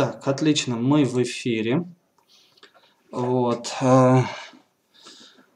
Так, 0.00 0.26
отлично, 0.28 0.76
мы 0.76 1.04
в 1.04 1.22
эфире. 1.22 1.84
Вот. 3.12 3.70
э, 3.82 4.20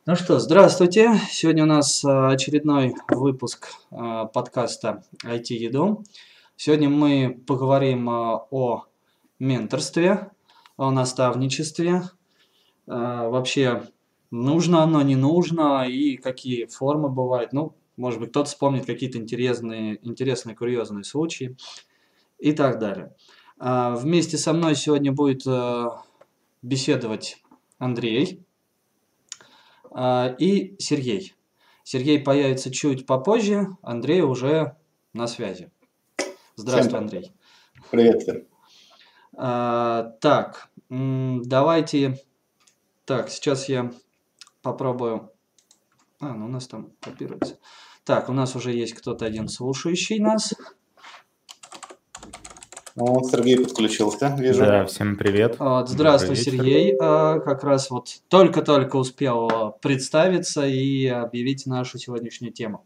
Ну 0.04 0.16
что, 0.16 0.38
здравствуйте. 0.38 1.18
Сегодня 1.30 1.62
у 1.62 1.66
нас 1.66 2.04
э, 2.04 2.08
очередной 2.10 2.94
выпуск 3.08 3.72
э, 3.90 4.26
подкаста 4.34 5.02
IT 5.24 5.46
Еду. 5.54 6.04
Сегодня 6.56 6.90
мы 6.90 7.42
поговорим 7.46 8.06
о 8.10 8.84
менторстве, 9.38 10.30
о 10.76 10.90
наставничестве. 10.90 12.02
Вообще, 12.84 13.84
нужно 14.30 14.82
оно, 14.82 15.00
не 15.00 15.16
нужно, 15.16 15.88
и 15.88 16.18
какие 16.18 16.66
формы 16.66 17.08
бывают. 17.08 17.54
Ну, 17.54 17.74
может 17.96 18.20
быть, 18.20 18.28
кто-то 18.28 18.50
вспомнит 18.50 18.84
какие-то 18.84 19.16
интересные, 19.16 20.06
интересные, 20.06 20.54
курьезные 20.54 21.04
случаи 21.04 21.56
и 22.38 22.52
так 22.52 22.78
далее. 22.78 23.14
А, 23.58 23.94
Вместе 23.94 24.36
со 24.36 24.52
мной 24.52 24.74
сегодня 24.74 25.12
будет 25.12 25.46
э, 25.46 25.86
беседовать 26.62 27.42
Андрей 27.78 28.44
а, 29.90 30.34
и 30.38 30.74
Сергей. 30.78 31.34
Сергей 31.84 32.18
появится 32.18 32.70
чуть 32.70 33.06
попозже, 33.06 33.76
Андрей 33.82 34.22
уже 34.22 34.76
на 35.12 35.26
связи. 35.26 35.70
Здравствуй, 36.56 36.98
Андрей. 36.98 37.32
Привет. 37.90 38.46
А, 39.36 40.14
Так, 40.20 40.68
давайте... 40.88 42.20
Так, 43.04 43.28
сейчас 43.28 43.68
я 43.68 43.92
попробую... 44.62 45.30
А, 46.20 46.32
ну 46.32 46.46
у 46.46 46.48
нас 46.48 46.66
там 46.66 46.92
копируется. 47.00 47.58
Так, 48.04 48.28
у 48.30 48.32
нас 48.32 48.56
уже 48.56 48.72
есть 48.72 48.94
кто-то 48.94 49.26
один 49.26 49.48
слушающий 49.48 50.18
нас. 50.18 50.54
Ну, 52.96 53.24
Сергей 53.28 53.58
подключился, 53.58 54.36
вижу. 54.38 54.60
Да, 54.60 54.84
всем 54.84 55.16
привет. 55.16 55.58
Вот, 55.58 55.88
здравствуй, 55.88 56.36
Добрый 56.36 56.44
вечер. 56.44 56.64
Сергей. 56.64 56.96
А, 57.00 57.40
Как 57.40 57.64
раз 57.64 57.90
вот 57.90 58.08
только-только 58.28 58.94
успел 58.96 59.48
а, 59.52 59.70
представиться 59.72 60.64
и 60.64 61.06
объявить 61.06 61.66
нашу 61.66 61.98
сегодняшнюю 61.98 62.52
тему. 62.52 62.84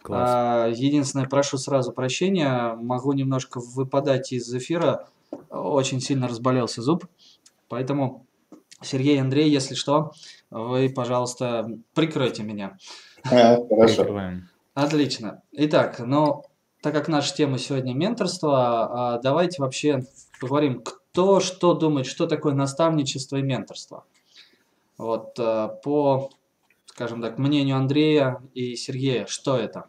Класс. 0.00 0.30
А, 0.32 0.66
Единственное, 0.68 1.26
прошу 1.26 1.58
сразу 1.58 1.92
прощения, 1.92 2.74
могу 2.76 3.12
немножко 3.12 3.60
выпадать 3.60 4.32
из 4.32 4.52
эфира. 4.54 5.06
Очень 5.50 6.00
сильно 6.00 6.26
разболелся 6.26 6.80
зуб. 6.80 7.04
Поэтому, 7.68 8.24
Сергей 8.80 9.16
и 9.16 9.20
Андрей, 9.20 9.50
если 9.50 9.74
что, 9.74 10.12
вы, 10.50 10.88
пожалуйста, 10.88 11.68
прикройте 11.92 12.42
меня. 12.42 12.78
А, 13.30 13.58
хорошо. 13.68 14.06
Отлично. 14.72 15.42
Итак, 15.52 15.98
ну, 15.98 16.44
так 16.80 16.94
как 16.94 17.08
наша 17.08 17.34
тема 17.34 17.58
сегодня 17.58 17.94
менторство, 17.94 19.14
а, 19.14 19.20
давайте 19.20 19.62
вообще 19.62 20.04
поговорим, 20.40 20.82
кто 20.82 21.40
что 21.40 21.74
думает, 21.74 22.06
что 22.06 22.26
такое 22.26 22.54
наставничество 22.54 23.36
и 23.36 23.42
менторство. 23.42 24.04
Вот 24.96 25.34
а, 25.38 25.68
по, 25.68 26.30
скажем 26.86 27.20
так, 27.20 27.38
мнению 27.38 27.76
Андрея 27.76 28.40
и 28.54 28.76
Сергея, 28.76 29.26
что 29.26 29.56
это? 29.56 29.86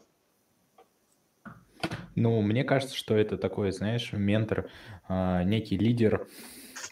Ну, 2.16 2.42
мне 2.42 2.64
кажется, 2.64 2.96
что 2.96 3.16
это 3.16 3.38
такой, 3.38 3.72
знаешь, 3.72 4.12
ментор, 4.12 4.70
а, 5.08 5.44
некий 5.44 5.78
лидер, 5.78 6.28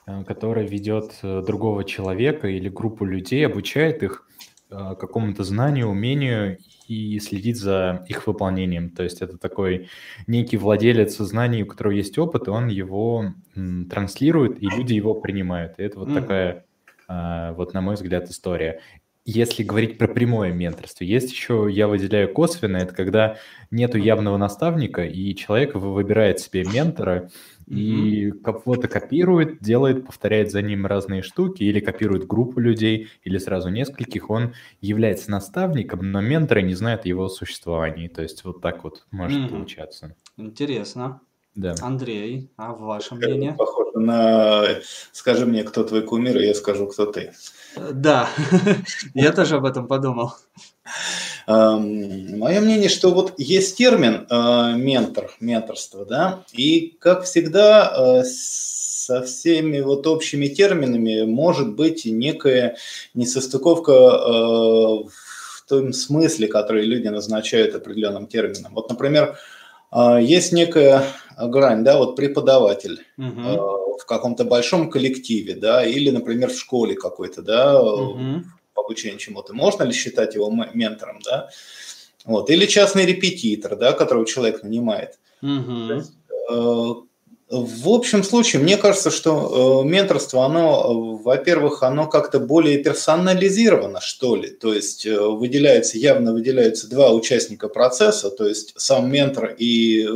а, 0.05 0.23
который 0.23 0.65
ведет 0.65 1.19
э, 1.23 1.41
другого 1.45 1.83
человека 1.83 2.47
или 2.47 2.69
группу 2.69 3.05
людей, 3.05 3.45
обучает 3.45 4.01
их 4.01 4.28
какому-то 4.69 5.43
знанию, 5.43 5.87
умению 5.89 6.57
и 6.87 7.19
следит 7.19 7.57
за 7.57 8.05
их 8.07 8.27
выполнением. 8.27 8.91
То 8.91 9.03
есть 9.03 9.21
это 9.21 9.37
такой 9.37 9.89
некий 10.27 10.57
владелец 10.57 11.17
знаний, 11.17 11.63
у 11.63 11.65
которого 11.67 11.93
есть 11.93 12.17
опыт, 12.17 12.47
и 12.47 12.51
он 12.51 12.67
его 12.67 13.33
транслирует, 13.89 14.61
и 14.61 14.69
люди 14.69 14.93
его 14.93 15.15
принимают. 15.15 15.79
И 15.79 15.83
это 15.83 15.99
вот 15.99 16.09
Мгм. 16.09 16.21
такая, 16.21 16.65
а, 17.07 17.53
вот 17.53 17.73
на 17.73 17.81
мой 17.81 17.95
взгляд, 17.95 18.29
история. 18.29 18.81
Если 19.25 19.63
говорить 19.63 19.97
про 19.97 20.07
прямое 20.07 20.51
менторство, 20.53 21.03
есть 21.03 21.31
еще, 21.31 21.67
я 21.69 21.87
выделяю 21.87 22.33
косвенное, 22.33 22.83
это 22.83 22.95
когда 22.95 23.37
нету 23.69 23.97
явного 23.97 24.37
наставника, 24.37 25.03
и 25.05 25.35
человек 25.35 25.75
вы- 25.75 25.93
выбирает 25.93 26.39
себе 26.39 26.63
ментора, 26.63 27.29
и 27.69 28.31
кого-то 28.31 28.87
копирует, 28.87 29.59
делает, 29.61 30.05
повторяет 30.05 30.51
за 30.51 30.61
ним 30.61 30.85
разные 30.85 31.21
штуки, 31.21 31.63
или 31.63 31.79
копирует 31.79 32.25
группу 32.25 32.59
людей, 32.59 33.09
или 33.23 33.37
сразу 33.37 33.69
нескольких, 33.69 34.29
он 34.29 34.53
является 34.81 35.29
наставником, 35.31 36.11
но 36.11 36.21
менторы 36.21 36.61
не 36.63 36.73
знают 36.73 37.05
о 37.05 37.07
его 37.07 37.29
существовании. 37.29 38.07
То 38.07 38.21
есть 38.23 38.43
вот 38.43 38.61
так 38.61 38.83
вот 38.83 39.05
может 39.11 39.39
Мгм. 39.39 39.49
получаться. 39.49 40.15
Интересно. 40.37 41.21
Да. 41.55 41.75
Андрей, 41.81 42.49
а 42.57 42.73
ваше 42.73 43.15
Это 43.15 43.27
мнение? 43.27 43.53
похоже 43.57 43.99
на 43.99 44.63
«Скажи 45.11 45.45
мне, 45.45 45.63
кто 45.63 45.83
твой 45.83 46.03
кумир, 46.03 46.37
и 46.37 46.45
я 46.45 46.53
скажу, 46.53 46.87
кто 46.87 47.05
ты». 47.05 47.33
Э, 47.75 47.91
Да, 47.91 48.29
я 49.13 49.31
тоже 49.33 49.57
об 49.57 49.65
этом 49.65 49.87
подумал. 49.87 50.33
Эм, 51.49 52.37
Мое 52.37 52.61
мнение, 52.61 52.89
что 52.89 53.09
вот 53.09 53.33
есть 53.37 53.75
термин 53.75 54.27
э, 54.29 54.73
ментор, 54.75 55.31
менторство, 55.39 56.05
да, 56.05 56.43
и 56.53 56.95
как 56.99 57.23
всегда 57.23 58.21
э, 58.21 58.23
со 58.23 59.23
всеми 59.23 59.79
вот 59.79 60.05
общими 60.05 60.45
терминами 60.45 61.23
может 61.23 61.73
быть 61.73 62.05
некая 62.05 62.77
несостыковка 63.15 63.91
э, 63.91 64.29
в 64.29 65.65
том 65.67 65.91
смысле, 65.91 66.47
который 66.47 66.85
люди 66.85 67.07
назначают 67.07 67.73
определенным 67.73 68.27
термином. 68.27 68.73
Вот, 68.75 68.89
например, 68.89 69.37
есть 70.19 70.51
некая 70.51 71.03
грань, 71.37 71.83
да, 71.83 71.97
вот 71.97 72.15
преподаватель 72.15 73.01
Мгм, 73.17 73.57
в 73.99 74.05
каком-то 74.07 74.45
большом 74.45 74.89
коллективе, 74.89 75.55
да, 75.55 75.85
или, 75.85 76.09
например, 76.09 76.49
в 76.49 76.57
школе 76.57 76.95
какой-то, 76.95 77.41
да, 77.41 77.79
по 77.79 78.19
обучению 78.79 79.19
чему-то, 79.19 79.53
можно 79.53 79.83
ли 79.83 79.93
считать 79.93 80.35
его 80.35 80.49
ментором, 80.73 81.19
да? 81.25 81.49
Вот. 82.25 82.49
Или 82.49 82.65
частный 82.65 83.05
репетитор, 83.05 83.75
да, 83.75 83.93
которого 83.93 84.25
человек 84.25 84.63
нанимает. 84.63 85.19
Э, 86.51 86.93
В 87.51 87.89
общем 87.89 88.23
случае, 88.23 88.61
мне 88.61 88.77
кажется, 88.77 89.09
что 89.09 89.83
э, 89.83 89.89
менторство, 89.89 90.45
оно, 90.45 91.17
э, 91.19 91.23
во-первых, 91.23 91.81
оно 91.81 92.07
как-то 92.07 92.39
более 92.39 92.77
персонализировано, 92.83 94.01
что 94.01 94.35
ли. 94.35 94.49
То 94.49 94.71
есть 94.71 95.05
э, 95.07 95.19
выделяется, 95.19 95.97
явно 95.97 96.33
выделяются 96.33 96.87
два 96.87 97.11
участника 97.11 97.67
процесса, 97.67 98.29
то 98.29 98.45
есть 98.45 98.73
сам 98.77 99.09
ментор 99.11 99.55
и 99.57 100.03
э, 100.03 100.09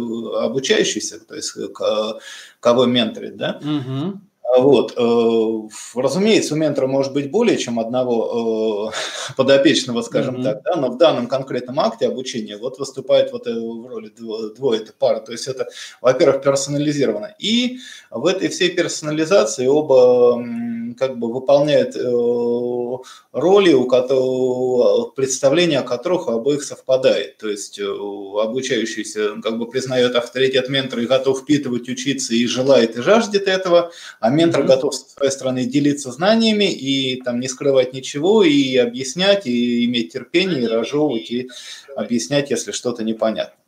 обучающийся, 0.46 1.20
то 1.26 1.36
есть 1.36 1.56
кого 2.60 2.86
менторит, 2.86 3.36
да. 3.38 3.60
Мгм. 3.64 4.22
А 4.56 4.60
Вот. 4.62 4.94
э, 4.96 6.00
Разумеется, 6.00 6.54
у 6.54 6.58
ментора 6.58 6.86
может 6.86 7.12
быть 7.14 7.32
более 7.32 7.58
чем 7.58 7.80
одного 7.80 8.92
э, 8.92 9.34
подопечного, 9.38 10.02
скажем 10.04 10.36
Мгм. 10.36 10.44
так, 10.44 10.62
да, 10.64 10.76
но 10.76 10.90
в 10.92 10.98
данном 10.98 11.28
конкретном 11.28 11.80
акте 11.80 12.06
обучения 12.08 12.58
вот 12.58 12.78
выступает 12.78 13.32
вот 13.32 13.48
э, 13.48 13.52
в 13.54 13.88
роли 13.88 14.12
дво- 14.12 14.54
двое, 14.56 14.82
это 14.82 14.94
пара. 14.98 15.22
То 15.22 15.32
есть 15.32 15.48
это, 15.48 15.70
во-первых, 16.02 16.44
персонализировано. 16.44 17.34
И 17.40 17.80
в 18.12 18.28
этой 18.28 18.50
всей 18.50 18.70
персонализации 18.70 19.66
оба 19.66 20.40
как 21.00 21.18
бы 21.18 21.34
выполняют 21.34 21.96
роли, 23.32 23.74
у 23.74 23.86
которых, 23.88 25.16
представления 25.16 25.80
о 25.80 25.84
которых 25.84 26.28
у 26.28 26.32
обоих 26.32 26.64
совпадает. 26.64 27.38
То 27.38 27.50
есть 27.50 27.80
обучающийся 27.80 29.42
как 29.42 29.58
бы 29.58 29.68
признает 29.68 30.16
авторитет 30.16 30.70
ментора 30.70 31.02
и 31.02 31.08
готов 31.08 31.42
впитывать, 31.42 31.90
учиться 31.90 32.36
и 32.36 32.46
желает 32.46 32.96
и 32.98 33.02
жаждет 33.02 33.48
этого, 33.48 33.92
а 34.20 34.30
ментор 34.44 34.64
готов 34.64 34.94
со 34.96 35.10
своей 35.10 35.32
стороны 35.32 35.66
делиться 35.66 36.12
знаниями 36.12 36.72
и 36.72 37.22
там 37.22 37.40
не 37.40 37.48
скрывать 37.48 37.94
ничего, 37.94 38.44
и 38.44 38.78
объяснять, 38.78 39.46
и 39.48 39.86
иметь 39.86 40.14
терпение, 40.14 40.64
и 40.64 40.68
разжевывать, 40.68 41.32
и 41.32 41.50
объяснять, 41.96 42.52
если 42.52 42.72
что-то 42.72 43.04
непонятно. 43.04 43.63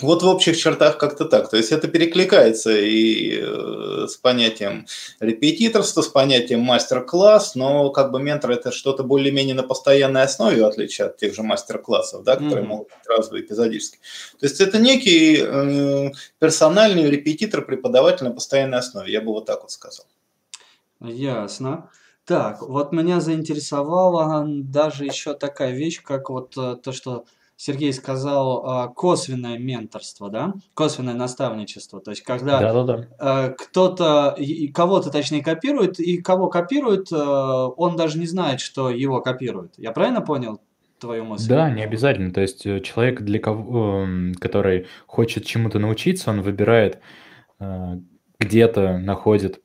Вот 0.00 0.22
в 0.22 0.26
общих 0.26 0.58
чертах 0.58 0.98
как-то 0.98 1.24
так. 1.24 1.48
То 1.48 1.56
есть 1.56 1.72
это 1.72 1.88
перекликается 1.88 2.76
и 2.76 3.40
э, 3.40 4.06
с 4.08 4.16
понятием 4.16 4.86
репетиторства, 5.20 6.02
с 6.02 6.08
понятием 6.08 6.60
мастер-класс, 6.60 7.54
но 7.54 7.90
как 7.90 8.10
бы 8.10 8.20
ментор 8.20 8.50
это 8.50 8.72
что-то 8.72 9.04
более-менее 9.04 9.54
на 9.54 9.62
постоянной 9.62 10.22
основе, 10.22 10.62
в 10.62 10.66
отличие 10.66 11.06
от 11.06 11.16
тех 11.16 11.34
же 11.34 11.42
мастер-классов, 11.42 12.24
да, 12.24 12.36
которые 12.36 12.60
Мгм. 12.60 12.68
могут 12.68 12.88
быть 12.88 13.08
разовые 13.08 13.42
эпизодически. 13.44 13.98
То 14.38 14.46
есть 14.46 14.60
это 14.60 14.78
некий 14.78 15.38
э, 15.40 16.10
персональный 16.38 17.08
репетитор, 17.10 17.64
преподаватель 17.64 18.24
на 18.24 18.32
постоянной 18.32 18.78
основе, 18.78 19.10
я 19.10 19.22
бы 19.22 19.32
вот 19.32 19.46
так 19.46 19.62
вот 19.62 19.70
сказал. 19.70 20.04
Ясно. 21.00 21.88
Так, 22.26 22.60
вот 22.60 22.92
меня 22.92 23.20
заинтересовала 23.20 24.44
даже 24.46 25.04
еще 25.04 25.32
такая 25.34 25.72
вещь, 25.72 26.02
как 26.02 26.28
вот 26.28 26.54
э, 26.56 26.76
то, 26.82 26.92
что 26.92 27.24
Сергей 27.56 27.92
сказал, 27.94 28.66
а, 28.66 28.88
косвенное 28.88 29.58
менторство, 29.58 30.28
да? 30.28 30.54
Косвенное 30.74 31.14
наставничество. 31.14 32.00
То 32.00 32.10
есть, 32.10 32.22
когда 32.22 32.60
Да-да-да. 32.60 33.06
э, 33.18 33.54
кто-то, 33.56 34.34
и- 34.38 34.66
и 34.66 34.68
кого-то 34.72 35.10
точнее 35.10 35.42
копирует, 35.42 35.98
и 35.98 36.18
кого 36.18 36.48
копирует, 36.48 37.10
э, 37.10 37.16
он 37.16 37.96
даже 37.96 38.18
не 38.18 38.26
знает, 38.26 38.60
что 38.60 38.90
его 38.90 39.20
копируют. 39.22 39.72
Я 39.78 39.92
правильно 39.92 40.20
понял 40.20 40.60
твою 40.98 41.24
мысль? 41.24 41.48
Да, 41.48 41.70
не 41.70 41.82
обязательно. 41.82 42.30
То 42.32 42.42
есть 42.42 42.66
э, 42.66 42.80
человек, 42.80 43.22
для 43.22 43.38
кого, 43.38 44.02
эм, 44.02 44.34
который 44.34 44.86
хочет 45.06 45.46
чему-то 45.46 45.78
научиться, 45.78 46.30
он 46.30 46.42
выбирает 46.42 47.00
э, 47.58 47.98
где-то 48.38 48.98
находит 48.98 49.62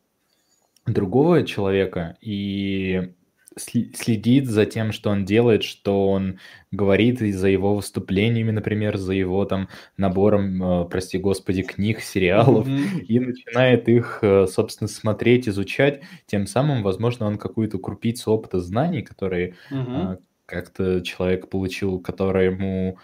другого 0.86 1.44
человека 1.46 2.16
и 2.22 3.14
следит 3.58 4.48
за 4.48 4.66
тем, 4.66 4.92
что 4.92 5.10
он 5.10 5.26
делает, 5.26 5.64
что 5.64 6.10
он 6.10 6.40
говорит, 6.72 7.22
и 7.22 7.32
за 7.32 7.50
его 7.50 7.76
выступлениями, 7.76 8.52
например, 8.52 8.98
за 8.98 9.14
его 9.14 9.44
там 9.46 9.68
набором, 9.98 10.64
э, 10.64 10.86
прости 10.86 11.18
господи, 11.18 11.64
книг, 11.64 12.00
сериалов, 12.02 12.68
mm-hmm. 12.68 13.02
и 13.02 13.20
начинает 13.20 13.90
их, 13.90 14.20
э, 14.22 14.48
собственно, 14.48 14.88
смотреть, 14.88 15.50
изучать. 15.50 16.02
Тем 16.28 16.48
самым, 16.48 16.82
возможно, 16.82 17.26
он 17.26 17.38
какую-то 17.38 17.78
крупицу 17.78 18.32
опыта 18.32 18.60
знаний, 18.62 19.02
которые 19.02 19.56
mm-hmm. 19.70 20.20
как-то 20.46 21.02
человек 21.02 21.50
получил, 21.50 22.00
которому 22.00 23.00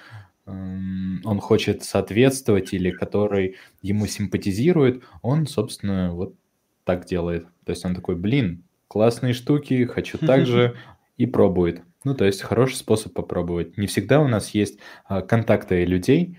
эм, 0.45 1.21
он 1.25 1.39
хочет 1.41 1.83
соответствовать 1.83 2.71
или 2.73 2.91
который 2.91 3.57
ему 3.81 4.07
симпатизирует, 4.07 5.03
он, 5.21 5.45
собственно, 5.45 6.13
вот 6.13 6.35
так 6.85 7.05
делает. 7.05 7.47
То 7.65 7.71
есть 7.71 7.83
он 7.83 7.93
такой, 7.93 8.15
блин, 8.15 8.63
классные 8.88 9.34
штуки, 9.34 9.86
хочу 9.86 10.18
так 10.25 10.45
же, 10.45 10.75
и 11.18 11.25
пробует. 11.25 11.81
Ну, 12.04 12.16
то 12.16 12.25
есть 12.25 12.42
хороший 12.42 12.75
способ 12.75 13.13
попробовать. 13.13 13.78
Не 13.78 13.88
всегда 13.88 14.22
у 14.22 14.28
нас 14.28 14.51
есть 14.51 14.80
а, 15.06 15.22
контакты 15.22 15.84
людей, 15.84 16.38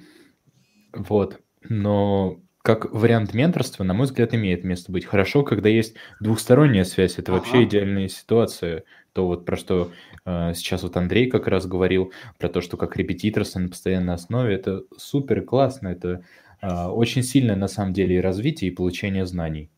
вот, 0.92 1.40
но 1.62 2.40
как 2.62 2.92
вариант 2.92 3.34
менторства, 3.34 3.84
на 3.84 3.94
мой 3.94 4.06
взгляд, 4.06 4.34
имеет 4.34 4.64
место 4.64 4.92
быть. 4.92 5.04
Хорошо, 5.04 5.42
когда 5.42 5.68
есть 5.68 5.94
двухсторонняя 6.20 6.84
связь, 6.84 7.18
это 7.18 7.32
ага. 7.32 7.40
вообще 7.40 7.64
идеальная 7.64 8.08
ситуация. 8.08 8.84
То 9.12 9.26
вот 9.26 9.46
про 9.46 9.56
что 9.56 9.90
э, 10.26 10.52
сейчас 10.54 10.82
вот 10.82 10.96
Андрей 10.96 11.30
как 11.30 11.46
раз 11.48 11.66
говорил, 11.66 12.12
про 12.38 12.48
то, 12.48 12.60
что 12.60 12.76
как 12.76 12.96
репетиторство 12.96 13.58
на 13.58 13.68
постоянной 13.68 14.14
основе, 14.14 14.54
это 14.54 14.82
супер 14.96 15.42
классно, 15.42 15.88
это 15.88 16.24
э, 16.60 16.86
очень 16.86 17.22
сильное 17.22 17.56
на 17.56 17.68
самом 17.68 17.94
деле 17.94 18.16
и 18.16 18.20
развитие, 18.20 18.70
и 18.70 18.74
получение 18.74 19.24
знаний. 19.24 19.70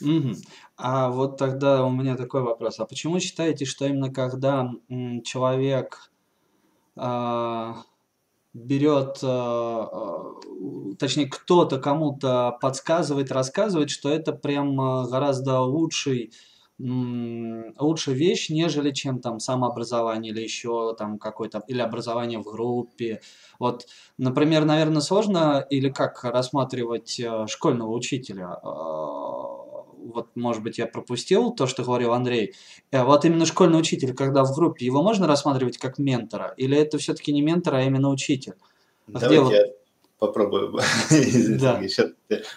Угу. 0.00 0.34
А 0.76 1.10
вот 1.10 1.36
тогда 1.36 1.84
у 1.84 1.90
меня 1.90 2.16
такой 2.16 2.42
вопрос. 2.42 2.80
А 2.80 2.86
почему 2.86 3.20
считаете, 3.20 3.64
что 3.64 3.86
именно 3.86 4.12
когда 4.12 4.70
человек 5.24 6.10
а, 6.96 7.82
берет, 8.54 9.18
а, 9.22 10.34
точнее 10.98 11.26
кто-то 11.26 11.78
кому-то 11.78 12.58
подсказывает, 12.60 13.30
рассказывает, 13.30 13.90
что 13.90 14.10
это 14.10 14.32
прям 14.32 14.80
а, 14.80 15.06
гораздо 15.06 15.60
лучший 15.60 16.32
лучшая 16.78 18.14
вещь, 18.16 18.48
нежели 18.50 18.90
чем 18.90 19.20
там 19.20 19.38
самообразование 19.38 20.32
или 20.32 20.40
еще 20.40 20.96
там 20.98 21.18
какое-то, 21.18 21.62
или 21.68 21.80
образование 21.80 22.40
в 22.40 22.44
группе. 22.44 23.20
Вот, 23.60 23.86
например, 24.18 24.64
наверное, 24.64 25.00
сложно 25.00 25.64
или 25.70 25.90
как 25.90 26.24
рассматривать 26.24 27.20
э, 27.20 27.46
школьного 27.46 27.92
учителя 27.92 28.58
вот, 30.12 30.28
может 30.34 30.62
быть, 30.62 30.78
я 30.78 30.86
пропустил 30.86 31.50
то, 31.50 31.66
что 31.66 31.82
говорил 31.82 32.12
Андрей. 32.12 32.54
Э, 32.90 33.04
вот 33.04 33.24
именно 33.24 33.46
школьный 33.46 33.78
учитель, 33.78 34.14
когда 34.14 34.44
в 34.44 34.54
группе, 34.54 34.86
его 34.86 35.02
можно 35.02 35.26
рассматривать 35.26 35.78
как 35.78 35.98
ментора? 35.98 36.54
Или 36.56 36.76
это 36.76 36.98
все-таки 36.98 37.32
не 37.32 37.42
ментор, 37.42 37.74
а 37.74 37.82
именно 37.82 38.10
учитель? 38.10 38.54
Давайте 39.06 39.40
вот... 39.40 39.52
я 39.52 39.64
попробую. 40.18 40.78
Да. 41.58 41.82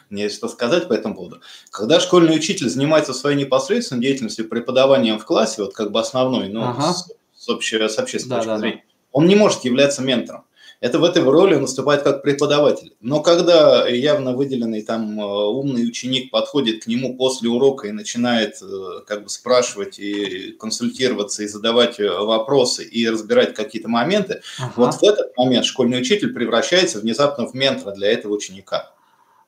Мне 0.09 0.29
что 0.29 0.47
сказать 0.47 0.87
по 0.87 0.93
этому 0.93 1.15
поводу. 1.15 1.41
Когда 1.71 1.99
школьный 1.99 2.35
учитель 2.35 2.69
занимается 2.69 3.13
своей 3.13 3.37
непосредственной 3.37 4.01
деятельностью 4.01 4.47
преподаванием 4.47 5.17
в 5.17 5.25
классе, 5.25 5.63
вот 5.63 5.73
как 5.73 5.91
бы 5.91 5.99
основной, 5.99 6.49
ну, 6.49 6.63
ага. 6.63 6.93
с, 6.93 7.11
с, 7.35 7.49
общей, 7.49 7.77
с 7.77 7.97
общественной 7.97 8.35
да, 8.35 8.37
точки 8.37 8.49
да, 8.49 8.57
зрения, 8.59 8.83
да. 8.85 8.93
он 9.11 9.25
не 9.25 9.35
может 9.35 9.65
являться 9.65 10.01
ментором 10.03 10.45
это 10.85 10.99
в 10.99 11.03
этой 11.03 11.23
роли 11.23 11.55
он 11.55 11.61
выступает 11.61 12.03
как 12.03 12.21
преподаватель. 12.21 12.95
Но 13.01 13.23
когда 13.23 13.87
явно 13.87 14.33
выделенный 14.33 14.83
там 14.83 15.19
э, 15.19 15.23
умный 15.23 15.87
ученик 15.87 16.29
подходит 16.29 16.83
к 16.83 16.87
нему 16.87 17.17
после 17.17 17.49
урока 17.49 17.87
и 17.87 17.91
начинает 17.91 18.61
э, 18.61 19.01
как 19.07 19.23
бы 19.23 19.29
спрашивать 19.29 19.97
и 19.97 20.51
консультироваться 20.51 21.41
и 21.41 21.47
задавать 21.47 21.99
э, 21.99 22.07
вопросы 22.07 22.83
и 22.83 23.09
разбирать 23.09 23.55
какие-то 23.55 23.89
моменты, 23.89 24.43
ага. 24.59 24.73
вот 24.75 24.93
в 24.93 25.03
этот 25.03 25.35
момент 25.35 25.65
школьный 25.65 25.99
учитель 25.99 26.31
превращается 26.31 26.99
внезапно 26.99 27.47
в 27.47 27.55
ментора 27.55 27.95
для 27.95 28.11
этого 28.11 28.33
ученика. 28.33 28.91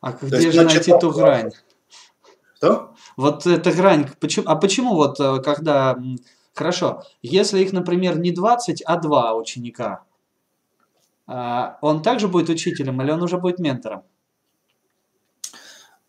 А 0.02 0.14
где 0.20 0.38
есть, 0.38 0.56
же 0.56 0.64
найти 0.64 0.92
ту 1.00 1.12
грань? 1.12 1.52
Что? 2.56 2.96
Вот 3.16 3.46
эта 3.46 3.72
грань. 3.72 4.10
Почему, 4.20 4.50
а 4.50 4.56
почему 4.56 4.96
вот 4.96 5.18
когда... 5.44 6.00
Хорошо, 6.56 7.04
если 7.22 7.62
их, 7.62 7.74
например, 7.74 8.18
не 8.18 8.32
20, 8.32 8.82
а 8.82 8.98
2 8.98 9.36
ученика, 9.36 10.07
он 11.28 12.02
также 12.02 12.28
будет 12.28 12.50
учителем 12.50 13.02
или 13.02 13.12
он 13.12 13.22
уже 13.22 13.38
будет 13.38 13.60
ментором? 13.60 14.04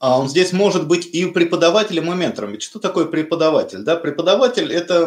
А 0.01 0.17
он 0.19 0.29
здесь 0.29 0.53
может 0.53 0.87
быть 0.87 1.07
и 1.07 1.27
преподавателем, 1.27 2.13
и 2.13 2.17
ментором. 2.17 2.53
Ведь 2.53 2.63
что 2.63 2.79
такое 2.79 3.07
преподаватель? 3.07 3.83
Да, 3.83 3.97
преподаватель– 3.97 4.73
это 4.75 5.03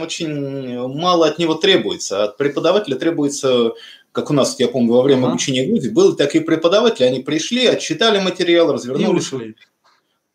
очень 0.00 0.78
мало 0.88 1.26
от 1.26 1.40
него 1.40 1.54
требуется. 1.54 2.22
От 2.22 2.36
преподавателя 2.36 2.94
требуется, 2.94 3.72
как 4.12 4.30
у 4.30 4.32
нас, 4.32 4.54
я 4.60 4.68
помню, 4.68 4.92
во 4.92 5.02
время 5.02 5.22
ага. 5.22 5.28
обучения 5.30 5.66
в 5.66 5.70
ВУЗе, 5.70 5.90
были 5.90 6.12
такие 6.12 6.44
преподаватели, 6.44 7.06
они 7.06 7.20
пришли, 7.20 7.66
отчитали 7.66 8.20
материал, 8.20 8.72
развернули. 8.72 9.16
И 9.16 9.18
ушли. 9.18 9.56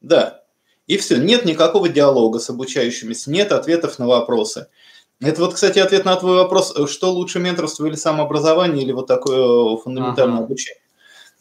Да. 0.02 0.44
И 0.88 0.98
все, 0.98 1.18
нет 1.18 1.46
никакого 1.46 1.88
диалога 1.88 2.40
с 2.40 2.50
обучающимися, 2.50 3.32
нет 3.32 3.54
ответов 3.54 3.98
на 3.98 4.08
вопросы. 4.08 4.68
Это 5.22 5.42
вот, 5.42 5.54
кстати, 5.54 5.80
ответ 5.80 6.06
на 6.06 6.16
твой 6.16 6.38
вопрос, 6.38 6.74
что 6.90 7.12
лучше 7.12 7.40
менторство 7.40 7.86
или 7.86 7.96
самообразование, 7.96 8.84
или 8.84 8.94
вот 8.94 9.08
такое 9.08 9.76
фундаментальное 9.78 10.38
ага. 10.38 10.46
обучение. 10.46 10.82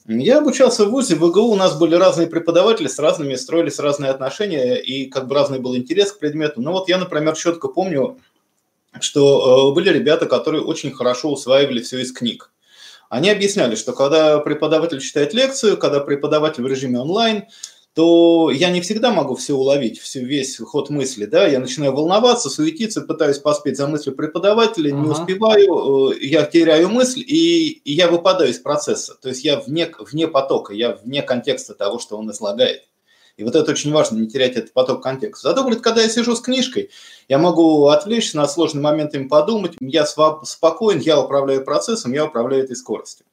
Я 0.09 0.39
обучался 0.39 0.87
в 0.87 0.91
ВУЗе, 0.91 1.17
в 1.17 1.29
ИГУ 1.29 1.43
у 1.43 1.55
нас 1.55 1.79
были 1.79 1.95
разные 1.95 2.27
преподаватели, 2.27 2.89
с 2.89 2.99
разными 2.99 3.35
строились 3.35 3.79
разные 3.79 4.11
отношения, 4.11 4.77
и 4.77 5.05
как 5.05 5.29
бы 5.29 5.35
разный 5.35 5.61
был 5.61 5.77
интерес 5.77 6.13
к 6.13 6.19
предмету. 6.19 6.63
Но 6.63 6.73
вот 6.73 6.89
я, 6.89 6.97
например, 6.97 7.37
четко 7.37 7.69
помню, 7.69 8.19
что 9.01 9.71
э, 9.71 9.75
были 9.75 9.91
ребята, 9.91 10.25
которые 10.25 10.63
очень 10.63 10.93
хорошо 10.93 11.31
усваивали 11.31 11.83
все 11.83 12.01
из 12.01 12.11
книг. 12.13 12.51
Они 13.11 13.31
объясняли, 13.31 13.75
что 13.75 13.93
когда 13.93 14.39
преподаватель 14.39 15.01
читает 15.01 15.35
лекцию, 15.35 15.77
когда 15.77 16.01
преподаватель 16.01 16.63
в 16.63 16.67
режиме 16.67 17.01
онлайн, 17.01 17.45
то 17.99 18.53
я 18.53 18.71
не 18.71 18.81
всегда 18.81 19.11
могу 19.11 19.35
все 19.35 19.55
уловить, 19.55 19.99
всю, 19.99 20.21
весь 20.21 20.57
ход 20.59 20.89
мысли, 20.89 21.25
да, 21.25 21.49
я 21.49 21.59
начинаю 21.59 21.93
волноваться, 21.93 22.49
суетиться, 22.49 23.01
пытаюсь 23.01 23.39
поспеть 23.39 23.77
за 23.77 23.89
мыслью 23.89 24.15
преподавателя, 24.15 24.95
ага. 24.95 25.03
не 25.03 25.11
успеваю, 25.11 26.13
э, 26.13 26.19
я 26.21 26.45
теряю 26.45 26.91
мысль, 26.91 27.25
и, 27.27 27.71
и 27.71 27.93
я 27.93 28.07
выпадаю 28.07 28.53
из 28.53 28.61
процесса, 28.61 29.17
то 29.21 29.29
есть 29.29 29.43
я 29.43 29.59
вне, 29.59 29.93
вне 29.99 30.29
потока, 30.29 30.73
я 30.75 30.93
вне 31.03 31.23
контекста 31.23 31.75
того, 31.75 31.99
что 31.99 32.17
он 32.17 32.31
излагает. 32.31 32.85
И 33.37 33.43
вот 33.43 33.57
это 33.57 33.73
очень 33.73 33.93
важно, 33.93 34.19
не 34.19 34.29
терять 34.29 34.55
этот 34.55 34.73
поток 34.73 35.03
контекста. 35.03 35.49
Зато, 35.49 35.63
говорит, 35.63 35.81
когда 35.81 36.01
я 36.01 36.09
сижу 36.09 36.37
с 36.37 36.41
книжкой, 36.41 36.91
я 37.29 37.39
могу 37.39 37.89
отвлечься 37.89 38.37
на 38.37 38.47
сложные 38.47 38.83
моментами 38.83 39.27
подумать, 39.27 39.73
я 39.81 40.07
спокоен, 40.07 41.01
я 41.01 41.21
управляю 41.21 41.65
процессом, 41.65 42.13
я 42.13 42.27
управляю 42.27 42.63
этой 42.63 42.77
скоростью. 42.77 43.27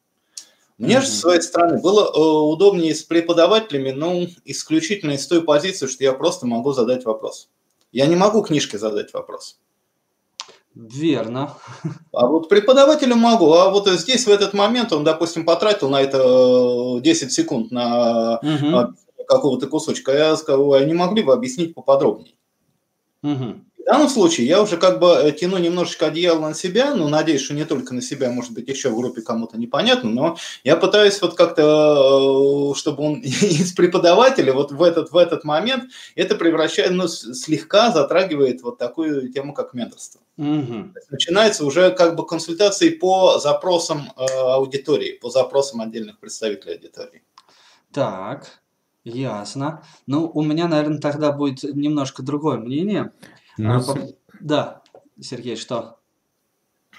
Мне 0.77 0.99
же, 0.99 1.07
с 1.07 1.21
своей 1.21 1.41
стороны, 1.41 1.79
было 1.79 2.03
э, 2.03 2.19
удобнее 2.19 2.93
с 2.93 3.03
преподавателями, 3.03 3.91
ну, 3.91 4.27
исключительно 4.43 5.11
из 5.11 5.25
той 5.25 5.41
позиции, 5.41 5.87
что 5.87 6.03
я 6.03 6.11
просто 6.11 6.45
могу 6.45 6.73
задать 6.73 7.05
вопрос. 7.05 7.49
Я 7.93 8.07
не 8.07 8.17
могу 8.17 8.41
книжке 8.41 8.77
задать 8.77 9.13
вопрос. 9.13 9.57
Верно. 10.75 11.53
А 12.11 12.27
вот 12.27 12.49
преподавателю 12.49 13.15
могу. 13.15 13.53
А 13.53 13.69
вот 13.69 13.87
здесь 13.87 14.27
в 14.27 14.29
этот 14.29 14.53
момент 14.53 14.91
он, 14.91 15.05
допустим, 15.05 15.45
потратил 15.45 15.89
на 15.89 16.01
это 16.01 16.99
10 17.01 17.23
э, 17.23 17.29
секунд 17.29 17.71
на 17.71 18.39
угу. 18.39 18.93
какого-то 19.25 19.67
кусочка. 19.67 20.11
Я 20.11 20.35
сказал, 20.35 20.73
а 20.73 20.83
не 20.83 20.93
могли 20.93 21.23
бы 21.23 21.31
объяснить 21.31 21.73
поподробнее? 21.73 22.33
Угу. 23.23 23.61
В 23.85 23.87
данном 23.87 24.09
случае 24.09 24.47
я 24.47 24.63
уже 24.63 24.77
как 24.77 24.99
бы 24.99 25.09
э, 25.09 25.31
тяну 25.31 25.59
немножечко 25.59 26.07
одеяло 26.07 26.39
на 26.39 26.55
себя, 26.55 26.95
ну, 26.95 27.07
надеюсь, 27.07 27.41
что 27.41 27.53
не 27.53 27.65
только 27.65 27.93
на 27.93 28.01
себя, 28.01 28.31
может 28.31 28.51
быть, 28.51 28.67
еще 28.67 28.89
в 28.89 28.97
группе 28.97 29.21
кому-то 29.21 29.59
непонятно, 29.59 30.09
но 30.09 30.37
я 30.63 30.75
пытаюсь 30.75 31.21
вот 31.21 31.35
как-то, 31.35 32.71
э, 32.71 32.75
чтобы 32.79 33.03
он 33.03 33.19
из 33.21 33.73
преподавателя 33.73 34.53
вот 34.53 34.71
в 34.71 34.81
этот, 34.81 35.11
в 35.11 35.17
этот 35.17 35.43
момент 35.43 35.91
это 36.15 36.33
превращает, 36.33 36.93
ну, 36.93 37.07
слегка 37.07 37.91
затрагивает 37.91 38.63
вот 38.63 38.79
такую 38.79 39.31
тему, 39.31 39.53
как 39.53 39.75
менторство. 39.75 40.19
Угу. 40.37 40.93
Начинается 41.11 41.63
уже 41.63 41.91
как 41.91 42.15
бы 42.15 42.25
консультации 42.25 42.89
по 42.89 43.37
запросам 43.37 44.11
э, 44.17 44.25
аудитории, 44.25 45.11
по 45.11 45.29
запросам 45.29 45.81
отдельных 45.81 46.17
представителей 46.17 46.73
аудитории. 46.73 47.21
Так, 47.93 48.47
ясно. 49.03 49.83
Ну, 50.07 50.27
у 50.33 50.41
меня, 50.41 50.67
наверное, 50.67 50.99
тогда 50.99 51.31
будет 51.31 51.61
немножко 51.63 52.23
другое 52.23 52.57
мнение. 52.57 53.11
Ну, 53.57 53.75
а, 53.75 53.79
по... 53.81 53.99
Да, 54.39 54.81
Сергей, 55.19 55.55
что? 55.55 55.99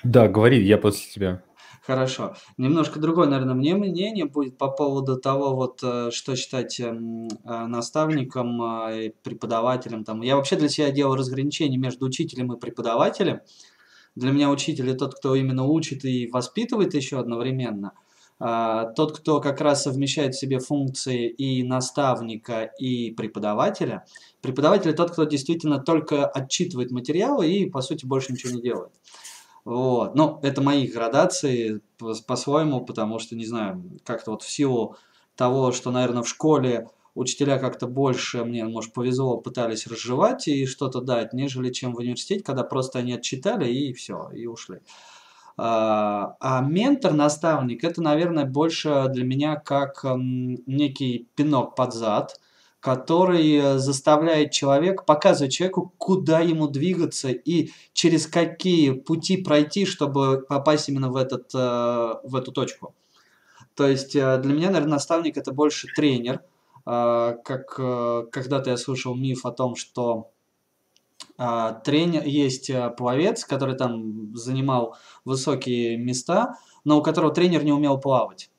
Да, 0.03 0.29
говори, 0.29 0.65
я 0.65 0.79
после 0.79 1.11
тебя. 1.11 1.43
Хорошо. 1.87 2.35
Немножко 2.57 2.99
другое, 2.99 3.29
наверное, 3.29 3.55
мне 3.55 3.77
мнение 3.77 4.25
будет 4.25 4.59
по 4.59 4.69
поводу 4.69 5.17
того, 5.17 5.55
вот, 5.55 5.79
э, 5.85 6.11
что 6.11 6.35
считать 6.35 6.81
эм, 6.81 7.29
э, 7.29 7.67
наставником 7.67 8.61
э, 8.61 9.07
и 9.07 9.15
преподавателем. 9.23 10.03
Там. 10.03 10.21
Я 10.23 10.35
вообще 10.35 10.57
для 10.57 10.69
себя 10.69 10.91
делаю 10.91 11.17
разграничение 11.17 11.79
между 11.79 12.07
учителем 12.07 12.53
и 12.53 12.59
преподавателем. 12.59 13.41
Для 14.17 14.33
меня 14.33 14.51
учитель– 14.51 14.91
это 14.91 15.07
тот, 15.07 15.15
кто 15.15 15.37
именно 15.37 15.65
учит 15.65 16.05
и 16.05 16.27
воспитывает 16.27 16.95
еще 16.95 17.21
одновременно. 17.21 17.93
А, 18.39 18.93
тот, 18.93 19.19
кто 19.19 19.41
как 19.41 19.61
раз 19.61 19.85
совмещает 19.85 20.35
в 20.35 20.39
себе 20.39 20.59
функции 20.59 21.29
и 21.29 21.63
наставника, 21.63 22.71
и 22.79 23.11
преподавателя. 23.13 24.05
Преподаватель 24.43 24.95
тот, 24.95 25.13
кто 25.13 25.25
действительно 25.25 25.79
только 25.79 26.27
отчитывает 26.27 26.91
материалы 26.91 27.51
и, 27.51 27.69
по 27.69 27.81
сути, 27.81 28.05
больше 28.05 28.33
ничего 28.33 28.53
не 28.53 28.63
делает. 28.63 28.93
Вот. 29.65 30.15
Ну, 30.15 30.39
это 30.43 30.63
мои 30.63 30.87
градации 30.87 31.81
по-своему, 31.99 32.85
потому 32.85 33.19
что, 33.19 33.35
не 33.35 33.47
знаю, 33.47 33.83
как-то 34.05 34.33
вот 34.33 34.43
в 34.43 34.51
силу 34.51 34.97
того, 35.35 35.73
что, 35.73 35.91
наверное, 35.91 36.23
в 36.23 36.29
школе 36.29 36.89
учителя 37.15 37.59
как-то 37.59 37.87
больше, 37.87 38.45
мне, 38.45 38.65
может, 38.65 38.93
повезло, 38.93 39.39
пытались 39.39 39.87
разжевать 39.87 40.47
и 40.47 40.67
что-то 40.67 41.01
дать, 41.01 41.33
нежели 41.33 41.73
чем 41.73 41.95
в 41.95 41.99
университете, 41.99 42.45
когда 42.45 42.63
просто 42.63 42.99
они 42.99 43.15
отчитали 43.15 43.69
и 43.69 43.93
все, 43.95 44.31
и 44.33 44.47
ушли. 44.47 44.77
А, 44.77 44.81
а 45.59 46.61
ментор, 46.69 47.15
наставник, 47.15 47.83
это, 47.83 48.03
наверное, 48.03 48.45
больше 48.45 49.07
для 49.09 49.25
меня 49.25 49.57
как 49.57 50.05
некий 50.05 51.29
пинок 51.35 51.75
под 51.75 51.95
зад, 51.95 52.39
который 52.81 53.79
заставляет 53.79 54.53
человека, 54.53 55.03
показывает 55.03 55.53
человеку, 55.53 55.93
куда 55.99 56.41
ему 56.41 56.69
двигаться 56.69 57.31
и 57.31 57.71
через 57.93 58.27
какие 58.27 58.93
пути 58.93 59.39
пройти, 59.39 59.87
чтобы 59.87 60.45
попасть 60.49 60.89
именно 60.89 61.11
в, 61.11 61.17
этот, 61.17 61.53
э, 61.55 62.15
в 62.23 62.37
эту 62.37 62.53
точку. 62.53 62.95
То 63.75 63.87
есть 63.87 64.15
э, 64.17 64.39
для 64.39 64.55
меня, 64.55 64.69
наверное, 64.69 64.93
наставник 64.95 65.37
это 65.37 65.53
больше 65.53 65.89
тренер. 65.95 66.43
А, 66.85 67.33
как 67.45 67.75
э, 67.79 68.27
когда-то 68.31 68.71
я 68.71 68.77
слышал 68.77 69.15
миф 69.15 69.45
о 69.45 69.51
том, 69.51 69.75
что 69.75 70.13
а, 70.13 70.27
тренер, 71.37 72.25
есть 72.25 72.71
э, 72.71 72.91
пловец, 72.91 73.45
который 73.45 73.77
там 73.77 74.35
занимал 74.37 74.97
высокие 75.25 75.97
места, 75.99 76.57
но 76.85 76.99
у 76.99 77.03
которого 77.03 77.33
тренер 77.33 77.65
не 77.65 77.73
умел 77.73 77.99
плавать. 77.99 78.51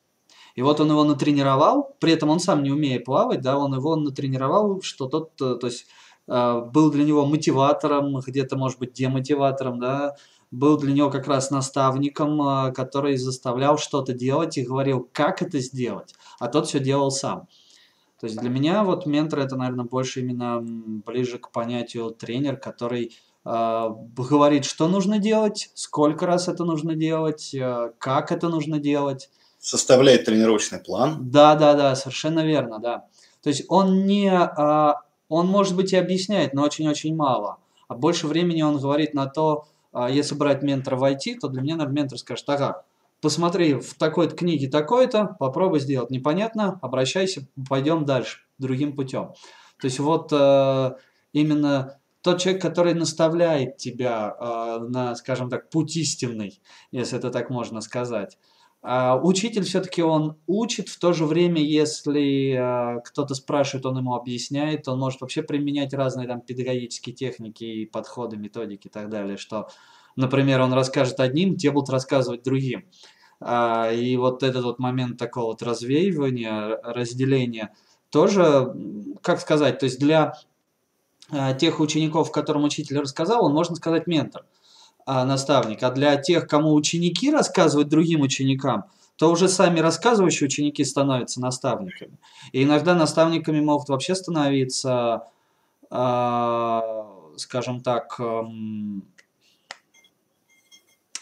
И 0.55 0.61
вот 0.61 0.79
он 0.79 0.89
его 0.89 1.03
натренировал, 1.03 1.95
при 1.99 2.13
этом 2.13 2.29
он 2.29 2.39
сам 2.39 2.63
не 2.63 2.71
умея 2.71 2.99
плавать, 2.99 3.41
да, 3.41 3.57
он 3.57 3.73
его 3.73 3.95
натренировал, 3.95 4.81
что 4.81 5.07
тот, 5.07 5.31
э, 5.41 5.55
то 5.55 5.67
есть 5.67 5.87
э, 6.27 6.61
был 6.71 6.91
для 6.91 7.03
него 7.03 7.25
мотиватором, 7.25 8.19
где-то, 8.19 8.57
может 8.57 8.79
быть, 8.79 8.93
демотиватором, 8.93 9.79
да, 9.79 10.15
был 10.51 10.77
для 10.77 10.93
него 10.93 11.09
как 11.09 11.27
раз 11.27 11.51
наставником, 11.51 12.71
который 12.73 13.17
заставлял 13.17 13.77
что-то 13.77 14.13
делать 14.13 14.57
и 14.57 14.63
говорил, 14.63 15.09
как 15.11 15.41
это 15.41 15.59
сделать, 15.59 16.15
а 16.39 16.47
тот 16.47 16.67
все 16.67 16.79
делал 16.79 17.11
сам. 17.11 17.47
То 18.19 18.25
есть 18.25 18.37
для 18.37 18.49
меня 18.49 18.83
вот 18.83 19.05
ментор 19.05 19.39
это, 19.39 19.55
наверное, 19.55 19.85
больше 19.85 20.21
именно 20.21 20.59
ближе 20.61 21.37
к 21.37 21.51
понятию 21.51 22.09
тренер, 22.09 22.57
который 22.57 23.15
э, 23.45 23.89
говорит, 24.15 24.65
что 24.65 24.87
нужно 24.87 25.19
делать, 25.19 25.69
сколько 25.75 26.25
раз 26.25 26.47
это 26.47 26.65
нужно 26.65 26.95
делать, 26.95 27.53
э, 27.53 27.91
как 27.99 28.31
это 28.31 28.49
нужно 28.49 28.79
делать. 28.79 29.29
Составляет 29.59 30.25
тренировочный 30.25 30.79
план. 30.79 31.29
Да, 31.29 31.55
да, 31.55 31.75
да, 31.75 31.95
совершенно 31.95 32.43
верно, 32.43 32.79
да. 32.79 33.05
То 33.43 33.49
есть 33.49 33.65
он 33.69 34.05
не, 34.05 34.29
э, 34.29 34.93
он 35.29 35.47
может 35.47 35.75
быть 35.75 35.93
и 35.93 35.97
объясняет, 35.97 36.53
но 36.53 36.63
очень-очень 36.63 37.15
мало. 37.15 37.57
А 37.87 37.93
больше 37.93 38.25
времени 38.25 38.63
он 38.63 38.79
говорит 38.79 39.13
на 39.13 39.27
то, 39.27 39.67
э, 39.93 40.07
если 40.09 40.33
брать 40.33 40.63
ментора 40.63 40.95
в 40.95 41.03
IT, 41.03 41.37
то 41.39 41.49
для 41.49 41.61
меня, 41.61 41.75
наверное, 41.75 42.01
ментор 42.01 42.17
скажет, 42.17 42.49
ага, 42.49 42.83
посмотри 43.21 43.75
в 43.75 43.93
такой-то 43.95 44.35
книге 44.35 44.69
такой-то, 44.69 45.35
попробуй 45.39 45.79
сделать. 45.79 46.09
Непонятно, 46.09 46.79
обращайся, 46.81 47.47
пойдем 47.69 48.05
дальше, 48.05 48.39
другим 48.57 48.95
путем. 48.95 49.33
То 49.79 49.85
есть 49.85 49.99
вот 49.99 50.31
э, 50.31 50.91
именно 51.33 51.99
тот 52.21 52.41
человек, 52.41 52.61
который 52.61 52.93
наставляет 52.93 53.77
тебя 53.77 54.35
э, 54.39 54.79
на, 54.89 55.15
скажем 55.15 55.49
так, 55.49 55.69
путь 55.69 55.95
истинный, 55.95 56.61
если 56.91 57.17
это 57.17 57.29
так 57.29 57.49
можно 57.49 57.81
сказать. 57.81 58.37
А 58.81 59.19
учитель 59.21 59.63
все-таки 59.63 60.01
он 60.01 60.37
учит, 60.45 60.87
в 60.87 60.99
то 60.99 61.11
же 61.11 61.25
время, 61.25 61.61
если 61.61 62.53
э, 62.53 63.01
кто-то 63.01 63.33
спрашивает, 63.33 63.85
он 63.85 63.97
ему 63.97 64.13
объясняет, 64.13 64.87
он 64.87 64.99
может 64.99 65.21
вообще 65.21 65.41
применять 65.41 65.93
разные 65.93 66.27
там 66.27 66.41
педагогические 66.41 67.15
техники, 67.15 67.85
подходы, 67.85 68.37
методики 68.37 68.87
и 68.87 68.89
так 68.89 69.09
далее, 69.09 69.37
что 69.37 69.69
например, 70.17 70.59
он 70.61 70.73
расскажет 70.73 71.19
одним, 71.21 71.55
те 71.55 71.71
будут 71.71 71.89
рассказывать 71.89 72.43
другим. 72.43 72.85
А, 73.39 73.91
и 73.91 74.17
вот 74.17 74.43
этот 74.43 74.65
вот 74.65 74.79
момент 74.79 75.17
такого 75.17 75.45
вот 75.45 75.61
развеивания, 75.61 76.79
разделения, 76.83 77.73
тоже, 78.09 78.75
как 79.21 79.39
сказать, 79.39 79.79
то 79.79 79.85
есть 79.85 79.99
для 79.99 80.33
а, 81.29 81.53
тех 81.53 81.79
учеников, 81.79 82.31
которым 82.31 82.63
учитель 82.63 82.99
рассказал, 82.99 83.45
он, 83.45 83.53
можно 83.53 83.75
сказать, 83.75 84.07
ментор, 84.07 84.45
а, 85.05 85.23
наставник. 85.23 85.83
А 85.83 85.91
для 85.91 86.15
тех, 86.17 86.47
кому 86.47 86.73
ученики 86.73 87.31
рассказывают 87.31 87.89
другим 87.89 88.21
ученикам, 88.21 88.85
то 89.17 89.31
уже 89.31 89.47
сами 89.47 89.79
рассказывающие 89.79 90.47
ученики 90.47 90.83
становятся 90.83 91.41
наставниками. 91.41 92.17
И 92.51 92.63
иногда 92.63 92.93
наставниками 92.93 93.59
могут 93.59 93.89
вообще 93.89 94.13
становиться, 94.13 95.23
скажем 95.89 97.81
так, 97.81 98.19
Э, 98.19 98.43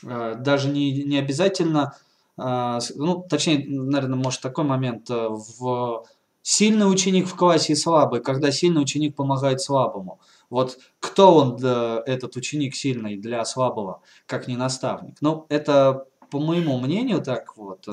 даже 0.05 0.69
не, 0.69 1.03
не 1.03 1.17
обязательно, 1.17 1.95
э, 2.38 2.79
ну, 2.95 3.25
точнее, 3.27 3.65
наверное, 3.67 4.17
может 4.17 4.41
такой 4.41 4.63
момент, 4.63 5.09
э, 5.09 5.27
в 5.29 6.05
сильный 6.41 6.89
ученик 6.89 7.27
в 7.27 7.35
классе 7.35 7.74
и 7.74 7.75
слабый, 7.75 8.21
когда 8.21 8.51
сильный 8.51 8.81
ученик 8.81 9.15
помогает 9.15 9.62
слабому. 9.62 10.19
Вот 10.51 10.77
кто 11.00 11.35
он, 11.35 11.55
этот 11.57 12.35
ученик 12.35 12.75
сильный 12.75 13.17
для 13.17 13.43
слабого, 13.45 14.01
как 14.27 14.47
не 14.47 14.55
наставник? 14.55 15.17
Ну, 15.21 15.47
это, 15.50 16.05
по 16.29 16.39
моему 16.39 16.79
мнению, 16.79 17.24
так 17.24 17.57
вот, 17.57 17.88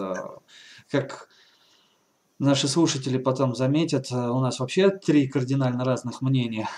как 0.91 1.29
наши 2.39 2.69
слушатели 2.69 3.17
потом 3.17 3.55
заметят, 3.55 4.13
у 4.13 4.41
нас 4.41 4.61
вообще 4.61 4.91
три 4.91 5.29
кардинально 5.29 5.85
разных 5.85 6.21
мнения 6.21 6.69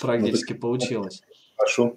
практически 0.00 0.54
получилось. 0.54 1.22
Хорошо. 1.58 1.94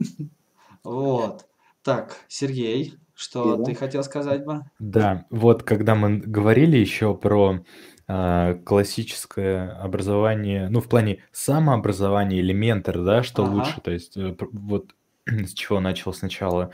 Вот. 0.83 1.45
Так, 1.83 2.17
Сергей, 2.27 2.95
что 3.15 3.55
да. 3.55 3.63
ты 3.63 3.75
хотел 3.75 4.03
сказать 4.03 4.45
бы? 4.45 4.61
Да, 4.79 5.25
вот 5.29 5.63
когда 5.63 5.95
мы 5.95 6.17
говорили 6.17 6.77
еще 6.77 7.15
про 7.15 7.63
э, 8.07 8.55
классическое 8.65 9.77
образование, 9.81 10.69
ну, 10.69 10.81
в 10.81 10.89
плане 10.89 11.23
самообразования 11.31 12.39
или 12.39 12.51
ментор, 12.51 13.01
да, 13.03 13.23
что 13.23 13.43
ага. 13.43 13.51
лучше, 13.51 13.81
то 13.81 13.91
есть 13.91 14.17
э, 14.17 14.35
вот 14.51 14.93
с 15.25 15.53
чего 15.53 15.79
начал 15.79 16.13
сначала 16.13 16.71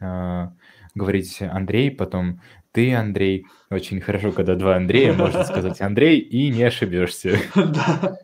э, 0.00 0.48
говорить 0.94 1.40
Андрей, 1.40 1.90
потом 1.90 2.40
ты, 2.72 2.94
Андрей. 2.94 3.46
Очень 3.70 4.00
хорошо, 4.00 4.32
когда 4.32 4.56
два 4.56 4.76
Андрея, 4.76 5.12
можно 5.12 5.44
сказать 5.44 5.80
Андрей, 5.80 6.18
и 6.18 6.50
не 6.50 6.64
ошибешься. 6.64 7.38
Да. 7.54 8.18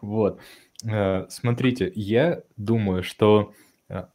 Вот. 0.00 0.40
Э, 0.82 1.26
смотрите, 1.28 1.92
я 1.94 2.42
думаю, 2.56 3.02
что 3.02 3.52
Э, 3.52 3.67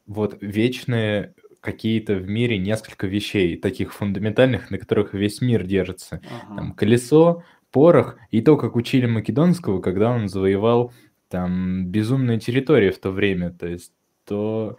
вот 0.05 0.37
вечные 0.41 1.33
какие-то 1.63 2.15
в 2.15 2.27
мире 2.27 2.57
несколько 2.57 3.07
вещей, 3.07 3.57
таких 3.57 3.93
фундаментальных, 3.93 4.69
на 4.69 4.77
которых 4.77 5.13
весь 5.13 5.39
мир 5.41 5.65
держится. 5.65 6.21
Ага. 6.25 6.55
Там 6.57 6.73
колесо, 6.73 7.43
порох 7.71 8.17
и 8.31 8.41
то, 8.41 8.57
как 8.57 8.75
учили 8.75 9.05
Македонского, 9.05 9.81
когда 9.81 10.11
он 10.11 10.27
завоевал 10.27 10.91
там 11.29 11.87
безумные 11.87 12.37
территории 12.39 12.91
в 12.91 12.99
то 12.99 13.11
время. 13.11 13.49
То 13.51 13.67
есть 13.67 13.93
то, 14.25 14.77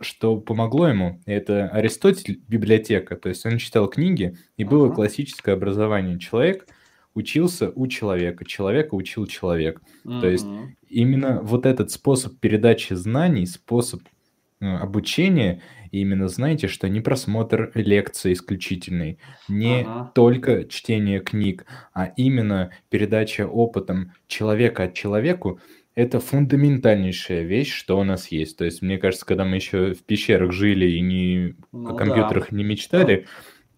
что 0.00 0.36
помогло 0.36 0.88
ему, 0.88 1.20
это 1.24 1.68
Аристотель, 1.68 2.42
библиотека. 2.46 3.16
То 3.16 3.30
есть 3.30 3.46
он 3.46 3.56
читал 3.56 3.88
книги, 3.88 4.36
и 4.58 4.64
было 4.64 4.86
ага. 4.86 4.96
классическое 4.96 5.54
образование. 5.54 6.18
Человек 6.18 6.66
учился 7.14 7.72
у 7.74 7.86
человека, 7.86 8.44
человека 8.44 8.94
учил 8.94 9.26
человек. 9.26 9.80
Ага. 10.04 10.20
То 10.20 10.28
есть 10.28 10.46
именно 10.86 11.40
вот 11.40 11.64
этот 11.64 11.90
способ 11.90 12.38
передачи 12.38 12.92
знаний, 12.92 13.46
способ 13.46 14.02
Э, 14.02 14.19
обучение, 14.60 15.62
и 15.90 16.00
именно 16.00 16.28
знаете, 16.28 16.68
что 16.68 16.88
не 16.88 17.00
просмотр 17.00 17.72
лекции 17.74 18.32
исключительный, 18.32 19.18
не 19.48 19.82
ага. 19.82 20.12
только 20.14 20.64
чтение 20.64 21.20
книг, 21.20 21.66
а 21.92 22.06
именно 22.16 22.70
передача 22.90 23.46
опытом 23.46 24.12
человека 24.28 24.84
от 24.84 24.94
человеку, 24.94 25.60
это 25.94 26.20
фундаментальнейшая 26.20 27.42
вещь, 27.42 27.72
что 27.72 27.98
у 27.98 28.04
нас 28.04 28.28
есть. 28.28 28.56
То 28.56 28.64
есть, 28.64 28.80
мне 28.82 28.98
кажется, 28.98 29.26
когда 29.26 29.44
мы 29.44 29.56
еще 29.56 29.94
в 29.94 30.04
пещерах 30.04 30.52
жили 30.52 30.86
и 30.86 31.00
не, 31.00 31.56
ну, 31.72 31.90
о 31.90 31.94
компьютерах 31.94 32.48
да. 32.50 32.56
не 32.56 32.64
мечтали, 32.64 33.26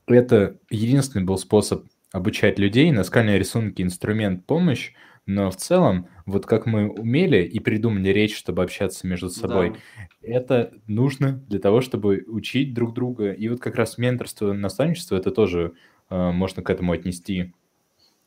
это 0.07 0.59
единственный 0.71 1.25
был 1.25 1.39
способ 1.39 1.87
обучать 2.13 2.59
людей. 2.59 2.91
Наскальные 2.93 3.39
рисунки, 3.39 3.81
инструмент, 3.83 4.45
помощь, 4.45 4.93
но 5.27 5.51
в 5.51 5.57
целом, 5.57 6.09
вот 6.27 6.47
как 6.47 6.67
мы 6.67 6.89
умели 6.89 7.45
и 7.45 7.61
придумали 7.61 8.09
речь, 8.09 8.37
чтобы 8.37 8.63
общаться 8.63 9.07
между 9.07 9.29
собой, 9.29 9.71
да. 9.71 10.07
это 10.23 10.73
нужно 10.87 11.33
для 11.49 11.61
того, 11.61 11.81
чтобы 11.81 12.25
учить 12.27 12.75
друг 12.75 12.93
друга. 12.93 13.33
И 13.33 13.49
вот 13.49 13.61
как 13.61 13.77
раз 13.77 13.99
менторство, 13.99 14.53
наставничество, 14.53 15.17
это 15.17 15.31
тоже 15.31 15.75
э, 16.11 16.33
можно 16.33 16.63
к 16.63 16.71
этому 16.71 16.93
отнести 16.93 17.53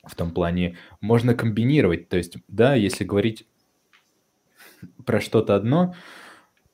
в 0.03 0.15
том 0.15 0.31
плане. 0.31 0.77
Можно 1.01 1.33
комбинировать, 1.33 2.07
то 2.07 2.17
есть, 2.17 2.37
да, 2.47 2.75
если 2.75 3.03
говорить 3.03 3.45
про 5.05 5.19
что-то 5.19 5.55
одно, 5.55 5.95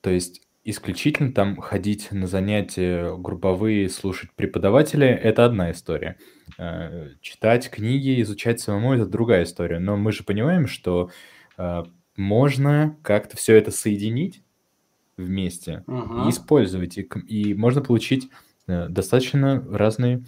то 0.02 0.10
есть 0.10 0.41
исключительно 0.64 1.32
там 1.32 1.56
ходить 1.60 2.12
на 2.12 2.26
занятия 2.26 3.16
групповые, 3.16 3.88
слушать 3.88 4.30
преподавателя– 4.36 5.16
это 5.16 5.44
одна 5.44 5.72
история. 5.72 6.18
Э, 6.58 7.10
читать 7.20 7.68
книги, 7.70 8.20
изучать 8.22 8.60
самому– 8.60 8.94
это 8.94 9.06
другая 9.06 9.44
история. 9.44 9.78
Но 9.78 9.96
мы 9.96 10.12
же 10.12 10.22
понимаем, 10.22 10.68
что 10.68 11.10
э, 11.58 11.84
можно 12.16 12.96
как-то 13.02 13.36
все 13.36 13.56
это 13.56 13.70
соединить 13.70 14.42
вместе 15.16 15.82
Ага. 15.86 16.26
и 16.26 16.30
использовать. 16.30 16.96
И, 16.96 17.08
и 17.26 17.54
можно 17.54 17.80
получить 17.80 18.28
э, 18.68 18.88
достаточно 18.88 19.66
разные 19.70 20.24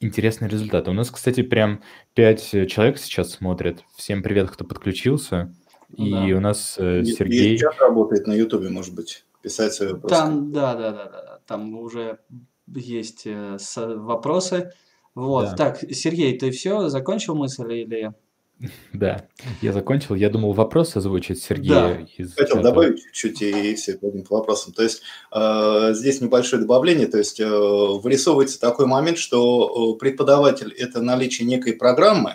интересные 0.00 0.48
результаты. 0.48 0.90
У 0.90 0.94
нас, 0.94 1.10
кстати, 1.10 1.42
прям 1.42 1.82
пять 2.14 2.50
человек 2.68 2.98
сейчас 2.98 3.32
смотрят. 3.32 3.84
Всем 3.96 4.22
привет, 4.22 4.50
кто 4.50 4.64
подключился. 4.64 5.54
Ну 5.96 6.04
И 6.26 6.30
да. 6.32 6.36
у 6.36 6.40
нас 6.40 6.76
э, 6.78 7.04
Сергей... 7.04 7.50
Есть 7.52 7.62
чат 7.62 7.78
работает 7.80 8.26
на 8.26 8.32
Ютубе, 8.32 8.68
может 8.68 8.94
быть, 8.94 9.24
писать 9.42 9.72
свои 9.74 9.92
вопросы. 9.92 10.14
Там, 10.14 10.52
да, 10.52 10.74
да, 10.74 10.90
да, 10.92 11.04
да, 11.04 11.10
да, 11.22 11.38
там 11.46 11.74
уже 11.78 12.18
есть 12.66 13.22
э, 13.26 13.56
с- 13.58 13.94
вопросы. 13.96 14.72
Вот, 15.14 15.50
Да. 15.50 15.56
так, 15.56 15.80
Сергей, 15.92 16.38
ты 16.38 16.50
все 16.52 16.88
закончил 16.88 17.34
мысль 17.34 17.72
или? 17.72 18.12
Да, 18.92 19.26
я 19.62 19.72
закончил. 19.72 20.14
Я 20.14 20.28
думал 20.30 20.52
вопрос 20.52 20.94
озвучить 20.96 21.38
Да. 21.38 21.44
Сергея 21.46 22.06
из 22.18 22.34
Хотел 22.34 22.56
чата. 22.58 22.62
добавить 22.62 23.02
чуть-чуть 23.12 23.42
и 23.42 23.74
все 23.74 23.96
пойдем 23.96 24.22
по 24.24 24.36
вопросам. 24.36 24.72
То 24.74 24.82
есть 24.82 25.02
э, 25.32 25.90
здесь 25.94 26.20
небольшое 26.20 26.62
добавление, 26.62 27.06
то 27.08 27.18
есть 27.18 27.40
э, 27.40 27.48
вырисовывается 27.48 28.60
такой 28.60 28.86
момент, 28.86 29.18
что 29.18 29.94
э, 29.94 29.98
преподаватель– 29.98 30.72
это 30.78 31.00
наличие 31.02 31.48
некой 31.48 31.72
программы, 31.72 32.34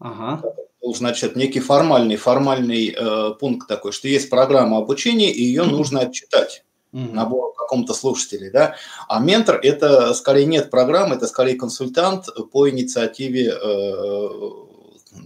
Ага. 0.00 0.42
Значит, 0.82 1.36
некий 1.36 1.60
формальный, 1.60 2.16
формальный 2.16 2.94
э, 2.96 3.34
пункт 3.38 3.68
такой, 3.68 3.92
что 3.92 4.08
есть 4.08 4.30
программа 4.30 4.78
обучения, 4.78 5.30
и 5.32 5.42
ее 5.42 5.64
нужно 5.64 6.00
отчитать 6.00 6.64
Мгм. 6.92 7.14
набору 7.14 7.52
какому-то 7.52 7.92
слушателей, 7.92 8.50
да, 8.50 8.76
а 9.08 9.20
ментор– 9.20 9.60
это 9.62 10.14
скорее 10.14 10.46
нет 10.46 10.70
программы, 10.70 11.16
это 11.16 11.26
скорее 11.26 11.54
консультант 11.56 12.28
по 12.50 12.68
инициативе 12.70 13.52
э, 13.52 14.28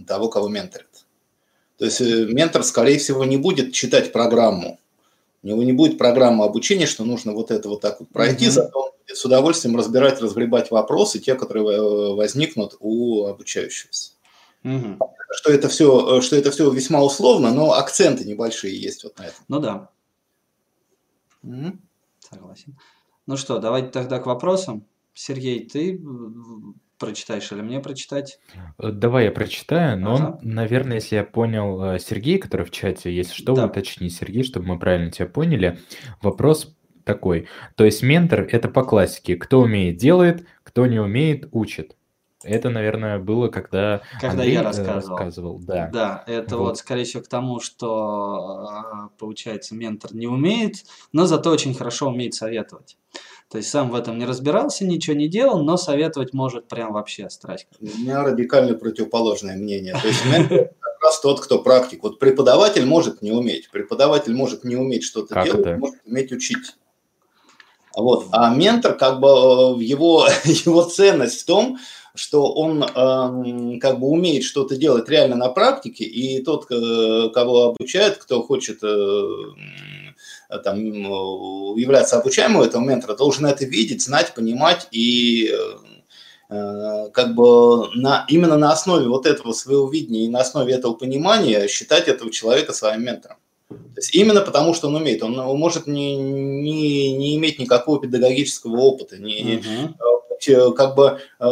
того, 0.05 0.27
кого 0.27 0.49
менторит. 0.49 0.89
То 1.77 1.85
есть 1.85 2.01
э, 2.01 2.25
ментор, 2.25 2.63
скорее 2.63 2.99
всего, 2.99 3.23
не 3.23 3.37
будет 3.37 3.71
читать 3.71 4.11
программу, 4.11 4.77
у 5.41 5.47
него 5.47 5.63
не 5.63 5.73
будет 5.73 5.97
программы 5.97 6.43
обучения, 6.45 6.85
что 6.85 7.05
нужно 7.05 7.31
вот 7.33 7.51
это 7.51 7.69
вот 7.69 7.79
так 7.81 7.99
вот 8.01 8.09
пройти, 8.09 8.45
Мгм. 8.45 8.53
зато 8.53 8.79
он 8.79 8.91
будет 9.05 9.17
с 9.17 9.23
удовольствием 9.23 9.77
разбирать, 9.77 10.19
разгребать 10.21 10.69
вопросы, 10.71 11.19
те, 11.19 11.35
которые 11.35 11.65
э, 11.65 12.13
возникнут 12.15 12.75
у 12.79 13.25
обучающегося. 13.25 14.12
Мгм. 14.63 14.99
Что 15.35 15.51
это 15.51 15.67
все, 15.67 16.21
что 16.21 16.35
это 16.35 16.51
все 16.51 16.69
весьма 16.71 17.01
условно, 17.01 17.51
но 17.53 17.73
акценты 17.73 18.23
небольшие 18.25 18.79
есть 18.79 19.03
вот 19.03 19.17
на 19.17 19.23
этом. 19.23 19.43
Ну 19.47 19.59
да, 19.59 19.89
Мгм. 21.41 21.81
согласен. 22.19 22.77
Ну 23.27 23.37
что, 23.37 23.59
давайте 23.59 23.89
тогда 23.89 24.19
к 24.19 24.25
вопросам. 24.25 24.85
Сергей, 25.13 25.67
ты 25.67 25.93
м, 25.95 26.75
прочитаешь 26.97 27.51
или 27.51 27.61
мне 27.61 27.79
прочитать? 27.79 28.39
Э, 28.79 28.91
Давай 28.91 29.25
я 29.25 29.31
прочитаю, 29.31 29.99
но, 29.99 30.15
Ага. 30.15 30.39
наверное, 30.41 30.95
если 30.95 31.15
я 31.17 31.23
понял 31.23 31.83
э, 31.83 31.99
Сергей, 31.99 32.37
который 32.37 32.65
в 32.65 32.71
чате, 32.71 33.13
если 33.15 33.33
что, 33.33 33.53
Да. 33.53 33.65
уточни, 33.65 34.09
Сергей, 34.09 34.43
чтобы 34.43 34.67
мы 34.67 34.79
правильно 34.79 35.11
тебя 35.11 35.27
поняли. 35.27 35.79
Вопрос 36.21 36.75
такой. 37.03 37.47
То 37.75 37.83
есть 37.85 38.01
ментор– 38.01 38.47
это 38.51 38.69
по 38.69 38.83
классике. 38.83 39.35
Кто 39.35 39.59
умеет– 39.61 39.97
делает, 39.97 40.45
кто 40.63 40.85
не 40.87 40.99
умеет– 40.99 41.47
учит. 41.51 41.95
Это, 42.43 42.69
наверное, 42.69 43.19
было, 43.19 43.47
когда, 43.47 44.01
Когда 44.19 44.31
Андрей 44.31 44.53
я 44.53 44.61
э, 44.61 44.63
рассказывал. 44.63 45.17
рассказывал. 45.17 45.59
Да. 45.59 45.89
Да, 45.93 46.23
это 46.27 46.57
Вот. 46.57 46.63
вот. 46.67 46.77
скорее 46.77 47.03
всего, 47.05 47.23
к 47.23 47.27
тому, 47.27 47.59
что, 47.59 48.67
а, 48.69 49.09
получается, 49.17 49.75
ментор 49.75 50.13
не 50.13 50.27
умеет, 50.27 50.75
но 51.11 51.25
зато 51.25 51.49
очень 51.51 51.73
хорошо 51.73 52.09
умеет 52.09 52.33
советовать. 52.33 52.97
То 53.49 53.57
есть 53.57 53.69
сам 53.69 53.91
в 53.91 53.95
этом 53.95 54.17
не 54.17 54.25
разбирался, 54.25 54.83
ничего 54.85 55.15
не 55.15 55.27
делал, 55.27 55.63
но 55.63 55.77
советовать 55.77 56.33
может 56.33 56.67
прям 56.67 56.93
вообще 56.93 57.29
страсть. 57.29 57.67
У 57.79 57.85
меня 57.85 58.23
радикально 58.23 58.73
противоположное 58.75 59.55
мнение. 59.55 59.93
То 60.01 60.07
есть 60.07 60.25
ментор 60.25 60.69
как 60.79 61.03
раз 61.03 61.19
тот, 61.19 61.39
кто 61.39 61.59
практик. 61.59 62.01
Вот 62.01 62.17
преподаватель 62.17 62.85
может 62.85 63.21
не 63.21 63.31
уметь. 63.31 63.69
Преподаватель 63.69 64.33
может 64.33 64.63
не 64.63 64.75
уметь 64.75 65.03
что-то 65.03 65.35
Как 65.35 65.45
делать, 65.45 65.61
это? 65.67 65.77
может 65.77 65.99
уметь 66.05 66.31
учить. 66.31 66.75
Вот. 67.95 68.25
А 68.31 68.53
ментор, 68.55 68.97
как 68.97 69.19
бы 69.19 69.27
э, 69.27 69.83
его, 69.83 70.25
его 70.45 70.81
ценность 70.83 71.41
в 71.41 71.45
том, 71.45 71.77
что 72.15 72.53
он 72.53 72.83
эм, 72.83 73.79
как 73.79 73.99
бы 73.99 74.07
умеет 74.07 74.43
что-то 74.43 74.75
делать 74.75 75.09
реально 75.09 75.35
на 75.35 75.49
практике, 75.49 76.03
и 76.03 76.43
тот, 76.43 76.67
э, 76.69 77.29
кого 77.33 77.69
обучает, 77.69 78.17
кто 78.17 78.43
хочет 78.43 78.83
э, 78.83 79.27
там, 80.63 80.77
э, 80.79 81.79
являться 81.79 82.19
обучаемым 82.19 82.61
у 82.61 82.63
этого 82.63 82.83
ментора, 82.83 83.15
должен 83.15 83.47
это 83.47 83.65
видеть, 83.65 84.03
знать, 84.03 84.33
понимать 84.35 84.87
и 84.91 85.51
э, 85.51 86.55
э, 86.55 87.09
как 87.11 87.33
бы 87.33 87.89
на, 87.95 88.25
именно 88.29 88.57
на 88.57 88.71
основе 88.71 89.07
вот 89.07 89.25
этого 89.25 89.51
своего 89.53 89.89
видения 89.89 90.25
и 90.25 90.29
на 90.29 90.41
основе 90.41 90.73
этого 90.73 90.93
понимания 90.93 91.67
считать 91.67 92.07
этого 92.07 92.31
человека 92.31 92.73
своим 92.73 93.03
ментором. 93.03 93.37
То 93.69 93.97
есть 93.97 94.13
именно 94.13 94.41
потому, 94.41 94.75
что 94.75 94.87
он 94.87 94.95
умеет. 94.95 95.23
Он 95.23 95.39
э, 95.39 95.43
может 95.55 95.87
не, 95.87 96.15
не, 96.15 97.17
не 97.17 97.35
иметь 97.37 97.57
никакого 97.57 97.99
педагогического 97.99 98.77
опыта, 98.77 99.17
не, 99.17 99.55
Мгм. 99.55 99.95
Э, 100.49 100.71
как 100.71 100.95
бы 100.95 101.19
э, 101.39 101.45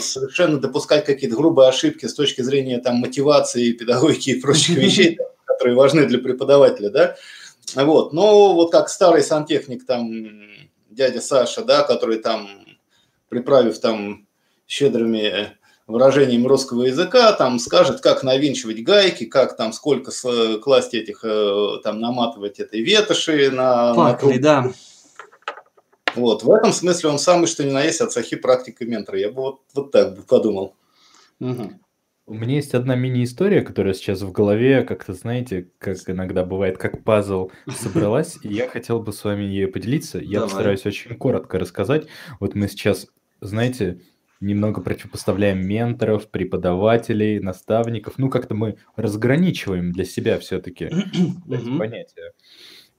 совершенно 0.00 0.58
допускать 0.58 1.04
какие-то 1.04 1.36
грубые 1.36 1.68
ошибки 1.68 2.06
с 2.06 2.14
точки 2.14 2.42
зрения 2.42 2.78
там 2.78 2.96
мотивации, 2.96 3.72
педагогики 3.72 4.30
и 4.30 4.40
прочих 4.40 4.76
вещей, 4.76 5.18
которые 5.44 5.76
важны 5.76 6.06
для 6.06 6.18
преподавателя, 6.18 6.90
да. 6.90 7.16
Вот. 7.74 8.12
Но 8.12 8.54
вот 8.54 8.70
как 8.72 8.88
старый 8.88 9.22
сантехник 9.22 9.86
там 9.86 10.10
дядя 10.90 11.20
Саша, 11.20 11.62
да, 11.62 11.82
который 11.82 12.18
там 12.18 12.48
приправив 13.28 13.78
там 13.78 14.26
щедрыми 14.66 15.56
выражением 15.86 16.46
русского 16.46 16.84
языка, 16.84 17.32
там 17.32 17.58
скажет, 17.58 18.00
как 18.00 18.22
навинчивать 18.22 18.82
гайки, 18.82 19.24
как 19.24 19.56
там 19.56 19.72
сколько 19.72 20.10
класть 20.60 20.94
этих, 20.94 21.20
э, 21.22 21.78
там 21.84 22.00
наматывать 22.00 22.58
этой 22.58 22.80
ветоши 22.80 23.50
на, 23.50 23.88
на 23.88 23.94
Пакли, 23.94 24.32
труб. 24.32 24.40
да. 24.40 24.72
Вот, 26.16 26.42
в 26.42 26.50
этом 26.50 26.72
смысле 26.72 27.10
он 27.10 27.18
самый, 27.18 27.46
что 27.46 27.64
ни 27.64 27.70
на 27.70 27.82
есть, 27.82 28.00
от 28.00 28.12
сахи 28.12 28.36
практика 28.36 28.84
ментора. 28.84 29.18
Я 29.18 29.30
бы 29.30 29.42
вот, 29.42 29.60
вот 29.74 29.92
так 29.92 30.16
бы 30.16 30.22
подумал. 30.22 30.74
Мгм. 31.38 31.80
У 32.28 32.34
меня 32.34 32.56
есть 32.56 32.74
одна 32.74 32.96
мини-история, 32.96 33.62
которая 33.62 33.94
сейчас 33.94 34.22
в 34.22 34.32
голове, 34.32 34.82
как-то, 34.82 35.12
знаете, 35.12 35.68
как 35.78 35.96
иногда 36.08 36.44
бывает, 36.44 36.76
как 36.76 37.04
пазл 37.04 37.50
собралась, 37.70 38.36
и 38.42 38.52
я 38.52 38.68
хотел 38.68 38.98
бы 38.98 39.12
с 39.12 39.22
вами 39.22 39.44
ею 39.44 39.70
поделиться. 39.70 40.18
Я 40.18 40.40
Давай. 40.40 40.48
постараюсь 40.48 40.86
очень 40.86 41.14
коротко 41.14 41.60
рассказать. 41.60 42.08
Вот 42.40 42.56
мы 42.56 42.66
сейчас, 42.66 43.06
знаете, 43.40 44.00
немного 44.40 44.80
противопоставляем 44.80 45.64
менторов, 45.64 46.28
преподавателей, 46.28 47.38
наставников. 47.38 48.14
Ну, 48.18 48.28
как-то 48.28 48.54
мы 48.54 48.76
разграничиваем 48.96 49.92
для 49.92 50.04
себя 50.04 50.40
все-таки 50.40 50.86
эти 50.86 51.78
понятия. 51.78 52.32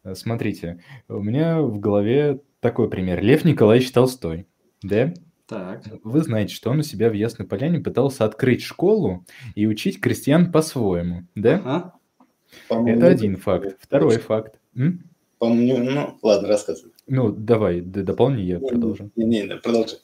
Э, 0.07 0.15
Смотрите, 0.15 0.79
у 1.09 1.21
меня 1.21 1.61
в 1.61 1.79
голове 1.79 2.39
такой 2.59 2.89
пример. 2.89 3.21
Лев 3.21 3.43
Николаевич 3.45 3.91
Толстой, 3.91 4.47
да? 4.81 5.13
Так. 5.47 5.83
Вы 6.03 6.21
знаете, 6.21 6.53
что 6.53 6.69
он 6.71 6.79
у 6.79 6.83
себя 6.83 7.09
в 7.09 7.13
Ясной 7.13 7.47
Поляне 7.47 7.79
пытался 7.79 8.25
открыть 8.25 8.61
школу 8.61 9.25
и 9.55 9.65
учить 9.65 10.01
крестьян 10.01 10.51
по-своему, 10.51 11.23
да? 11.35 11.61
Ага. 11.63 11.93
По-моему, 12.67 12.97
Это 12.97 13.07
один 13.07 13.37
факт. 13.37 13.77
Второй 13.79 14.17
факт. 14.17 14.59
М? 14.75 15.03
по-моему, 15.39 15.91
ну, 15.91 16.17
ладно, 16.23 16.47
рассказывай. 16.47 16.91
Ну, 17.05 17.29
давай, 17.31 17.81
д- 17.81 18.01
дополни, 18.01 18.41
я 18.41 18.59
продолжу. 18.59 19.11
Не-не, 19.15 19.57
продолжи. 19.57 19.97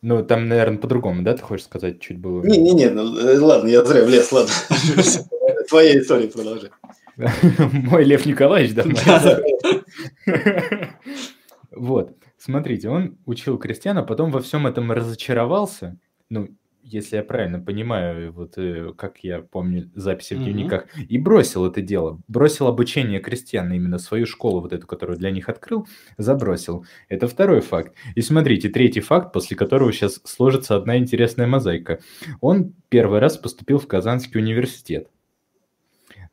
Ну, 0.00 0.24
там, 0.24 0.48
наверное, 0.48 0.78
по-другому, 0.78 1.22
да, 1.22 1.34
ты 1.34 1.42
хочешь 1.42 1.66
сказать, 1.66 2.00
чуть 2.00 2.18
было? 2.18 2.42
Не-не-не, 2.42 2.88
ну, 2.90 3.16
э, 3.18 3.38
ладно, 3.38 3.68
я 3.68 3.84
зря 3.84 4.04
влез, 4.04 4.32
ладно. 4.32 4.52
Твоя 5.68 6.00
история 6.00 6.28
продолжи. 6.28 6.70
Мой 7.72 8.04
Лев 8.04 8.26
Николаевич, 8.26 8.74
да? 8.74 8.84
Вот, 11.74 12.14
смотрите, 12.36 12.90
он 12.90 13.16
учил 13.24 13.56
крестьян, 13.56 13.96
а 13.96 14.02
потом 14.02 14.30
во 14.30 14.40
всем 14.40 14.66
этом 14.66 14.92
разочаровался. 14.92 15.98
Ну, 16.28 16.50
если 16.82 17.16
я 17.16 17.22
правильно 17.22 17.60
понимаю, 17.60 18.32
вот 18.32 18.58
э, 18.58 18.92
как 18.96 19.24
я 19.24 19.40
помню 19.40 19.90
записи 19.94 20.34
в 20.34 20.38
дневниках, 20.38 20.86
и 20.96 21.16
бросил 21.16 21.64
это 21.64 21.80
дело. 21.80 22.20
Бросил 22.28 22.66
обучение 22.66 23.20
крестьян, 23.20 23.72
именно 23.72 23.98
свою 23.98 24.26
школу, 24.26 24.60
вот 24.60 24.72
эту, 24.72 24.86
которую 24.86 25.18
для 25.18 25.30
них 25.30 25.48
открыл, 25.48 25.86
забросил. 26.18 26.84
Это 27.08 27.26
второй 27.26 27.62
факт. 27.62 27.94
И 28.16 28.20
смотрите, 28.20 28.68
третий 28.68 29.00
факт, 29.00 29.32
после 29.32 29.56
которого 29.56 29.92
сейчас 29.92 30.20
сложится 30.24 30.76
одна 30.76 30.98
интересная 30.98 31.46
мозаика. 31.46 32.00
Он 32.42 32.74
первый 32.90 33.20
раз 33.20 33.38
поступил 33.38 33.78
в 33.78 33.86
Казанский 33.86 34.40
университет 34.40 35.08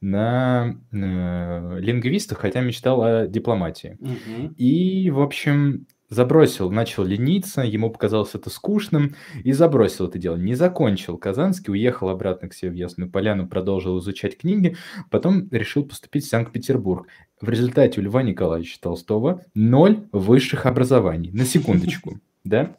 на 0.02 0.78
э, 0.92 1.80
лингвиста, 1.80 2.36
хотя 2.36 2.62
мечтал 2.62 3.04
о 3.04 3.28
дипломатии. 3.28 3.98
Мгм. 4.00 4.54
И, 4.58 5.10
в 5.10 5.20
общем, 5.22 5.88
забросил, 6.10 6.72
начал 6.72 7.04
лениться, 7.04 7.62
ему 7.62 7.90
показалось 7.90 8.34
это 8.34 8.50
скучным 8.50 9.16
и 9.44 9.52
забросил 9.52 10.08
это 10.08 10.18
дело. 10.18 10.36
Не 10.36 10.56
закончил 10.56 11.18
Казанский, 11.18 11.72
уехал 11.72 12.10
обратно 12.10 12.50
к 12.50 12.54
себе 12.54 12.72
в 12.72 12.76
Ясную 12.76 13.12
Поляну, 13.12 13.48
продолжил 13.48 14.00
изучать 14.00 14.38
книги, 14.38 14.76
потом 15.12 15.50
решил 15.52 15.86
поступить 15.86 16.26
в 16.26 16.30
Санкт-Петербург. 16.30 17.08
В 17.42 17.50
результате 17.50 18.02
у 18.02 18.04
Льва 18.04 18.24
Николаевича 18.24 18.80
Толстого 18.82 19.44
ноль 19.54 20.08
высших 20.12 20.66
образований. 20.66 21.32
На 21.32 21.46
секундочку, 21.46 22.20
да? 22.44 22.76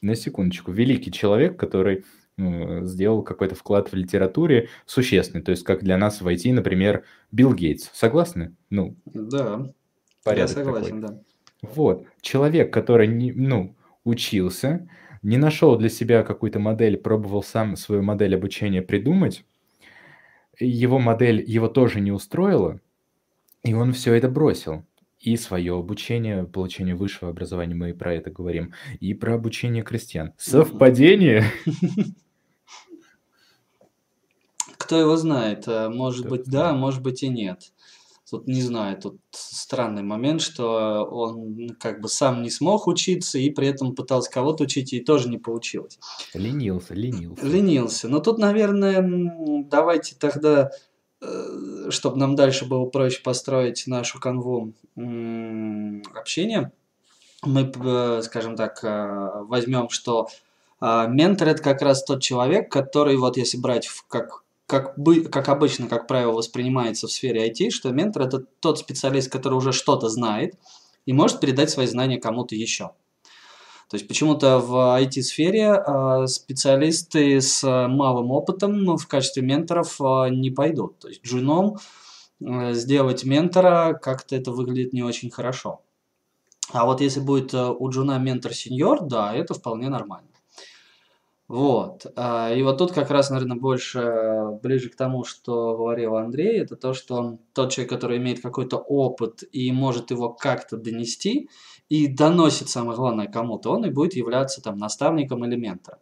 На 0.00 0.16
секундочку. 0.16 0.72
Великий 0.72 1.12
человек, 1.12 1.56
который 1.58 2.04
сделал 2.86 3.22
какой-то 3.22 3.54
вклад 3.54 3.90
в 3.90 3.94
литературе 3.94 4.68
существенный. 4.86 5.42
То 5.42 5.50
есть, 5.50 5.64
как 5.64 5.82
для 5.82 5.96
нас 5.96 6.20
в 6.20 6.28
IT, 6.28 6.52
например, 6.52 7.04
Билл 7.30 7.54
Гейтс. 7.54 7.90
Согласны? 7.92 8.54
Ну, 8.70 8.96
да. 9.06 9.72
Порядок 10.24 10.56
Я 10.56 10.64
согласен, 10.64 11.00
такой. 11.02 11.16
да. 11.16 11.22
Вот. 11.62 12.06
Человек, 12.20 12.72
который, 12.72 13.08
не, 13.08 13.32
ну, 13.32 13.74
учился, 14.04 14.88
не 15.22 15.36
нашел 15.36 15.76
для 15.76 15.88
себя 15.88 16.22
какую-то 16.22 16.58
модель, 16.58 16.96
пробовал 16.96 17.42
сам 17.42 17.76
свою 17.76 18.02
модель 18.02 18.34
обучения 18.34 18.82
придумать, 18.82 19.44
его 20.58 20.98
модель 20.98 21.42
его 21.46 21.68
тоже 21.68 22.00
не 22.00 22.12
устроила, 22.12 22.80
и 23.64 23.74
он 23.74 23.92
все 23.92 24.14
это 24.14 24.28
бросил. 24.28 24.84
И 25.18 25.36
свое 25.36 25.78
обучение, 25.78 26.42
получение 26.42 26.96
высшего 26.96 27.30
образования, 27.30 27.76
мы 27.76 27.90
и 27.90 27.92
про 27.92 28.12
это 28.12 28.32
говорим, 28.32 28.72
и 28.98 29.14
про 29.14 29.34
обучение 29.34 29.84
крестьян. 29.84 30.32
Совпадение? 30.36 31.44
Кто 34.92 35.00
его 35.00 35.16
знает? 35.16 35.66
э, 35.68 35.88
Может 35.88 36.26
Кто 36.26 36.28
быть, 36.36 36.44
знает. 36.44 36.68
да, 36.68 36.72
может 36.74 37.00
быть 37.00 37.22
и 37.22 37.28
нет. 37.30 37.72
Тут 38.30 38.46
не 38.46 38.60
знаю, 38.60 39.00
тут 39.00 39.16
странный 39.30 40.02
момент, 40.02 40.42
что 40.42 41.02
он 41.10 41.70
как 41.80 42.02
бы 42.02 42.08
сам 42.08 42.42
не 42.42 42.50
смог 42.50 42.86
учиться 42.86 43.38
и 43.38 43.48
при 43.48 43.68
этом 43.68 43.94
пытался 43.94 44.30
кого-то 44.30 44.64
учить, 44.64 44.92
и 44.92 45.00
тоже 45.00 45.30
не 45.30 45.38
получилось. 45.38 45.98
Ленился, 46.34 46.92
ленился. 46.92 47.46
Ленился. 47.46 48.08
Но 48.10 48.18
тут, 48.18 48.36
наверное, 48.36 49.02
давайте 49.70 50.14
тогда, 50.18 50.70
чтобы 51.88 52.18
нам 52.18 52.36
дальше 52.36 52.66
было 52.66 52.84
проще 52.84 53.22
построить 53.22 53.84
нашу 53.86 54.20
канву 54.20 54.74
общения, 56.14 56.70
мы, 57.44 57.64
п- 57.64 58.20
скажем 58.22 58.56
так, 58.56 58.84
э, 58.84 59.42
возьмем, 59.44 59.88
что 59.88 60.28
ментор 60.82 61.48
это 61.48 61.62
как 61.62 61.80
раз 61.80 62.04
тот 62.04 62.22
человек, 62.22 62.70
который, 62.70 63.16
вот 63.16 63.36
если 63.38 63.56
брать 63.56 63.86
в- 63.86 64.06
как, 64.06 64.41
как, 64.72 64.98
бы, 64.98 65.24
как 65.24 65.50
обычно, 65.50 65.86
как 65.86 66.06
правило, 66.06 66.32
воспринимается 66.32 67.06
в 67.06 67.12
сфере 67.12 67.46
IT, 67.46 67.68
что 67.68 67.90
ментор 67.90 68.22
это 68.22 68.38
тот 68.38 68.78
специалист, 68.78 69.30
который 69.30 69.52
уже 69.52 69.70
что-то 69.70 70.08
знает 70.08 70.54
и 71.04 71.12
может 71.12 71.40
передать 71.40 71.68
свои 71.68 71.86
знания 71.86 72.18
кому-то 72.18 72.54
еще. 72.54 72.92
То 73.90 73.96
есть 73.96 74.08
почему-то 74.08 74.60
в 74.60 74.98
IT-сфере 74.98 75.74
э, 75.74 76.26
специалисты 76.26 77.38
с 77.38 77.62
э, 77.62 77.86
малым 77.86 78.30
опытом 78.30 78.82
ну, 78.82 78.96
в 78.96 79.06
качестве 79.06 79.42
менторов 79.42 80.00
э, 80.00 80.30
не 80.30 80.50
пойдут. 80.50 80.98
То 81.00 81.08
есть 81.08 81.22
джуном 81.22 81.76
э, 82.40 82.72
сделать 82.72 83.24
ментора 83.24 83.92
как-то 83.92 84.36
это 84.36 84.52
выглядит 84.52 84.94
не 84.94 85.02
очень 85.02 85.30
хорошо. 85.30 85.82
А 86.72 86.86
вот 86.86 87.02
если 87.02 87.20
будет 87.20 87.52
э, 87.52 87.68
у 87.68 87.90
джуна 87.90 88.18
ментор-сеньор, 88.18 89.02
да, 89.02 89.34
это 89.34 89.52
вполне 89.52 89.90
нормально. 89.90 90.31
Вот. 91.48 92.06
а, 92.16 92.52
И 92.54 92.62
вот 92.62 92.78
тут 92.78 92.92
как 92.92 93.10
раз, 93.10 93.30
наверное, 93.30 93.58
больше 93.58 93.98
э, 93.98 94.58
ближе 94.62 94.88
к 94.88 94.96
тому, 94.96 95.24
что 95.24 95.76
говорил 95.76 96.16
Андрей, 96.16 96.60
это 96.60 96.76
то, 96.76 96.94
что 96.94 97.38
тот 97.52 97.72
человек, 97.72 97.90
который 97.90 98.18
имеет 98.18 98.40
какой-то 98.40 98.78
опыт 98.78 99.44
и 99.52 99.70
может 99.72 100.10
его 100.10 100.30
как-то 100.32 100.76
донести, 100.76 101.50
и 101.88 102.06
доносит, 102.06 102.68
самое 102.70 102.96
главное, 102.96 103.26
кому-то, 103.26 103.70
он 103.72 103.84
и 103.84 103.90
будет 103.90 104.14
являться 104.14 104.62
там 104.62 104.78
наставником 104.78 105.44
или 105.44 105.56
ментором. 105.56 105.98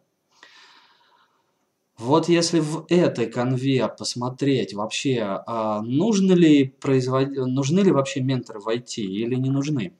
Вот 1.97 2.29
если 2.29 2.59
в 2.59 2.85
этой 2.89 3.27
конве 3.27 3.87
посмотреть 3.87 4.73
вообще, 4.73 5.21
а, 5.45 5.81
нужно 5.81 6.33
ли 6.33 6.65
производ... 6.65 7.29
нужны 7.29 7.81
ли 7.81 7.91
вообще 7.91 8.21
менторы 8.21 8.59
в 8.59 8.67
IT 8.67 8.95
или 9.01 9.35
не 9.35 9.49
нужны? 9.49 9.93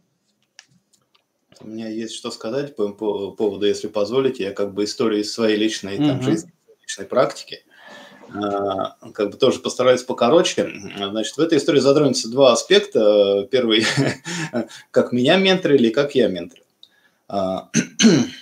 У 1.63 1.67
меня 1.67 1.89
есть 1.89 2.15
что 2.15 2.31
сказать 2.31 2.75
по 2.75 2.89
по 2.89 3.31
поводу, 3.31 3.65
если 3.65 3.87
позволите, 3.87 4.43
я 4.43 4.51
как 4.51 4.73
бы 4.73 4.83
историю 4.83 5.21
из 5.21 5.33
своей 5.33 5.57
личной 5.57 5.97
там, 5.97 6.17
Мгм. 6.17 6.23
жизни, 6.23 6.51
личной 6.81 7.05
практики, 7.05 7.63
а, 8.33 8.95
как 9.13 9.31
бы 9.31 9.37
тоже 9.37 9.59
постараюсь 9.59 10.03
покороче. 10.03 10.71
Значит, 10.97 11.37
в 11.37 11.39
этой 11.39 11.57
истории 11.57 11.79
затронутся 11.79 12.29
два 12.29 12.53
аспекта. 12.53 13.47
Первый, 13.51 13.85
как 14.91 15.11
меня 15.11 15.37
менторили 15.37 15.87
и 15.87 15.91
как 15.91 16.15
я 16.15 16.27
менторил. 16.27 16.63
А, 17.27 17.69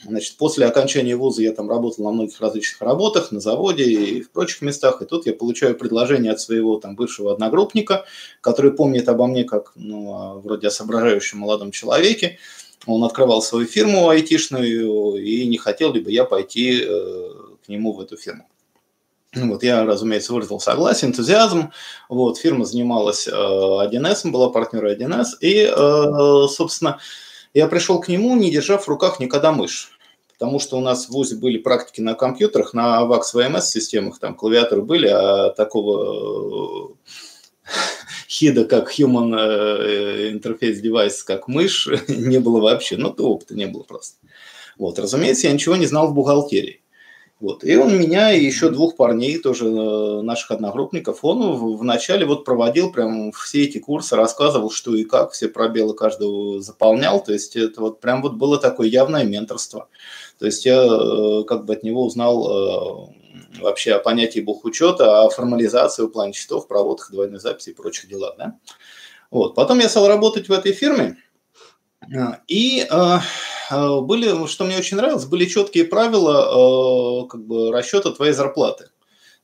Значит, 0.03 0.37
после 0.37 0.65
окончания 0.65 1.15
вуза 1.15 1.43
я 1.43 1.51
там 1.51 1.69
работал 1.69 2.05
на 2.05 2.11
многих 2.11 2.39
различных 2.41 2.81
работах, 2.81 3.31
на 3.31 3.39
заводе 3.39 3.83
и 3.83 4.21
в 4.21 4.31
прочих 4.31 4.61
местах, 4.61 5.01
и 5.01 5.05
тут 5.05 5.27
я 5.27 5.33
получаю 5.33 5.75
предложение 5.75 6.31
от 6.31 6.39
своего 6.39 6.79
там 6.79 6.95
бывшего 6.95 7.33
одногруппника, 7.33 8.05
который 8.41 8.71
помнит 8.71 9.07
обо 9.09 9.27
мне 9.27 9.43
как, 9.43 9.73
ну, 9.75 10.39
вроде 10.39 10.67
о 10.67 10.71
соображающем 10.71 11.39
молодом 11.39 11.71
человеке, 11.71 12.39
он 12.93 13.03
открывал 13.03 13.41
свою 13.41 13.65
фирму 13.65 14.09
айтишную, 14.09 15.15
и 15.15 15.45
не 15.47 15.57
хотел 15.57 15.93
ли 15.93 16.01
бы 16.01 16.11
я 16.11 16.25
пойти 16.25 16.81
э, 16.81 17.29
к 17.65 17.69
нему 17.69 17.93
в 17.93 18.01
эту 18.01 18.17
фирму. 18.17 18.47
Ну 19.33 19.51
Вот, 19.51 19.63
я, 19.63 19.85
разумеется, 19.85 20.33
выразил 20.33 20.59
согласие, 20.59 21.09
энтузиазм. 21.09 21.71
Вот, 22.09 22.39
фирма 22.39 22.65
занималась 22.65 23.27
э, 23.27 23.31
1С, 23.31 24.29
была 24.29 24.49
партнером 24.49 24.89
1С, 24.89 25.37
и, 25.41 25.71
э, 25.71 26.47
собственно, 26.47 26.99
я 27.53 27.67
пришел 27.67 27.99
к 27.99 28.07
нему, 28.07 28.35
не 28.35 28.49
держав 28.49 28.85
в 28.85 28.89
руках 28.89 29.19
никогда 29.19 29.51
мышь. 29.51 29.91
Потому 30.33 30.59
что 30.59 30.77
у 30.77 30.81
нас 30.81 31.05
в 31.05 31.09
ВУЗе 31.09 31.35
были 31.35 31.57
практики 31.57 31.99
на 32.01 32.15
компьютерах, 32.15 32.73
на 32.73 33.01
VAX 33.01 33.35
VMS 33.35 33.61
системах, 33.61 34.19
там 34.19 34.35
клавиатуры 34.35 34.81
были, 34.81 35.07
а 35.07 35.49
такого 35.49 36.93
э, 36.93 37.11
хида, 38.29 38.65
как 38.65 38.97
Human 38.97 39.35
э, 39.37 40.31
Interface 40.31 40.81
Device, 40.81 41.23
как 41.25 41.47
мышь, 41.47 41.87
не 42.07 42.39
было 42.39 42.61
вообще. 42.61 42.97
Ну, 42.97 43.11
то 43.11 43.29
опыта 43.29 43.55
не 43.55 43.67
было 43.67 43.83
просто. 43.83 44.17
Вот, 44.77 44.97
разумеется, 44.99 45.47
я 45.47 45.53
ничего 45.53 45.75
не 45.75 45.85
знал 45.85 46.07
в 46.07 46.13
бухгалтерии. 46.13 46.81
Вот. 47.39 47.63
И 47.63 47.75
он 47.77 47.97
меня 47.97 48.33
и 48.33 48.43
еще 48.43 48.69
двух 48.69 48.97
парней, 48.97 49.37
тоже 49.37 49.67
э, 49.67 50.21
наших 50.21 50.51
одногруппников, 50.51 51.23
он 51.23 51.77
вначале 51.77 52.25
вот 52.25 52.43
проводил 52.43 52.91
прям 52.91 53.31
все 53.31 53.63
эти 53.63 53.77
курсы, 53.77 54.17
рассказывал, 54.17 54.69
что 54.69 54.93
и 54.93 55.05
как, 55.05 55.31
все 55.31 55.47
пробелы 55.47 55.93
каждого 55.93 56.61
заполнял. 56.61 57.23
То 57.23 57.31
есть 57.31 57.55
это 57.55 57.79
вот 57.79 58.01
прям 58.01 58.21
вот 58.21 58.33
было 58.33 58.57
такое 58.57 58.89
явное 58.89 59.23
менторство. 59.23 59.87
То 60.37 60.45
есть 60.47 60.65
я 60.65 60.83
э, 60.83 61.43
как 61.45 61.65
бы 61.65 61.73
от 61.73 61.83
него 61.83 62.03
узнал 62.03 63.09
э, 63.09 63.18
вообще 63.59 63.93
о 63.93 63.99
понятии 63.99 64.39
бухучета, 64.39 65.21
о 65.21 65.29
формализации 65.29 66.03
в 66.03 66.09
плане 66.09 66.33
счетов, 66.33 66.67
проводах 66.67 67.11
двойной 67.11 67.39
записи 67.39 67.69
и 67.69 67.73
прочих 67.73 68.09
делах. 68.09 68.35
Да? 68.37 68.57
Вот. 69.31 69.55
Потом 69.55 69.79
я 69.79 69.89
стал 69.89 70.07
работать 70.07 70.49
в 70.49 70.51
этой 70.51 70.73
фирме, 70.73 71.17
а, 72.15 72.39
и 72.47 72.87
э, 72.89 73.19
были, 74.01 74.47
что 74.47 74.65
мне 74.65 74.77
очень 74.77 74.97
нравилось, 74.97 75.25
были 75.25 75.45
четкие 75.45 75.85
правила 75.85 77.23
э, 77.23 77.27
как 77.27 77.45
бы 77.45 77.71
расчета 77.71 78.11
твоей 78.11 78.33
зарплаты. 78.33 78.89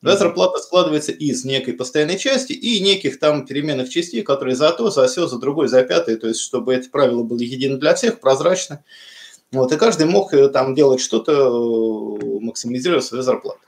Твоя 0.01 0.17
зарплата 0.17 0.59
складывается 0.59 1.11
из 1.11 1.45
некой 1.45 1.73
постоянной 1.73 2.19
части 2.19 2.53
и 2.53 2.79
неких 2.79 3.19
там 3.19 3.45
переменных 3.45 3.89
частей, 3.89 4.21
которые 4.21 4.55
за 4.55 4.71
то, 4.71 4.91
за 4.91 5.07
все, 5.07 5.25
за 5.25 5.39
другой, 5.39 5.67
за 5.67 5.83
пятое, 5.83 6.17
то 6.17 6.27
есть 6.27 6.41
чтобы 6.41 6.73
это 6.75 6.89
правило 6.89 7.23
было 7.23 7.39
едино 7.39 7.77
для 7.77 7.95
всех, 7.95 8.19
прозрачно. 8.19 8.83
Вот, 9.51 9.71
и 9.71 9.77
каждый 9.77 10.05
мог 10.07 10.33
э, 10.33 10.49
там 10.49 10.75
делать 10.75 11.01
что-то, 11.01 11.31
э, 11.31 12.39
максимизируя 12.39 12.99
свою 13.01 13.23
зарплату. 13.23 13.59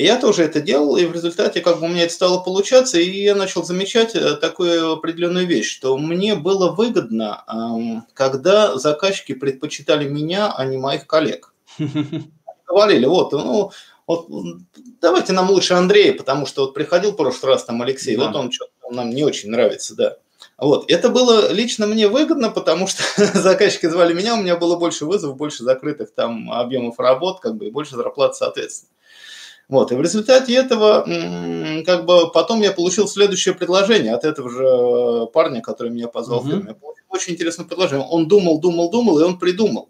И 0.00 0.04
я 0.04 0.16
тоже 0.16 0.44
это 0.44 0.62
делал, 0.62 0.96
и 0.96 1.04
в 1.04 1.12
результате 1.12 1.60
как 1.60 1.78
бы 1.78 1.84
у 1.84 1.88
меня 1.90 2.04
это 2.04 2.14
стало 2.14 2.38
получаться, 2.38 2.98
и 2.98 3.20
я 3.20 3.34
начал 3.34 3.64
замечать 3.64 4.14
э, 4.14 4.36
такую 4.36 4.92
определенную 4.92 5.46
вещь, 5.46 5.70
что 5.70 5.98
мне 5.98 6.36
было 6.36 6.72
выгодно, 6.72 7.44
когда 8.14 8.78
заказчики 8.78 9.34
предпочитали 9.34 10.08
меня, 10.08 10.54
а 10.56 10.64
не 10.64 10.78
моих 10.78 11.06
коллег. 11.06 11.52
Говорили, 12.66 13.04
вот, 13.04 13.32
ну, 13.32 13.72
вот, 14.06 14.26
давайте 15.02 15.34
нам 15.34 15.50
лучше 15.50 15.74
Андрея, 15.74 16.14
потому 16.14 16.46
что 16.46 16.62
вот 16.62 16.72
приходил 16.72 17.12
в 17.12 17.16
прошлый 17.16 17.52
раз 17.52 17.64
там 17.64 17.82
Алексей, 17.82 18.16
Да. 18.16 18.28
вот 18.28 18.36
он 18.36 18.50
что-то 18.50 18.72
нам 18.90 19.10
не 19.10 19.22
очень 19.22 19.50
нравится, 19.50 19.94
да. 19.96 20.16
Вот, 20.56 20.90
это 20.90 21.10
было 21.10 21.52
лично 21.52 21.86
мне 21.86 22.08
выгодно, 22.08 22.48
потому 22.48 22.86
что 22.86 23.02
заказчики 23.38 23.84
звали 23.84 24.14
меня, 24.14 24.32
у 24.32 24.40
меня 24.40 24.56
было 24.56 24.76
больше 24.76 25.04
вызовов, 25.04 25.36
больше 25.36 25.62
закрытых 25.62 26.14
там 26.14 26.50
объемов 26.50 26.98
работ, 26.98 27.40
как 27.40 27.56
бы, 27.56 27.66
и 27.66 27.70
больше 27.70 27.96
зарплат 27.96 28.34
соответственно. 28.34 28.88
Вот, 29.70 29.92
и 29.92 29.94
в 29.94 30.00
результате 30.02 30.52
этого, 30.54 31.04
как 31.86 32.04
бы, 32.04 32.30
потом 32.32 32.60
я 32.60 32.72
получил 32.72 33.06
следующее 33.06 33.54
предложение 33.54 34.14
от 34.14 34.24
этого 34.24 34.50
же 34.50 35.26
парня, 35.32 35.60
который 35.60 35.92
меня 35.92 36.08
позвал 36.08 36.40
в 36.40 36.48
фирму. 36.48 36.68
Я 36.68 36.74
получил 36.74 37.04
очень 37.08 37.34
интересное 37.34 37.64
предложение. 37.64 38.04
Он 38.04 38.26
думал, 38.26 38.60
думал, 38.60 38.90
думал, 38.90 39.20
и 39.20 39.22
он 39.22 39.38
придумал. 39.38 39.88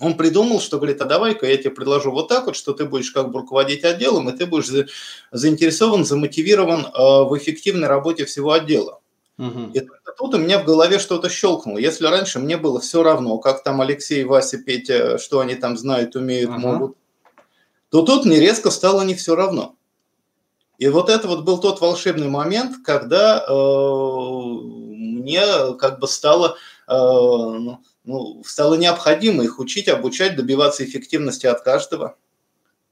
Он 0.00 0.16
придумал, 0.16 0.60
что 0.60 0.78
говорит, 0.78 1.00
а 1.02 1.04
давай-ка 1.04 1.46
я 1.46 1.56
тебе 1.56 1.70
предложу 1.70 2.10
вот 2.10 2.28
так 2.28 2.46
вот, 2.46 2.56
что 2.56 2.72
ты 2.72 2.84
будешь 2.84 3.12
как 3.12 3.30
бы 3.30 3.40
руководить 3.40 3.84
отделом, 3.84 4.28
и 4.28 4.36
ты 4.36 4.46
будешь 4.46 4.66
за- 4.66 4.86
заинтересован, 5.30 6.04
замотивирован 6.04 6.86
э, 6.86 6.90
в 7.28 7.36
эффективной 7.36 7.86
работе 7.86 8.24
всего 8.24 8.52
отдела. 8.52 9.00
Угу. 9.38 9.70
И 9.74 9.82
тут 10.18 10.34
у 10.34 10.38
меня 10.38 10.58
в 10.58 10.64
голове 10.64 10.98
что-то 10.98 11.28
щелкнуло. 11.28 11.78
Если 11.78 12.06
раньше 12.06 12.40
мне 12.40 12.56
было 12.56 12.80
все 12.80 13.02
равно, 13.04 13.38
как 13.38 13.62
там 13.62 13.82
Алексей, 13.82 14.24
Вася, 14.24 14.58
Петя, 14.58 15.18
что 15.18 15.40
они 15.40 15.54
там 15.54 15.76
знают, 15.76 16.16
умеют, 16.16 16.50
ага. 16.50 16.58
могут, 16.58 16.96
то 17.90 18.02
тут 18.02 18.24
мне 18.24 18.40
резко 18.40 18.70
стало 18.70 19.02
не 19.02 19.14
все 19.14 19.34
равно. 19.34 19.76
И 20.78 20.88
вот 20.88 21.10
это 21.10 21.28
вот 21.28 21.44
был 21.44 21.58
тот 21.58 21.80
волшебный 21.80 22.28
момент, 22.28 22.76
когда 22.84 23.44
э, 23.46 23.52
мне 23.52 25.42
как 25.78 25.98
бы 25.98 26.08
стало, 26.08 26.56
э, 26.88 26.92
ну, 26.92 27.80
ну, 28.04 28.42
стало 28.46 28.74
необходимо 28.76 29.44
их 29.44 29.58
учить, 29.58 29.88
обучать, 29.88 30.36
добиваться 30.36 30.84
эффективности 30.84 31.46
от 31.46 31.60
каждого. 31.60 32.16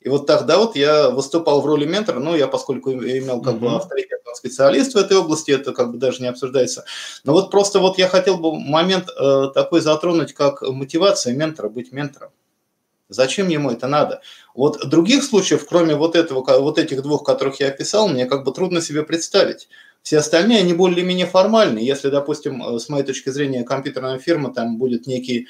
И 0.01 0.09
вот 0.09 0.27
тогда 0.27 0.59
вот 0.59 0.77
я 0.77 1.11
выступал 1.11 1.61
в 1.61 1.67
роли 1.67 1.87
ментора, 1.87 2.21
ну, 2.21 2.37
я 2.37 2.47
поскольку 2.47 2.93
имел 2.93 3.41
как 3.41 3.55
mm-hmm. 3.55 3.59
бы 3.59 3.77
авторитет 3.77 4.19
специалист 4.39 4.95
в 4.95 4.97
этой 4.97 5.17
области, 5.17 5.51
это 5.51 5.73
как 5.73 5.93
бы 5.93 5.99
даже 5.99 6.23
не 6.23 6.29
обсуждается. 6.29 6.85
Но 7.25 7.33
вот 7.33 7.51
просто 7.51 7.81
вот 7.81 7.99
я 7.99 8.09
хотел 8.09 8.39
бы 8.39 8.59
момент 8.59 9.09
э, 9.09 9.49
такой 9.55 9.81
затронуть, 9.81 10.33
как 10.33 10.63
мотивация 10.63 11.35
ментора 11.35 11.69
быть 11.69 11.93
ментором. 11.93 12.31
Зачем 13.09 13.49
ему 13.49 13.71
это 13.71 13.89
надо? 13.89 14.21
Вот 14.59 14.88
других 14.88 15.23
случаев, 15.23 15.64
кроме 15.68 15.94
вот 15.94 16.16
этого, 16.16 16.44
вот 16.59 16.81
этих 16.81 17.01
двух, 17.03 17.23
которых 17.23 17.61
я 17.61 17.68
описал, 17.68 18.09
мне 18.09 18.27
как 18.27 18.42
бы 18.42 18.53
трудно 18.53 18.81
себе 18.81 19.05
представить. 19.05 19.68
Все 20.03 20.18
остальные, 20.18 20.59
они 20.59 20.75
более-менее 20.75 21.27
формальны. 21.27 21.79
Если, 21.79 22.11
допустим, 22.11 22.61
э, 22.61 22.81
с 22.81 22.88
моей 22.88 23.05
точки 23.05 23.29
зрения, 23.29 23.62
компьютерная 23.62 24.18
фирма, 24.18 24.53
там 24.53 24.77
будет 24.77 25.07
некий 25.07 25.47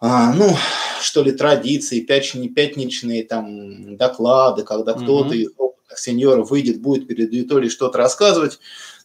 а, 0.00 0.32
ну, 0.34 0.56
что 1.00 1.22
ли, 1.22 1.30
традиции, 1.30 2.00
пятничные, 2.00 2.48
пятничные 2.48 3.22
там 3.22 3.96
доклады, 3.96 4.64
когда 4.64 4.94
mm-hmm. 4.94 5.04
кто-то 5.04 5.34
из 5.36 5.50
опытных 5.56 5.96
сеньоров 5.96 6.50
выйдет, 6.50 6.82
будет 6.82 7.06
перед 7.06 7.28
аудиторией 7.28 7.70
что-то 7.70 7.98
рассказывать. 7.98 8.58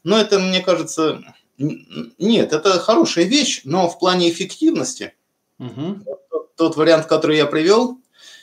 Но 0.04 0.20
это, 0.20 0.40
мне 0.40 0.62
кажется, 0.62 1.22
нет, 1.60 2.54
это 2.54 2.72
хорошая 2.80 3.26
вещь, 3.26 3.62
но 3.66 3.88
в 3.88 4.00
плане 4.00 4.32
эффективности, 4.32 5.14
mm-hmm. 5.60 6.06
тот, 6.32 6.56
тот 6.56 6.76
вариант, 6.76 7.06
который 7.06 7.38
я 7.38 7.46
привел, 7.46 8.01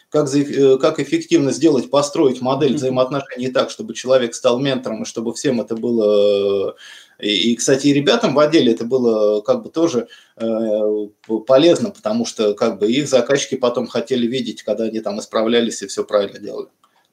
как, 0.09 0.35
э, 0.35 0.79
как 0.79 1.01
эффективно 1.01 1.53
сделать, 1.53 1.91
построить 1.91 2.41
модель 2.41 2.75
взаимоотношений 2.75 3.49
так, 3.49 3.71
чтобы 3.71 3.95
человек 3.95 4.35
стал 4.35 4.59
ментором, 4.59 5.03
и 5.03 5.07
чтобы 5.07 5.35
всем 5.35 5.61
это 5.61 5.77
было 5.77 6.77
и, 7.21 7.53
и, 7.53 7.57
кстати, 7.57 7.89
и 7.89 7.93
ребятам 7.93 8.35
в 8.35 8.39
отделе 8.39 8.73
это 8.73 8.85
было 8.85 9.41
как 9.41 9.63
бы 9.63 9.71
тоже 9.71 10.09
э, 10.37 11.07
полезно, 11.47 11.91
потому 11.91 12.25
что 12.25 12.55
как 12.55 12.79
бы 12.79 12.91
их 12.91 13.09
заказчики 13.09 13.57
потом 13.57 13.89
хотели 13.89 14.27
видеть, 14.27 14.63
когда 14.63 14.85
они 14.85 15.01
там 15.01 15.19
исправлялись 15.19 15.83
и 15.83 15.89
все 15.89 16.05
правильно 16.05 16.39
делали. 16.39 16.69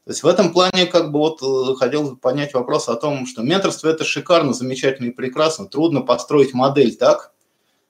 То 0.05 0.11
есть 0.11 0.21
в 0.21 0.27
этом 0.27 0.53
плане 0.53 0.85
как 0.85 1.11
бы 1.11 1.17
вот 1.17 1.41
э, 1.41 1.75
хотел 1.75 2.15
понять 2.17 2.53
вопрос 2.53 2.87
о 2.87 2.95
том, 2.95 3.25
что 3.25 3.41
менторство 3.41 3.89
это 3.89 4.03
шикарно, 4.03 4.53
замечательно 4.53 5.07
и 5.07 5.11
прекрасно. 5.11 5.65
Трудно 5.65 6.01
построить 6.01 6.53
модель 6.53 6.95
так, 6.95 7.33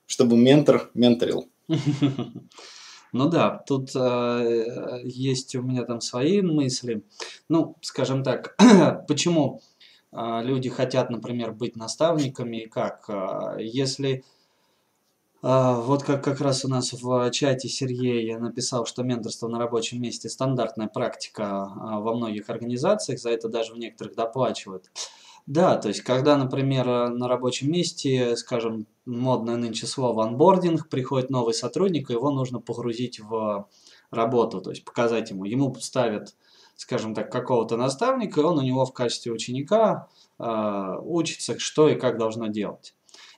чтобы 0.08 0.38
ментор 0.38 0.90
менторил. 0.94 1.50
Ну 3.16 3.30
да, 3.30 3.64
тут 3.66 3.96
э, 3.96 5.00
есть 5.06 5.56
у 5.56 5.62
меня 5.62 5.84
там 5.86 6.02
свои 6.02 6.42
мысли. 6.42 7.02
Ну, 7.48 7.78
скажем 7.80 8.24
так, 8.24 8.58
почему 9.08 9.62
а, 10.12 10.42
люди 10.42 10.70
хотят, 10.70 11.10
например, 11.10 11.54
быть 11.54 11.78
наставниками, 11.78 12.64
и 12.64 12.68
как? 12.68 13.06
А, 13.08 13.56
если 13.58 14.26
а, 15.42 15.80
вот 15.80 16.04
как, 16.04 16.26
как 16.26 16.42
раз 16.42 16.66
у 16.66 16.68
нас 16.68 16.92
в 16.92 17.32
чате 17.32 17.70
Сергей 17.70 18.36
написал, 18.36 18.86
что 18.86 19.02
менторство 19.04 19.48
на 19.48 19.60
рабочем 19.60 20.02
месте 20.02 20.28
стандартная 20.28 20.88
практика 20.90 21.72
во 21.74 22.16
многих 22.16 22.50
организациях, 22.50 23.20
за 23.22 23.30
это 23.30 23.48
даже 23.48 23.72
в 23.72 23.78
некоторых 23.78 24.16
доплачивают. 24.16 24.92
Да, 25.48 25.78
то 25.78 25.90
есть 25.90 26.02
когда, 26.02 26.38
например, 26.38 27.10
на 27.10 27.28
рабочем 27.28 27.72
месте, 27.72 28.36
скажем, 28.36 28.88
модное 29.06 29.58
нынче 29.58 29.86
слово 29.86 30.26
анбординг, 30.26 30.90
приходит 30.90 31.30
новый 31.30 31.54
сотрудник, 31.54 32.10
его 32.10 32.32
нужно 32.32 32.60
погрузить 32.60 33.20
в 33.20 33.68
работу, 34.10 34.62
то 34.62 34.72
есть 34.72 34.84
показать 34.84 35.30
ему, 35.30 35.46
ему 35.46 35.76
ставят 35.76 36.36
скажем 36.76 37.14
так, 37.16 37.32
какого-то 37.32 37.78
наставника, 37.78 38.42
и 38.42 38.44
он 38.44 38.58
у 38.58 38.62
него 38.62 38.86
в 38.86 38.94
качестве 38.94 39.32
ученика 39.32 40.08
э, 40.40 40.96
учится, 41.02 41.58
что 41.58 41.88
и 41.88 41.96
как 41.96 42.18
должно 42.18 42.48
делать, 42.48 42.94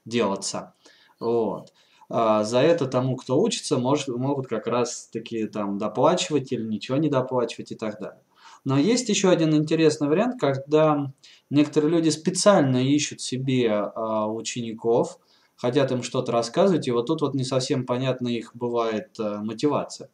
делаться. 0.05 0.73
Вот. 1.19 1.73
А 2.09 2.43
за 2.43 2.59
это 2.59 2.87
тому, 2.87 3.15
кто 3.17 3.39
учится, 3.39 3.77
может, 3.77 4.07
могут 4.07 4.47
как 4.47 4.67
раз 4.67 5.07
таки 5.11 5.45
там 5.47 5.77
доплачивать 5.77 6.51
или 6.51 6.63
ничего 6.63 6.97
не 6.97 7.09
доплачивать 7.09 7.71
и 7.71 7.75
так 7.75 7.99
далее. 7.99 8.21
Но 8.67 8.77
есть 8.77 9.07
еще 9.07 9.29
один 9.29 9.55
интересный 9.55 10.09
вариант, 10.09 10.41
когда 10.41 11.13
некоторые 11.49 11.89
люди 11.89 12.09
специально 12.09 12.85
ищут 12.85 13.21
себе 13.21 13.65
э, 13.65 14.25
учеников, 14.25 15.19
хотят 15.55 15.93
им 15.93 16.03
что-то 16.03 16.33
рассказывать, 16.33 16.85
и 16.85 16.91
вот 16.91 17.05
тут 17.05 17.21
вот 17.21 17.33
не 17.33 17.45
совсем 17.45 17.85
понятна 17.85 18.27
их 18.27 18.53
бывает 18.53 19.17
э, 19.21 19.37
мотивация. 19.37 20.09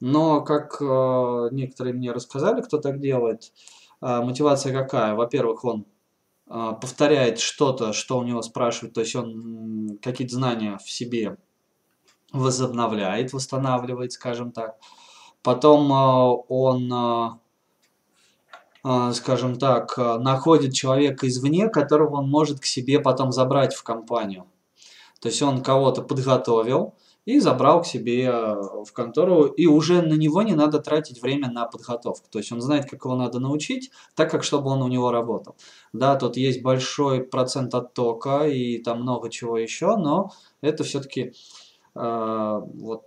Но, 0.00 0.40
как 0.40 0.80
э, 0.80 1.48
некоторые 1.52 1.92
мне 1.92 2.12
рассказали, 2.12 2.62
кто 2.62 2.78
так 2.78 3.00
делает, 3.00 3.52
э, 4.00 4.22
мотивация 4.22 4.72
какая? 4.72 5.14
Во-первых, 5.14 5.62
он 5.66 5.84
повторяет 6.46 7.38
что-то, 7.38 7.92
что 7.92 8.18
у 8.18 8.22
него 8.22 8.40
спрашивают, 8.40 8.94
то 8.94 9.02
есть 9.02 9.14
он 9.14 9.98
какие-то 10.00 10.36
знания 10.36 10.78
в 10.82 10.90
себе 10.90 11.36
возобновляет, 12.32 13.34
восстанавливает, 13.34 14.12
скажем 14.12 14.52
так. 14.52 14.78
Потом 15.42 15.92
он, 16.48 17.40
скажем 19.12 19.56
так, 19.56 19.94
э, 19.98 20.18
находит 20.18 20.74
человека 20.74 21.28
извне, 21.28 21.68
которого 21.68 22.16
он 22.16 22.30
может 22.30 22.60
к 22.60 22.64
себе 22.64 23.00
потом 23.00 23.32
забрать 23.32 23.74
в 23.74 23.82
компанию. 23.82 24.46
То 25.20 25.28
есть 25.28 25.42
он 25.42 25.62
кого-то 25.62 26.02
подготовил, 26.02 26.94
и 27.26 27.38
забрал 27.38 27.82
к 27.82 27.86
себе 27.86 28.24
э, 28.24 28.54
в 28.84 28.92
контору, 28.92 29.44
и 29.44 29.66
уже 29.66 30.02
на 30.02 30.14
него 30.14 30.42
не 30.42 30.54
надо 30.54 30.80
тратить 30.80 31.22
время 31.22 31.50
на 31.50 31.66
подготовку. 31.66 32.26
То 32.30 32.38
есть 32.38 32.50
он 32.50 32.60
знает, 32.60 32.88
как 32.90 33.04
его 33.04 33.14
надо 33.14 33.40
научить, 33.40 33.90
так 34.14 34.30
как 34.30 34.42
чтобы 34.42 34.70
он 34.70 34.82
у 34.82 34.88
него 34.88 35.12
работал. 35.12 35.56
Да, 35.92 36.16
тут 36.16 36.36
есть 36.36 36.62
большой 36.62 37.22
процент 37.22 37.74
оттока 37.74 38.46
и 38.46 38.78
там 38.78 39.02
много 39.02 39.30
чего 39.30 39.58
еще, 39.58 39.96
но 39.96 40.32
это 40.60 40.82
все-таки 40.82 41.32
э, 41.94 42.60
вот 42.74 43.04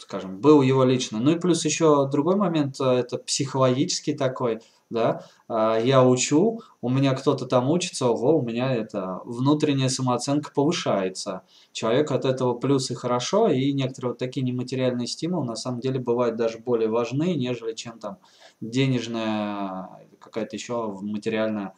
скажем, 0.00 0.40
был 0.40 0.62
его 0.62 0.84
лично. 0.84 1.20
Ну 1.20 1.32
и 1.32 1.38
плюс 1.38 1.64
еще 1.64 2.08
другой 2.08 2.36
момент, 2.36 2.80
э, 2.80 2.84
это 2.84 3.18
психологический 3.18 4.14
такой, 4.14 4.60
да, 4.88 5.24
а, 5.46 5.78
я 5.78 6.02
учу, 6.04 6.62
у 6.80 6.88
меня 6.88 7.14
кто-то 7.14 7.46
там 7.46 7.70
учится, 7.70 8.06
ого, 8.08 8.38
у 8.38 8.42
меня 8.42 8.74
это 8.74 9.20
внутренняя 9.24 9.88
самооценка 9.88 10.50
повышается. 10.52 11.42
Человек 11.72 12.10
от 12.10 12.24
этого 12.24 12.54
плюс 12.54 12.90
и 12.90 12.94
хорошо, 12.94 13.48
и 13.48 13.72
некоторые 13.72 14.12
вот 14.12 14.18
такие 14.18 14.42
нематериальные 14.42 15.06
стимулы 15.06 15.44
на 15.44 15.56
самом 15.56 15.80
деле 15.80 16.00
бывают 16.00 16.36
даже 16.36 16.58
более 16.58 16.88
важны, 16.88 17.34
нежели 17.34 17.74
чем 17.74 17.98
там 17.98 18.18
денежная 18.60 19.88
какая-то 20.18 20.56
еще 20.56 20.98
материальная 21.00 21.74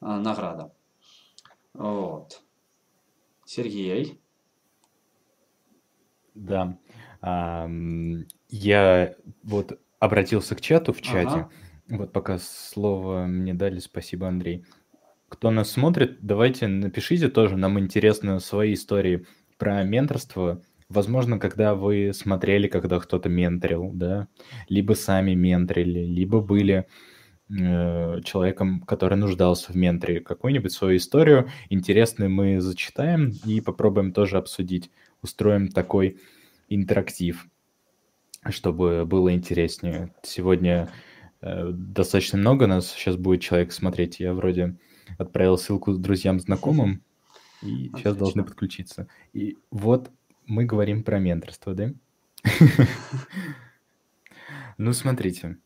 награда. 0.00 0.72
Вот. 1.72 2.42
Сергей. 3.46 4.20
Да. 6.34 6.76
Я 7.22 9.14
вот 9.42 9.78
обратился 9.98 10.54
к 10.56 10.60
чату 10.60 10.92
в 10.92 11.02
чате. 11.02 11.28
Ага. 11.28 11.50
Вот 11.88 12.12
пока 12.12 12.38
слово 12.38 13.26
мне 13.26 13.52
дали, 13.52 13.78
спасибо, 13.80 14.28
Андрей. 14.28 14.64
Кто 15.28 15.50
нас 15.50 15.70
смотрит, 15.70 16.18
давайте 16.22 16.66
напишите 16.66 17.28
тоже, 17.28 17.56
нам 17.56 17.78
интересны 17.78 18.40
свои 18.40 18.74
истории 18.74 19.26
про 19.58 19.84
менторство. 19.84 20.62
Возможно, 20.88 21.38
когда 21.38 21.76
вы 21.76 22.12
смотрели, 22.12 22.66
когда 22.66 22.98
кто-то 22.98 23.28
менторил, 23.28 23.90
да, 23.92 24.26
либо 24.68 24.94
сами 24.94 25.34
менторили, 25.34 26.00
либо 26.00 26.40
были 26.40 26.86
э, 27.48 28.20
человеком, 28.24 28.80
который 28.80 29.16
нуждался 29.16 29.72
в 29.72 29.76
менторе, 29.76 30.20
какую-нибудь 30.20 30.72
свою 30.72 30.96
историю 30.96 31.48
интересную 31.68 32.30
мы 32.30 32.60
зачитаем 32.60 33.32
и 33.44 33.60
попробуем 33.60 34.12
тоже 34.12 34.36
обсудить. 34.36 34.90
Устроим 35.22 35.68
такой 35.68 36.18
интерактив, 36.70 37.46
чтобы 38.48 39.04
было 39.04 39.34
интереснее. 39.34 40.14
Сегодня 40.22 40.90
э, 41.42 41.70
достаточно 41.72 42.38
много 42.38 42.66
нас 42.66 42.90
сейчас 42.90 43.16
будет 43.16 43.42
человек 43.42 43.72
смотреть. 43.72 44.20
Я 44.20 44.32
вроде 44.32 44.76
отправил 45.18 45.58
ссылку 45.58 45.92
друзьям, 45.94 46.40
знакомым, 46.40 47.02
и 47.62 47.66
Отлично. 47.66 47.98
сейчас 47.98 48.16
должны 48.16 48.44
подключиться. 48.44 49.08
И 49.34 49.58
вот 49.70 50.10
мы 50.46 50.64
говорим 50.64 51.04
про 51.04 51.18
менторство, 51.18 51.74
да? 51.74 51.92
Ну, 54.78 54.94
смотрите. 54.94 55.58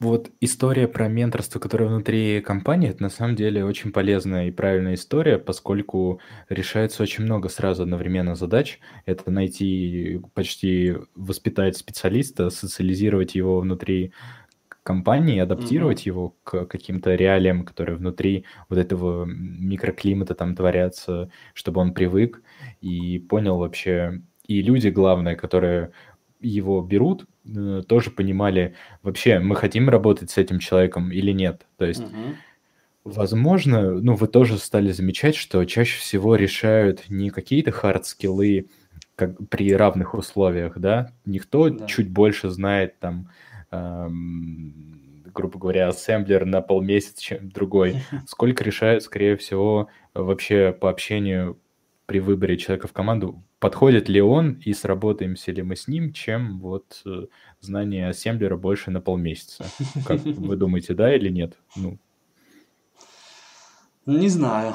Вот 0.00 0.30
история 0.40 0.88
про 0.88 1.08
менторство, 1.08 1.60
которое 1.60 1.86
внутри 1.86 2.40
компании, 2.40 2.90
это 2.90 3.02
на 3.02 3.10
самом 3.10 3.36
деле 3.36 3.64
очень 3.64 3.92
полезная 3.92 4.48
и 4.48 4.50
правильная 4.50 4.94
история, 4.94 5.38
поскольку 5.38 6.20
решается 6.48 7.02
очень 7.02 7.24
много 7.24 7.48
сразу 7.48 7.84
одновременно 7.84 8.34
задач. 8.34 8.80
Это 9.06 9.30
найти, 9.30 10.20
почти 10.34 10.96
воспитать 11.14 11.76
специалиста, 11.76 12.50
социализировать 12.50 13.34
его 13.36 13.60
внутри 13.60 14.12
компании, 14.82 15.38
адаптировать 15.40 16.02
mm-hmm. 16.02 16.08
его 16.08 16.36
к 16.42 16.66
каким-то 16.66 17.14
реалиям, 17.14 17.64
которые 17.64 17.96
внутри 17.96 18.44
вот 18.68 18.78
этого 18.78 19.24
микроклимата 19.24 20.34
там 20.34 20.54
творятся, 20.54 21.30
чтобы 21.54 21.80
он 21.80 21.94
привык 21.94 22.42
и 22.80 23.18
понял 23.20 23.58
вообще. 23.58 24.20
И 24.46 24.60
люди, 24.60 24.88
главное, 24.88 25.36
которые 25.36 25.92
его 26.44 26.80
берут, 26.82 27.26
э, 27.46 27.82
тоже 27.86 28.10
понимали, 28.10 28.74
вообще 29.02 29.38
мы 29.38 29.56
хотим 29.56 29.88
работать 29.88 30.30
с 30.30 30.38
этим 30.38 30.58
человеком 30.58 31.10
или 31.10 31.32
нет. 31.32 31.66
То 31.76 31.86
есть, 31.86 32.02
mm-hmm. 32.02 32.34
возможно, 33.04 33.92
ну, 33.92 34.14
вы 34.14 34.26
тоже 34.28 34.58
стали 34.58 34.92
замечать, 34.92 35.34
что 35.34 35.64
чаще 35.64 35.98
всего 35.98 36.36
решают 36.36 37.08
не 37.08 37.30
какие-то 37.30 37.70
хард-скиллы, 37.70 38.68
как 39.16 39.36
при 39.48 39.72
равных 39.74 40.14
условиях, 40.14 40.78
да, 40.78 41.12
никто 41.24 41.68
да. 41.68 41.86
чуть 41.86 42.10
больше 42.10 42.50
знает 42.50 42.98
там 42.98 43.28
грубо 45.34 45.58
говоря, 45.58 45.88
ассемблер 45.88 46.46
на 46.46 46.62
полмесяца, 46.62 47.20
чем 47.20 47.50
другой, 47.50 48.02
сколько 48.26 48.64
решает, 48.64 49.02
скорее 49.02 49.36
всего, 49.36 49.88
вообще 50.14 50.72
по 50.72 50.88
общению 50.88 51.58
при 52.06 52.20
выборе 52.20 52.56
человека 52.56 52.86
в 52.86 52.92
команду, 52.92 53.42
подходит 53.58 54.08
ли 54.08 54.20
он 54.20 54.60
и 54.64 54.72
сработаемся 54.74 55.52
ли 55.52 55.62
мы 55.62 55.76
с 55.76 55.88
ним, 55.88 56.12
чем 56.12 56.60
вот 56.60 57.02
э, 57.06 57.26
знание 57.60 58.08
ассемблера 58.08 58.56
больше 58.56 58.90
на 58.90 59.00
полмесяца. 59.00 59.64
Как 60.06 60.20
вы 60.24 60.56
думаете, 60.56 60.94
да 60.94 61.14
или 61.14 61.30
нет? 61.30 61.56
Ну, 61.76 61.98
Не 64.06 64.28
знаю. 64.28 64.74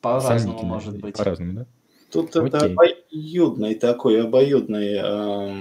По-разному 0.00 0.62
может 0.62 0.98
быть. 0.98 1.16
По-разному, 1.16 1.52
да? 1.52 1.66
Тут 2.10 2.36
Окей. 2.36 2.48
это 2.48 2.66
обоюдный 2.66 3.74
э, 4.94 5.52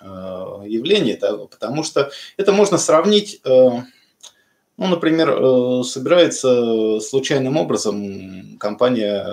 э, 0.00 0.68
явление, 0.68 1.16
потому 1.16 1.82
что 1.82 2.10
это 2.36 2.52
можно 2.52 2.78
сравнить, 2.78 3.40
э, 3.44 3.48
ну, 4.76 4.86
например, 4.86 5.30
э, 5.30 5.82
собирается 5.82 7.00
случайным 7.00 7.56
образом 7.56 8.56
компания, 8.58 9.26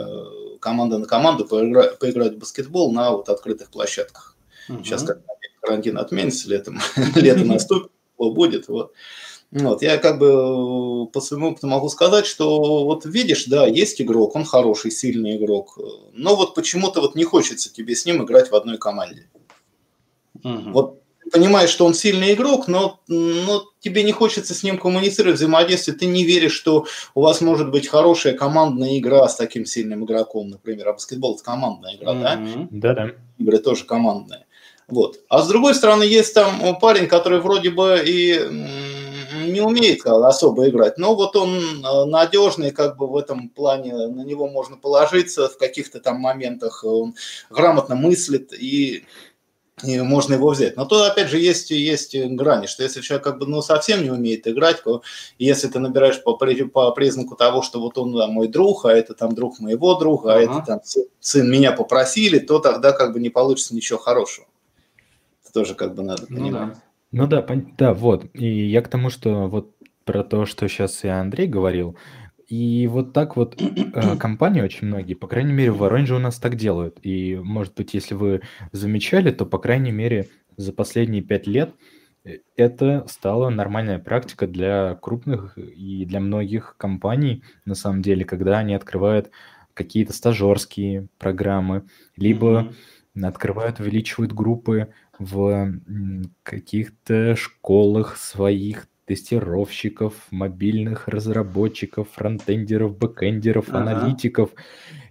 команда 0.63 0.97
на 0.97 1.05
команду 1.05 1.45
поиграть, 1.45 1.99
поиграть 1.99 2.33
в 2.33 2.37
баскетбол 2.37 2.91
на 2.91 3.11
вот 3.11 3.29
открытых 3.29 3.69
площадках. 3.69 4.35
Угу. 4.69 4.83
Сейчас 4.83 5.03
как 5.03 5.19
карантин 5.61 5.97
отменится, 5.97 6.49
летом, 6.49 6.79
лето 7.15 7.45
наступит, 7.45 7.91
будет, 8.17 8.67
вот. 8.67 8.93
Вот, 9.51 9.83
я 9.83 9.97
как 9.97 10.17
бы 10.17 11.05
по 11.11 11.21
своему 11.21 11.49
опыту 11.51 11.67
могу 11.67 11.87
сказать, 11.87 12.25
что 12.25 12.85
вот 12.85 13.05
видишь, 13.05 13.45
да, 13.45 13.67
есть 13.67 14.01
игрок, 14.01 14.35
он 14.35 14.45
хороший, 14.45 14.89
сильный 14.89 15.37
игрок, 15.37 15.77
но 16.11 16.35
вот 16.35 16.55
почему-то 16.55 17.01
вот 17.01 17.13
не 17.13 17.23
хочется 17.23 17.71
тебе 17.71 17.95
с 17.95 18.05
ним 18.05 18.23
играть 18.23 18.49
в 18.49 18.55
одной 18.55 18.79
команде. 18.79 19.29
Угу. 20.43 20.71
Вот 20.71 21.02
понимаешь, 21.33 21.71
что 21.71 21.85
он 21.85 21.95
сильный 21.95 22.33
игрок, 22.33 22.67
но, 22.67 22.99
но 23.07 23.63
тебе 23.79 24.03
не 24.03 24.11
хочется 24.11 24.53
с 24.53 24.63
ним 24.63 24.77
коммуницировать, 24.77 25.37
взаимодействовать, 25.37 25.99
ты 25.99 26.05
не 26.05 26.23
веришь, 26.23 26.53
что 26.53 26.85
у 27.15 27.21
вас 27.21 27.41
может 27.41 27.71
быть 27.71 27.87
хорошая 27.87 28.33
командная 28.33 28.99
игра 28.99 29.27
с 29.27 29.35
таким 29.35 29.65
сильным 29.65 30.05
игроком, 30.05 30.49
например, 30.49 30.89
а 30.89 30.93
баскетбол– 30.93 31.33
это 31.35 31.43
командная 31.43 31.95
игра, 31.95 32.13
mm-hmm. 32.13 32.67
да? 32.69 32.93
Да-да. 32.93 33.11
Игры 33.39 33.57
тоже 33.57 33.85
командные. 33.85 34.45
Вот. 34.87 35.21
А 35.27 35.41
с 35.41 35.47
другой 35.47 35.73
стороны, 35.73 36.03
есть 36.03 36.35
там 36.35 36.77
парень, 36.79 37.07
который 37.07 37.39
вроде 37.41 37.71
бы 37.71 38.01
и 38.05 38.39
не 39.47 39.61
умеет 39.61 40.05
особо 40.05 40.69
играть, 40.69 40.97
но 40.97 41.15
вот 41.15 41.35
он 41.35 41.57
э, 41.57 42.05
надежный, 42.05 42.71
как 42.71 42.97
бы 42.97 43.07
в 43.07 43.17
этом 43.17 43.49
плане 43.49 43.93
на 44.07 44.21
него 44.21 44.47
можно 44.47 44.77
положиться 44.77 45.49
в 45.49 45.57
каких-то 45.57 45.99
там 45.99 46.17
моментах, 46.17 46.83
он 46.83 47.15
грамотно 47.49 47.95
мыслит 47.95 48.53
и 48.53 49.05
и 49.81 49.99
можно 50.01 50.35
его 50.35 50.49
взять. 50.51 50.77
Но 50.77 50.85
то, 50.85 51.03
опять 51.05 51.29
же, 51.29 51.39
есть, 51.39 51.71
есть 51.71 52.15
грани, 52.15 52.67
что 52.67 52.83
если 52.83 53.01
человек 53.01 53.23
как 53.23 53.39
бы 53.39 53.47
ну, 53.47 53.61
совсем 53.61 54.03
не 54.03 54.11
умеет 54.11 54.47
играть, 54.47 54.83
то 54.83 55.01
если 55.39 55.67
ты 55.67 55.79
набираешь 55.79 56.21
по, 56.21 56.37
по 56.37 56.91
признаку 56.91 57.35
того, 57.35 57.63
что 57.63 57.79
вот 57.79 57.97
он 57.97 58.13
да, 58.13 58.27
мой 58.27 58.47
друг, 58.47 58.85
а 58.85 58.91
это 58.91 59.13
там 59.13 59.33
друг 59.33 59.59
моего 59.59 59.95
друга, 59.95 60.33
а 60.33 60.37
ага. 60.37 60.43
это 60.43 60.65
там 60.65 60.81
сын 61.19 61.49
меня 61.49 61.71
попросили, 61.71 62.39
то 62.39 62.59
тогда 62.59 62.91
как 62.91 63.13
бы 63.13 63.19
не 63.19 63.29
получится 63.29 63.75
ничего 63.75 63.97
хорошего. 63.97 64.45
Это 65.43 65.53
тоже 65.53 65.73
как 65.73 65.95
бы 65.95 66.03
надо 66.03 66.27
понимать. 66.27 66.51
Ну, 66.51 66.67
да. 66.67 66.83
Ну 67.11 67.27
да, 67.27 67.41
пон- 67.41 67.73
да, 67.77 67.93
вот. 67.93 68.25
И 68.33 68.67
я 68.67 68.81
к 68.81 68.87
тому, 68.87 69.09
что 69.09 69.47
вот 69.47 69.75
про 70.03 70.23
то, 70.23 70.45
что 70.45 70.67
сейчас 70.67 71.03
и 71.03 71.07
Андрей 71.07 71.47
говорил, 71.47 71.95
и 72.53 72.85
вот 72.85 73.13
так 73.13 73.35
вот 73.35 73.59
э, 73.59 74.15
компании 74.17 74.61
очень 74.61 74.85
многие, 74.85 75.15
по 75.15 75.25
крайней 75.25 75.53
мере, 75.53 75.71
в 75.71 75.79
Воронеже 75.79 76.15
у 76.15 76.19
нас 76.19 76.37
так 76.37 76.55
делают. 76.55 76.99
И, 77.01 77.35
может 77.35 77.73
быть, 77.73 77.95
если 77.95 78.13
вы 78.13 78.41
замечали, 78.71 79.31
то, 79.31 79.47
по 79.47 79.57
крайней 79.57 79.91
мере, 79.91 80.27
за 80.55 80.71
последние 80.71 81.23
пять 81.23 81.47
лет 81.47 81.73
э, 82.23 82.41
это 82.55 83.07
стала 83.09 83.49
нормальная 83.49 83.97
практика 83.97 84.45
для 84.45 84.93
крупных 85.01 85.57
и 85.57 86.05
для 86.05 86.19
многих 86.19 86.75
компаний, 86.77 87.43
на 87.65 87.73
самом 87.73 88.03
деле, 88.03 88.23
когда 88.23 88.59
они 88.59 88.75
открывают 88.75 89.31
какие-то 89.73 90.13
стажерские 90.13 91.07
программы, 91.17 91.87
либо 92.15 92.71
mm-hmm. 93.15 93.25
открывают, 93.25 93.79
увеличивают 93.79 94.31
группы 94.31 94.93
в 95.17 95.73
каких-то 96.43 97.35
школах 97.35 98.15
своих 98.15 98.87
тестировщиков, 99.13 100.13
мобильных 100.31 101.07
разработчиков, 101.07 102.07
фронтендеров, 102.11 102.97
бэкендеров, 102.97 103.69
ага. 103.69 103.79
аналитиков 103.79 104.51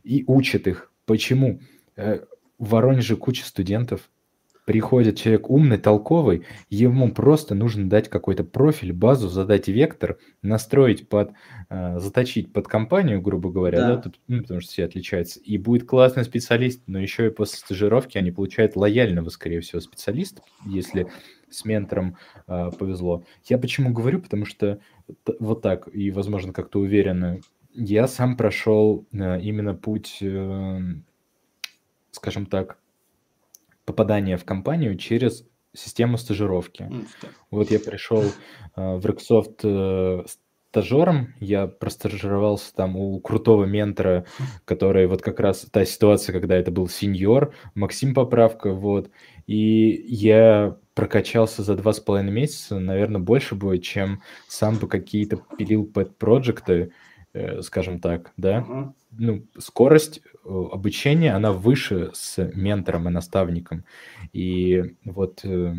и 0.02 0.24
учат 0.26 0.66
их. 0.66 0.92
Почему? 1.06 1.60
Э, 1.96 2.20
в 2.58 2.68
Воронеже 2.70 3.16
куча 3.16 3.44
студентов, 3.44 4.08
приходит 4.64 5.18
человек 5.18 5.50
умный, 5.50 5.78
толковый, 5.78 6.44
ему 6.70 7.12
просто 7.12 7.54
нужно 7.54 7.88
дать 7.88 8.08
какой-то 8.08 8.44
профиль, 8.44 8.92
базу, 8.92 9.28
задать 9.28 9.68
вектор, 9.68 10.18
настроить 10.40 11.08
под, 11.08 11.32
э, 11.68 11.98
заточить 11.98 12.52
под 12.52 12.68
компанию, 12.68 13.20
грубо 13.20 13.50
говоря, 13.50 13.78
да. 13.78 13.96
Да, 13.96 14.02
тут, 14.02 14.20
ну, 14.28 14.42
потому 14.42 14.60
что 14.60 14.70
все 14.70 14.84
отличаются, 14.84 15.40
и 15.40 15.58
будет 15.58 15.86
классный 15.86 16.24
специалист, 16.24 16.82
но 16.86 17.00
еще 17.00 17.26
и 17.26 17.30
после 17.30 17.58
стажировки 17.58 18.18
они 18.18 18.30
получают 18.30 18.76
лояльного, 18.76 19.30
скорее 19.30 19.60
всего, 19.60 19.80
специалиста, 19.80 20.42
если 20.64 21.08
с 21.52 21.64
ментором 21.64 22.16
э, 22.46 22.70
повезло. 22.78 23.24
Я 23.44 23.58
почему 23.58 23.92
говорю, 23.92 24.20
потому 24.20 24.44
что 24.44 24.80
вот 25.38 25.62
так, 25.62 25.88
и, 25.92 26.10
возможно, 26.10 26.52
как-то 26.52 26.80
уверенно, 26.80 27.40
я 27.74 28.06
сам 28.06 28.36
прошел 28.36 29.06
э, 29.12 29.40
именно 29.40 29.74
путь, 29.74 30.18
э, 30.20 30.78
скажем 32.10 32.46
так, 32.46 32.78
попадание 33.84 34.36
в 34.36 34.44
компанию 34.44 34.96
через 34.96 35.46
систему 35.74 36.18
стажировки. 36.18 36.82
Mm, 36.82 37.06
вот 37.50 37.70
я 37.70 37.80
пришел 37.80 38.22
э, 38.22 38.96
в 38.96 39.06
Рексофт 39.06 39.60
э, 39.64 40.24
стажером, 40.70 41.34
я 41.40 41.66
простажировался 41.66 42.74
там 42.74 42.96
у 42.96 43.20
крутого 43.20 43.64
ментора, 43.64 44.24
который 44.64 45.06
вот 45.06 45.20
как 45.22 45.40
раз 45.40 45.66
та 45.70 45.84
ситуация, 45.84 46.32
когда 46.32 46.56
это 46.56 46.70
был 46.70 46.88
сеньор, 46.88 47.54
Максим 47.74 48.14
Поправка, 48.14 48.72
вот, 48.72 49.10
и 49.46 50.04
я 50.08 50.78
прокачался 50.94 51.62
за 51.62 51.74
два 51.76 51.92
с 51.92 52.00
половиной 52.00 52.32
месяца, 52.32 52.78
наверное, 52.78 53.20
больше 53.20 53.54
будет, 53.54 53.82
чем 53.82 54.22
сам 54.48 54.76
бы 54.76 54.88
какие-то 54.88 55.38
пилил 55.58 55.84
пэт-проекты, 55.86 56.92
э, 57.32 57.62
скажем 57.62 58.00
так, 58.00 58.32
да. 58.36 58.66
Uh-huh. 58.68 58.92
Ну, 59.12 59.46
скорость 59.58 60.22
Э, 60.44 60.64
обучение, 60.72 61.32
она 61.32 61.52
выше 61.52 62.10
с 62.14 62.42
ментором 62.54 63.08
и 63.08 63.12
наставником. 63.12 63.84
И 64.32 64.94
вот 65.04 65.44
э, 65.44 65.74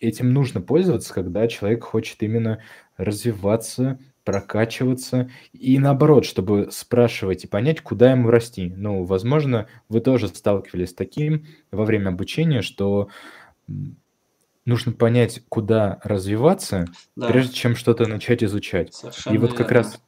этим 0.00 0.32
нужно 0.32 0.60
пользоваться, 0.60 1.14
когда 1.14 1.48
человек 1.48 1.84
хочет 1.84 2.22
именно 2.22 2.62
развиваться, 2.96 3.98
прокачиваться 4.24 5.30
и 5.54 5.78
наоборот, 5.78 6.26
чтобы 6.26 6.68
спрашивать 6.70 7.44
и 7.44 7.48
понять, 7.48 7.80
куда 7.80 8.12
ему 8.12 8.28
расти. 8.28 8.70
Ну, 8.76 9.04
возможно, 9.04 9.68
вы 9.88 10.00
тоже 10.00 10.28
сталкивались 10.28 10.90
с 10.90 10.94
таким 10.94 11.46
во 11.70 11.84
время 11.84 12.10
обучения, 12.10 12.60
что 12.60 13.08
нужно 14.68 14.92
понять, 14.92 15.42
куда 15.48 15.98
развиваться, 16.04 16.86
да. 17.16 17.28
прежде 17.28 17.54
чем 17.54 17.74
что-то 17.74 18.06
начать 18.06 18.44
изучать. 18.44 18.94
Совершенно 18.94 19.34
и 19.34 19.38
вот 19.38 19.54
как 19.54 19.70
верно. 19.70 19.74
раз 19.74 20.02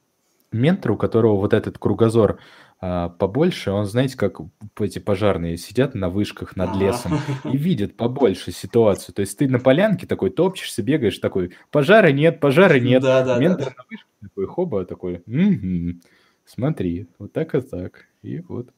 ментор, 0.53 0.93
у 0.93 0.97
которого 0.97 1.37
вот 1.37 1.55
этот 1.55 1.79
кругозор 1.79 2.39
а, 2.79 3.09
побольше, 3.09 3.71
он, 3.71 3.87
знаете, 3.87 4.19
как 4.19 4.41
эти 4.79 4.99
пожарные 4.99 5.57
сидят 5.57 5.95
на 5.95 6.11
вышках 6.11 6.57
над 6.57 6.77
лесом 6.77 7.19
и 7.45 7.57
видят 7.57 7.97
побольше 7.97 8.53
ситуацию. 8.53 9.15
То 9.15 9.21
есть 9.21 9.39
ты 9.39 9.49
на 9.49 9.59
полянке 9.59 10.07
такой 10.07 10.31
топчешься, 10.31 10.83
бегаешь, 10.83 11.19
такой, 11.19 11.55
пожара 11.71 12.13
нет, 12.13 12.39
пожара 12.39 12.79
нет. 12.79 13.03
Да, 13.03 13.25
да, 13.25 13.39
Ментор 13.39 13.67
да. 13.67 13.75
на 13.79 13.85
вышке 13.91 14.09
такой, 14.21 14.47
хоба, 14.47 14.85
такой, 14.85 15.23
угу, 15.27 16.01
смотри, 16.45 17.07
вот 17.19 17.33
так 17.33 17.55
и 17.55 17.63
так. 17.63 18.07
И 18.23 18.41
вот. 18.41 18.69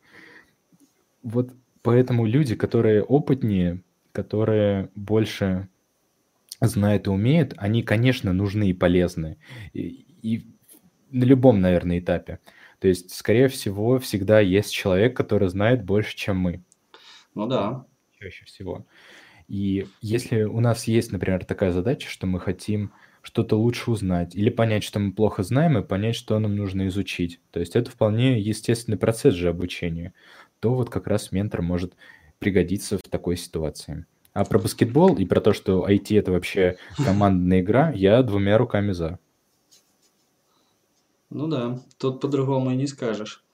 Вот 1.24 1.50
поэтому 1.82 2.24
люди, 2.24 2.54
которые 2.54 3.02
опытнее, 3.02 3.82
которые 4.12 4.90
больше 4.94 5.68
знают 6.66 7.06
и 7.06 7.10
умеют, 7.10 7.54
они, 7.56 7.82
конечно, 7.82 8.32
нужны 8.32 8.70
и 8.70 8.72
полезны. 8.72 9.38
И, 9.72 10.06
и 10.22 10.46
на 11.10 11.24
любом, 11.24 11.60
наверное, 11.60 11.98
этапе. 11.98 12.38
То 12.78 12.88
есть, 12.88 13.14
скорее 13.14 13.48
всего, 13.48 13.98
всегда 13.98 14.40
есть 14.40 14.72
человек, 14.72 15.16
который 15.16 15.48
знает 15.48 15.84
больше, 15.84 16.16
чем 16.16 16.38
мы. 16.38 16.64
Ну 17.34 17.46
да. 17.46 17.86
Чаще 18.18 18.44
всего. 18.44 18.86
И 19.48 19.86
если 20.00 20.42
у 20.42 20.60
нас 20.60 20.84
есть, 20.84 21.12
например, 21.12 21.44
такая 21.44 21.72
задача, 21.72 22.08
что 22.08 22.26
мы 22.26 22.40
хотим 22.40 22.92
что-то 23.22 23.56
лучше 23.56 23.90
узнать 23.90 24.34
или 24.34 24.50
понять, 24.50 24.82
что 24.82 24.98
мы 24.98 25.12
плохо 25.12 25.42
знаем, 25.42 25.78
и 25.78 25.86
понять, 25.86 26.16
что 26.16 26.38
нам 26.38 26.56
нужно 26.56 26.88
изучить. 26.88 27.40
То 27.50 27.60
есть 27.60 27.76
это 27.76 27.90
вполне 27.90 28.40
естественный 28.40 28.98
процесс 28.98 29.34
же 29.34 29.48
обучения. 29.48 30.12
То 30.60 30.74
вот 30.74 30.90
как 30.90 31.06
раз 31.06 31.32
ментор 31.32 31.62
может 31.62 31.94
пригодиться 32.38 32.98
в 32.98 33.02
такой 33.08 33.36
ситуации. 33.36 34.06
А 34.32 34.44
про 34.44 34.58
баскетбол 34.58 35.16
и 35.16 35.26
про 35.26 35.40
то, 35.40 35.52
что 35.52 35.86
IT 35.86 36.18
это 36.18 36.32
вообще 36.32 36.76
командная 36.96 37.60
игра, 37.60 37.92
я 37.92 38.22
двумя 38.22 38.58
руками 38.58 38.92
за. 38.92 39.18
Ну 41.30 41.48
да, 41.48 41.80
тут 41.98 42.20
по-другому 42.20 42.72
и 42.72 42.76
не 42.76 42.86
скажешь. 42.86 43.44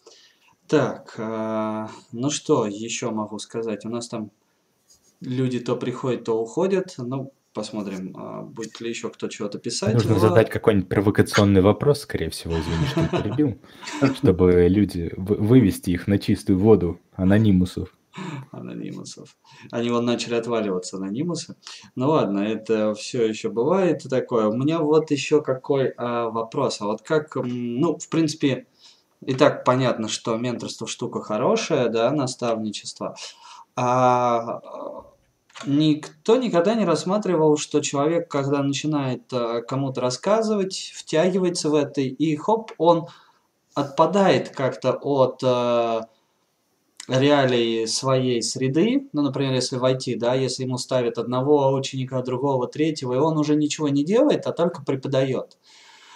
Так, 0.66 1.14
а, 1.18 1.89
ну 2.12 2.31
что 2.31 2.66
еще 2.66 3.11
могу 3.11 3.39
сказать? 3.39 3.87
У 3.87 3.89
нас 3.89 4.09
там 4.09 4.31
люди 5.20 5.61
то 5.61 5.76
приходят, 5.76 6.24
то 6.24 6.41
уходят. 6.41 6.95
Ну, 6.99 7.33
посмотрим, 7.55 8.14
а, 8.16 8.43
будет 8.43 8.81
ли 8.81 8.89
еще 8.89 9.09
кто 9.11 9.29
чего-то 9.29 9.59
писать. 9.59 9.95
Нужно 9.95 10.14
но... 10.14 10.20
задать 10.20 10.51
какой-нибудь 10.51 10.89
провокационный 10.89 11.61
вопрос, 11.61 12.01
скорее 12.01 12.31
всего, 12.31 12.55
извини, 12.55 12.87
что 12.87 13.01
я 13.01 13.22
перебил, 13.22 13.59
чтобы 14.16 14.66
люди, 14.68 15.12
вывести 15.16 15.91
их 15.91 16.07
на 16.07 16.18
чистую 16.18 16.59
воду, 16.59 17.01
анонимусов. 17.14 17.97
Анонимусов. 18.53 19.37
Они 19.71 19.91
вот 19.91 20.03
начали 20.03 20.35
отваливаться, 20.35 20.97
анонимусы. 20.97 21.57
Ну 21.95 22.11
ладно, 22.11 22.41
это 22.41 22.95
все 22.95 23.27
еще 23.27 23.49
бывает 23.51 24.05
такое. 24.09 24.49
У 24.49 24.57
меня 24.57 24.81
вот 24.81 25.11
еще 25.11 25.43
какой 25.43 25.89
а, 25.97 26.31
вопрос. 26.31 26.81
А 26.81 26.87
вот 26.87 27.03
как, 27.03 27.37
ну, 27.37 27.99
в 27.99 28.09
принципе, 28.09 28.66
и 29.25 29.35
так 29.35 29.64
понятно, 29.64 30.09
что 30.09 30.37
менторство 30.37 30.87
штука 30.87 31.21
хорошая, 31.21 31.89
да, 31.89 32.11
наставничество. 32.11 33.16
А 33.77 34.61
никто 35.66 36.37
никогда 36.37 36.75
не 36.75 36.85
рассматривал, 36.85 37.57
что 37.57 37.81
человек, 37.81 38.29
когда 38.29 38.62
начинает 38.62 39.33
э, 39.33 39.62
кому-то 39.62 40.01
рассказывать, 40.01 40.93
втягивается 40.95 41.69
в 41.71 41.75
это, 41.75 42.01
и 42.01 42.37
хоп, 42.37 42.73
он 42.79 43.09
отпадает 43.75 44.51
как-то 44.51 44.93
от 44.93 45.43
реалий 47.09 47.86
своей 47.86 48.42
среды, 48.42 49.09
ну, 49.12 49.22
например, 49.22 49.54
если 49.54 49.76
войти, 49.76 50.14
да, 50.14 50.34
если 50.34 50.64
ему 50.64 50.78
ставят 50.78 51.18
одного 51.18 51.72
ученика, 51.72 52.22
другого, 52.22 52.68
третьего, 52.68 53.14
и 53.14 53.18
он 53.18 53.38
уже 53.38 53.56
ничего 53.56 53.88
не 53.88 54.04
делает, 54.04 54.46
а 54.46 54.52
только 54.52 54.82
преподает. 54.82 55.56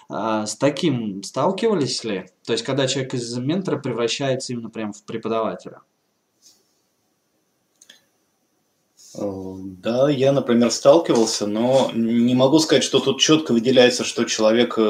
А, 0.09 0.47
с 0.47 0.57
таким 0.57 1.23
сталкивались 1.23 2.05
ли? 2.05 2.27
То 2.45 2.53
есть, 2.53 2.65
когда 2.65 2.87
человек 2.87 3.15
из 3.15 3.37
ментора 3.39 3.79
превращается 3.79 4.53
именно 4.53 4.69
прям 4.69 4.93
в 4.93 5.03
преподавателя? 5.05 5.81
Э, 8.99 9.02
да, 9.15 10.09
я, 10.09 10.33
например, 10.33 10.71
сталкивался, 10.71 11.47
но 11.47 11.91
не 11.93 12.35
могу 12.35 12.59
сказать, 12.59 12.83
что 12.83 12.99
тут 12.99 13.21
четко 13.21 13.53
выделяется, 13.53 14.05
что 14.05 14.25
человек 14.25 14.79
э, 14.79 14.81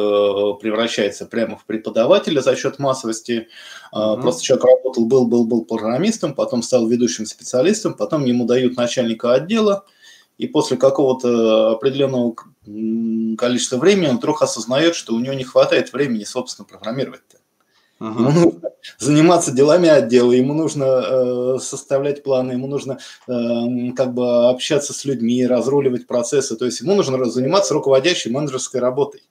превращается 0.60 1.26
прямо 1.26 1.56
в 1.56 1.64
преподавателя 1.64 2.40
за 2.40 2.54
счет 2.54 2.78
массовости. 2.78 3.48
Mm-hmm. 3.92 4.20
Просто 4.20 4.44
человек 4.44 4.64
работал, 4.64 5.06
был, 5.06 5.26
был, 5.26 5.44
был 5.44 5.64
программистом, 5.64 6.34
потом 6.34 6.62
стал 6.62 6.86
ведущим 6.86 7.26
специалистом, 7.26 7.94
потом 7.94 8.24
ему 8.24 8.46
дают 8.46 8.76
начальника 8.76 9.34
отдела, 9.34 9.84
и 10.38 10.46
после 10.46 10.76
какого-то 10.76 11.72
определенного 11.72 12.34
количества 13.36 13.78
времени 13.78 14.06
он 14.06 14.18
вдруг 14.18 14.42
осознает, 14.42 14.94
что 14.94 15.14
у 15.14 15.18
него 15.18 15.34
не 15.34 15.44
хватает 15.44 15.92
времени, 15.92 16.24
собственно, 16.24 16.66
программировать-то. 16.66 17.38
Ему 18.02 18.30
нужно 18.30 18.70
заниматься 18.98 19.52
делами 19.52 19.88
отдела, 19.88 20.32
ему 20.32 20.54
нужно 20.54 20.84
э, 20.84 21.58
составлять 21.60 22.22
планы, 22.22 22.52
ему 22.52 22.66
нужно 22.66 22.98
э, 23.28 23.92
как 23.96 24.12
бы 24.14 24.48
общаться 24.50 24.92
с 24.92 25.04
людьми, 25.04 25.46
разруливать 25.46 26.06
процессы. 26.06 26.56
То 26.56 26.64
есть 26.64 26.80
ему 26.80 26.94
нужно 26.94 27.24
заниматься 27.26 27.74
руководящей 27.74 28.30
менеджерской 28.30 28.80
работой. 28.80 29.22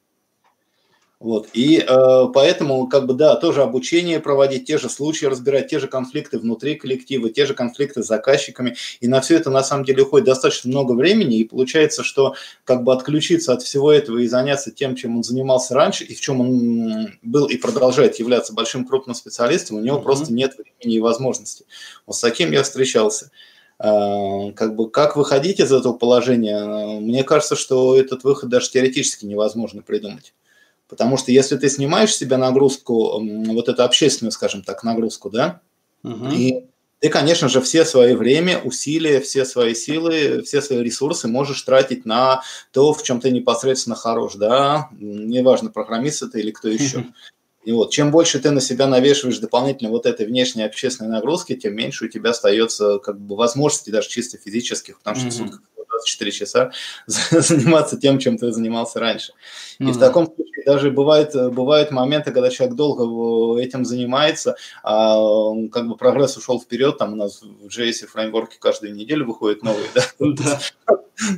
Вот. 1.21 1.49
И 1.53 1.77
э, 1.77 2.27
поэтому, 2.33 2.87
как 2.87 3.05
бы, 3.05 3.13
да, 3.13 3.35
тоже 3.35 3.61
обучение 3.61 4.19
проводить, 4.19 4.65
те 4.65 4.79
же 4.79 4.89
случаи 4.89 5.27
разбирать, 5.27 5.67
те 5.67 5.77
же 5.77 5.87
конфликты 5.87 6.39
внутри 6.39 6.73
коллектива, 6.73 7.29
те 7.29 7.45
же 7.45 7.53
конфликты 7.53 8.01
с 8.01 8.07
заказчиками. 8.07 8.75
И 9.01 9.07
на 9.07 9.21
все 9.21 9.35
это, 9.35 9.51
на 9.51 9.61
самом 9.61 9.85
деле, 9.85 10.01
уходит 10.01 10.25
достаточно 10.25 10.71
много 10.71 10.93
времени. 10.93 11.37
И 11.37 11.43
получается, 11.43 12.03
что 12.03 12.33
как 12.63 12.83
бы 12.83 12.91
отключиться 12.91 13.53
от 13.53 13.61
всего 13.61 13.91
этого 13.91 14.17
и 14.17 14.27
заняться 14.27 14.71
тем, 14.71 14.95
чем 14.95 15.15
он 15.15 15.23
занимался 15.23 15.75
раньше, 15.75 16.05
и 16.05 16.15
в 16.15 16.21
чем 16.21 16.41
он 16.41 17.09
был 17.21 17.45
и 17.45 17.55
продолжает 17.55 18.17
являться 18.17 18.51
большим 18.51 18.87
крупным 18.87 19.13
специалистом, 19.13 19.77
у 19.77 19.81
него 19.81 19.99
mm-hmm. 19.99 20.03
просто 20.03 20.33
нет 20.33 20.55
времени 20.57 20.97
и 20.97 21.01
возможности. 21.01 21.65
Вот 22.07 22.15
с 22.15 22.19
таким 22.19 22.51
я 22.51 22.63
встречался 22.63 23.29
э, 23.77 24.53
как 24.55 24.75
бы 24.75 24.89
как 24.89 25.15
выходить 25.15 25.59
из 25.59 25.71
этого 25.71 25.93
положения, 25.93 26.99
мне 26.99 27.23
кажется, 27.23 27.55
что 27.55 27.95
этот 27.95 28.23
выход 28.23 28.49
даже 28.49 28.71
теоретически 28.71 29.25
невозможно 29.25 29.83
придумать. 29.83 30.33
Потому 30.91 31.15
что 31.15 31.31
если 31.31 31.55
ты 31.55 31.69
снимаешь 31.69 32.13
себе 32.13 32.35
нагрузку, 32.35 33.23
вот 33.23 33.69
эту 33.69 33.83
общественную, 33.83 34.33
скажем 34.33 34.61
так, 34.61 34.83
нагрузку, 34.83 35.29
да, 35.29 35.61
угу. 36.03 36.27
и 36.33 36.65
ты, 36.99 37.07
конечно 37.07 37.47
же, 37.47 37.61
все 37.61 37.85
свои 37.85 38.13
время, 38.13 38.59
усилия, 38.59 39.21
все 39.21 39.45
свои 39.45 39.73
силы, 39.73 40.41
все 40.43 40.61
свои 40.61 40.83
ресурсы 40.83 41.29
можешь 41.29 41.61
тратить 41.61 42.05
на 42.05 42.43
то, 42.73 42.93
в 42.93 43.03
чем 43.03 43.21
ты 43.21 43.31
непосредственно 43.31 43.95
хорош, 43.95 44.35
да, 44.35 44.89
неважно, 44.91 45.71
программист 45.71 46.23
это 46.23 46.39
или 46.39 46.51
кто 46.51 46.67
еще. 46.67 47.05
И 47.63 47.71
вот, 47.71 47.91
чем 47.91 48.11
больше 48.11 48.39
ты 48.39 48.51
на 48.51 48.59
себя 48.59 48.85
навешиваешь 48.87 49.39
дополнительно 49.39 49.91
вот 49.91 50.05
этой 50.05 50.25
внешней 50.25 50.63
общественной 50.63 51.11
нагрузки, 51.11 51.55
тем 51.55 51.73
меньше 51.73 52.05
у 52.05 52.07
тебя 52.09 52.31
остается 52.31 52.99
как 52.99 53.17
бы 53.17 53.37
возможностей 53.37 53.91
даже 53.91 54.09
чисто 54.09 54.37
физических, 54.37 54.97
потому 54.97 55.15
что 55.15 55.29
mm-hmm. 55.29 55.80
24 56.01 56.31
часа 56.31 56.71
заниматься 57.07 57.97
тем, 57.97 58.19
чем 58.19 58.37
ты 58.37 58.51
занимался 58.51 58.99
раньше. 58.99 59.33
Mm-hmm. 59.79 59.89
И 59.89 59.91
в 59.93 59.99
таком 59.99 60.25
случае 60.25 60.63
даже 60.65 60.91
бывают, 60.91 61.33
бывают 61.53 61.91
моменты, 61.91 62.31
когда 62.31 62.49
человек 62.49 62.75
долго 62.75 63.59
этим 63.59 63.85
занимается, 63.85 64.55
а 64.83 65.15
как 65.71 65.87
бы 65.87 65.95
прогресс 65.95 66.37
ушел 66.37 66.59
вперед, 66.59 66.97
там 66.97 67.13
у 67.13 67.15
нас 67.15 67.41
в 67.41 67.67
JS 67.67 68.07
фреймворке 68.07 68.57
каждую 68.59 68.93
неделю 68.95 69.25
выходит 69.25 69.63
новый, 69.63 69.85
да? 70.19 70.59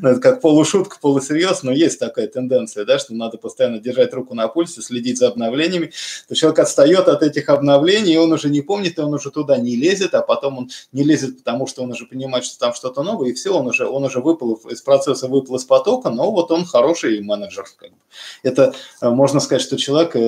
Ну, 0.01 0.09
это 0.09 0.21
как 0.21 0.41
полушутка, 0.41 0.97
полусерьез, 1.01 1.63
но 1.63 1.71
есть 1.71 1.99
такая 1.99 2.28
тенденция, 2.28 2.86
да, 2.86 2.99
что 2.99 3.13
надо 3.13 3.38
постоянно 3.38 3.80
держать 3.80 4.13
руку 4.13 4.34
на 4.34 4.47
пульсе, 4.47 4.82
следить 4.82 5.17
за 5.17 5.28
обновлениями. 5.28 5.91
То 6.28 6.36
человек 6.36 6.59
отстает 6.59 7.07
от 7.07 7.21
этих 7.21 7.49
обновлений, 7.49 8.13
и 8.13 8.17
он 8.17 8.32
уже 8.32 8.49
не 8.49 8.61
помнит, 8.61 8.97
и 8.97 9.01
он 9.01 9.13
уже 9.13 9.30
туда 9.32 9.57
не 9.57 9.76
лезет, 9.76 10.13
а 10.13 10.21
потом 10.21 10.57
он 10.57 10.69
не 10.91 11.03
лезет, 11.03 11.39
потому 11.39 11.67
что 11.67 11.84
он 11.84 11.91
уже 11.91 12.05
понимает, 12.05 12.45
что 12.45 12.59
там 12.59 12.74
что-то 12.74 13.03
новое, 13.03 13.30
и 13.30 13.34
все, 13.34 13.53
он 13.53 13.67
уже, 13.67 13.86
он 13.86 14.03
уже 14.03 14.19
выпал 14.19 14.53
из 14.69 14.82
процесса, 14.82 15.28
выпал 15.28 15.55
из 15.55 15.65
потока, 15.65 16.09
но 16.09 16.32
вот 16.32 16.51
он 16.51 16.65
хороший 16.65 17.21
менеджер. 17.21 17.65
Как 17.78 17.91
бы. 17.91 17.97
Это 18.43 18.74
э, 19.01 19.09
можно 19.09 19.39
сказать, 19.39 19.61
что 19.61 19.78
человек 19.78 20.15
э, 20.15 20.19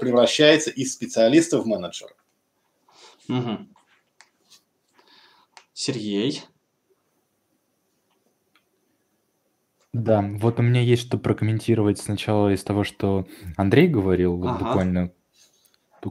превращается 0.00 0.70
из 0.70 0.92
специалиста 0.92 1.58
в 1.58 1.66
менеджера. 1.66 2.12
Угу. 3.28 3.66
Сергей? 5.74 6.42
Да, 9.92 10.22
вот 10.22 10.58
у 10.58 10.62
меня 10.62 10.80
есть 10.80 11.02
что 11.02 11.18
прокомментировать 11.18 11.98
сначала 11.98 12.52
из 12.52 12.64
того, 12.64 12.82
что 12.82 13.26
Андрей 13.56 13.88
говорил, 13.88 14.36
вот 14.36 14.50
Ага. 14.50 14.58
буквально 14.58 15.12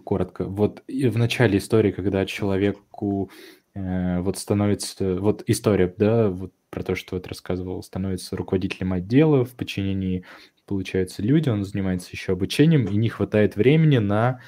коротко. 0.05 0.45
Вот 0.45 0.83
и 0.87 1.07
в 1.09 1.17
начале 1.17 1.57
истории, 1.57 1.91
когда 1.91 2.25
человеку 2.25 3.29
э, 3.73 4.19
вот 4.21 4.37
становится, 4.37 5.15
вот 5.15 5.43
история, 5.47 5.93
да, 5.97 6.29
вот 6.29 6.53
про 6.69 6.83
то, 6.83 6.95
что 6.95 7.15
вот 7.15 7.27
рассказывал, 7.27 7.83
становится 7.83 8.37
руководителем 8.37 8.93
отдела, 8.93 9.43
в 9.45 9.55
подчинении 9.55 10.25
получаются 10.65 11.21
люди, 11.21 11.49
он 11.49 11.65
занимается 11.65 12.09
еще 12.13 12.33
обучением, 12.33 12.85
и 12.85 12.95
не 12.95 13.09
хватает 13.09 13.57
времени 13.57 13.97
на 13.97 14.39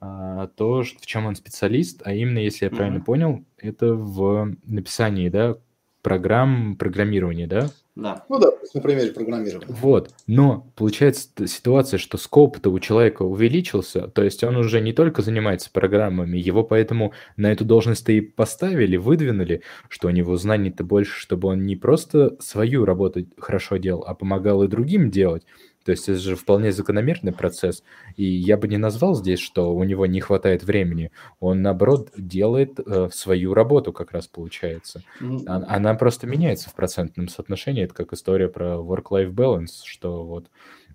а, 0.00 0.48
то, 0.48 0.82
в 0.82 1.06
чем 1.06 1.26
он 1.26 1.36
специалист, 1.36 2.02
а 2.04 2.12
именно, 2.12 2.38
если 2.38 2.66
я 2.66 2.70
правильно 2.70 3.00
Мгм. 3.00 3.04
понял, 3.04 3.44
это 3.56 3.94
в 3.94 4.54
написании, 4.64 5.28
да, 5.30 5.56
программ 6.02 6.76
программирования, 6.76 7.46
да? 7.46 7.74
Да. 7.96 8.24
Ну 8.28 8.38
да, 8.38 8.50
на 8.72 8.80
примере 8.80 9.10
программирования. 9.12 9.66
Вот, 9.68 10.10
но 10.26 10.66
получается 10.76 11.28
ситуация, 11.46 11.98
что 11.98 12.18
скоп-то 12.18 12.70
у 12.70 12.78
человека 12.78 13.22
увеличился, 13.22 14.08
то 14.08 14.22
есть 14.22 14.44
он 14.44 14.56
уже 14.56 14.80
не 14.80 14.92
только 14.92 15.22
занимается 15.22 15.70
программами, 15.72 16.38
его 16.38 16.62
поэтому 16.62 17.12
на 17.36 17.50
эту 17.50 17.64
должность-то 17.64 18.12
и 18.12 18.20
поставили, 18.20 18.96
выдвинули, 18.96 19.62
что 19.88 20.08
у 20.08 20.10
него 20.12 20.36
знаний-то 20.36 20.84
больше, 20.84 21.18
чтобы 21.18 21.48
он 21.48 21.66
не 21.66 21.76
просто 21.76 22.36
свою 22.40 22.84
работу 22.84 23.26
хорошо 23.38 23.76
делал, 23.76 24.04
а 24.06 24.14
помогал 24.14 24.62
и 24.62 24.68
другим 24.68 25.10
делать. 25.10 25.44
То 25.84 25.92
есть 25.92 26.08
это 26.08 26.18
же 26.18 26.36
вполне 26.36 26.72
закономерный 26.72 27.32
процесс. 27.32 27.82
И 28.16 28.24
я 28.24 28.56
бы 28.56 28.68
не 28.68 28.76
назвал 28.76 29.14
здесь, 29.14 29.40
что 29.40 29.74
у 29.74 29.82
него 29.84 30.04
не 30.06 30.20
хватает 30.20 30.62
времени. 30.62 31.10
Он, 31.40 31.62
наоборот, 31.62 32.10
делает 32.16 32.78
э, 32.78 33.08
свою 33.12 33.54
работу 33.54 33.92
как 33.92 34.12
раз 34.12 34.26
получается. 34.26 35.02
Она, 35.20 35.66
она 35.68 35.94
просто 35.94 36.26
меняется 36.26 36.68
в 36.68 36.74
процентном 36.74 37.28
соотношении. 37.28 37.79
Это 37.84 37.94
как 37.94 38.12
история 38.12 38.48
про 38.48 38.76
work-life 38.76 39.32
balance, 39.32 39.82
что 39.84 40.24
вот 40.24 40.50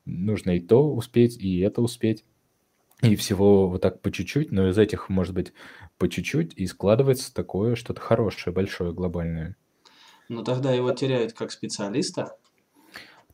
нужно 0.05 0.57
и 0.57 0.59
то 0.59 0.93
успеть, 0.93 1.37
и 1.37 1.59
это 1.59 1.81
успеть. 1.81 2.25
И 3.01 3.15
всего 3.15 3.69
вот 3.69 3.81
так 3.81 4.01
по 4.01 4.11
чуть-чуть, 4.11 4.51
но 4.51 4.69
из 4.69 4.77
этих, 4.77 5.09
может 5.09 5.33
быть, 5.33 5.53
по 5.97 6.07
чуть-чуть, 6.07 6.53
и 6.55 6.65
складывается 6.65 7.33
такое 7.33 7.75
что-то 7.75 7.99
хорошее, 7.99 8.53
большое, 8.53 8.93
глобальное. 8.93 9.57
Ну 10.29 10.43
тогда 10.43 10.71
его 10.71 10.91
теряют 10.91 11.33
как 11.33 11.51
специалиста. 11.51 12.35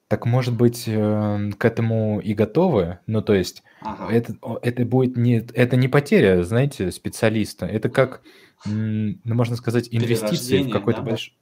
Так 0.08 0.26
может 0.26 0.58
быть, 0.58 0.84
э, 0.88 1.52
к 1.58 1.64
этому 1.64 2.20
и 2.20 2.34
готовы? 2.34 3.00
Ну, 3.08 3.22
то 3.22 3.34
есть, 3.34 3.64
Ага. 3.80 4.12
это, 4.12 4.36
это 4.62 4.84
будет 4.84 5.16
не, 5.16 5.38
это 5.38 5.78
не 5.78 5.88
потеря, 5.88 6.44
знаете, 6.44 6.92
специалиста. 6.92 7.66
Это 7.66 7.88
как, 7.88 8.22
ну, 8.66 9.16
можно 9.24 9.56
сказать, 9.56 9.88
инвестиции 9.90 10.64
в 10.64 10.70
какой-то 10.70 11.02
да? 11.02 11.06
большой... 11.12 11.38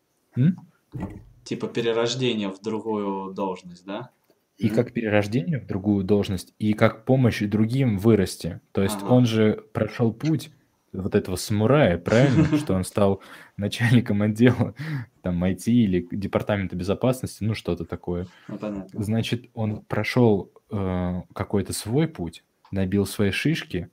Типа 1.43 1.67
перерождение 1.67 2.49
в 2.49 2.61
другую 2.61 3.33
должность, 3.33 3.85
да? 3.85 4.11
И 4.57 4.69
как 4.69 4.91
перерождение 4.91 5.59
в 5.59 5.65
другую 5.65 6.03
должность, 6.03 6.53
и 6.59 6.73
как 6.73 7.05
помощь 7.05 7.41
другим 7.41 7.97
вырасти. 7.97 8.59
То 8.73 8.83
есть 8.83 8.97
Ага. 8.97 9.13
он 9.13 9.25
же 9.25 9.63
прошел 9.71 10.11
путь 10.11 10.51
вот 10.91 11.15
этого 11.15 11.37
самурая, 11.37 11.97
правильно? 11.97 12.43
Что 12.57 12.73
он 12.73 12.83
стал 12.83 13.21
начальником 13.55 14.21
отдела 14.21 14.75
там 15.21 15.43
IT 15.43 15.63
или 15.65 16.07
департамента 16.11 16.75
безопасности, 16.75 17.43
ну 17.43 17.53
что-то 17.53 17.85
такое. 17.85 18.27
Ну, 18.47 18.57
понятно. 18.57 19.01
Значит, 19.01 19.49
он 19.53 19.81
прошел 19.81 20.51
э, 20.71 21.21
какой-то 21.33 21.71
свой 21.73 22.07
путь, 22.07 22.43
набил 22.71 23.05
свои 23.05 23.31
шишки, 23.31 23.89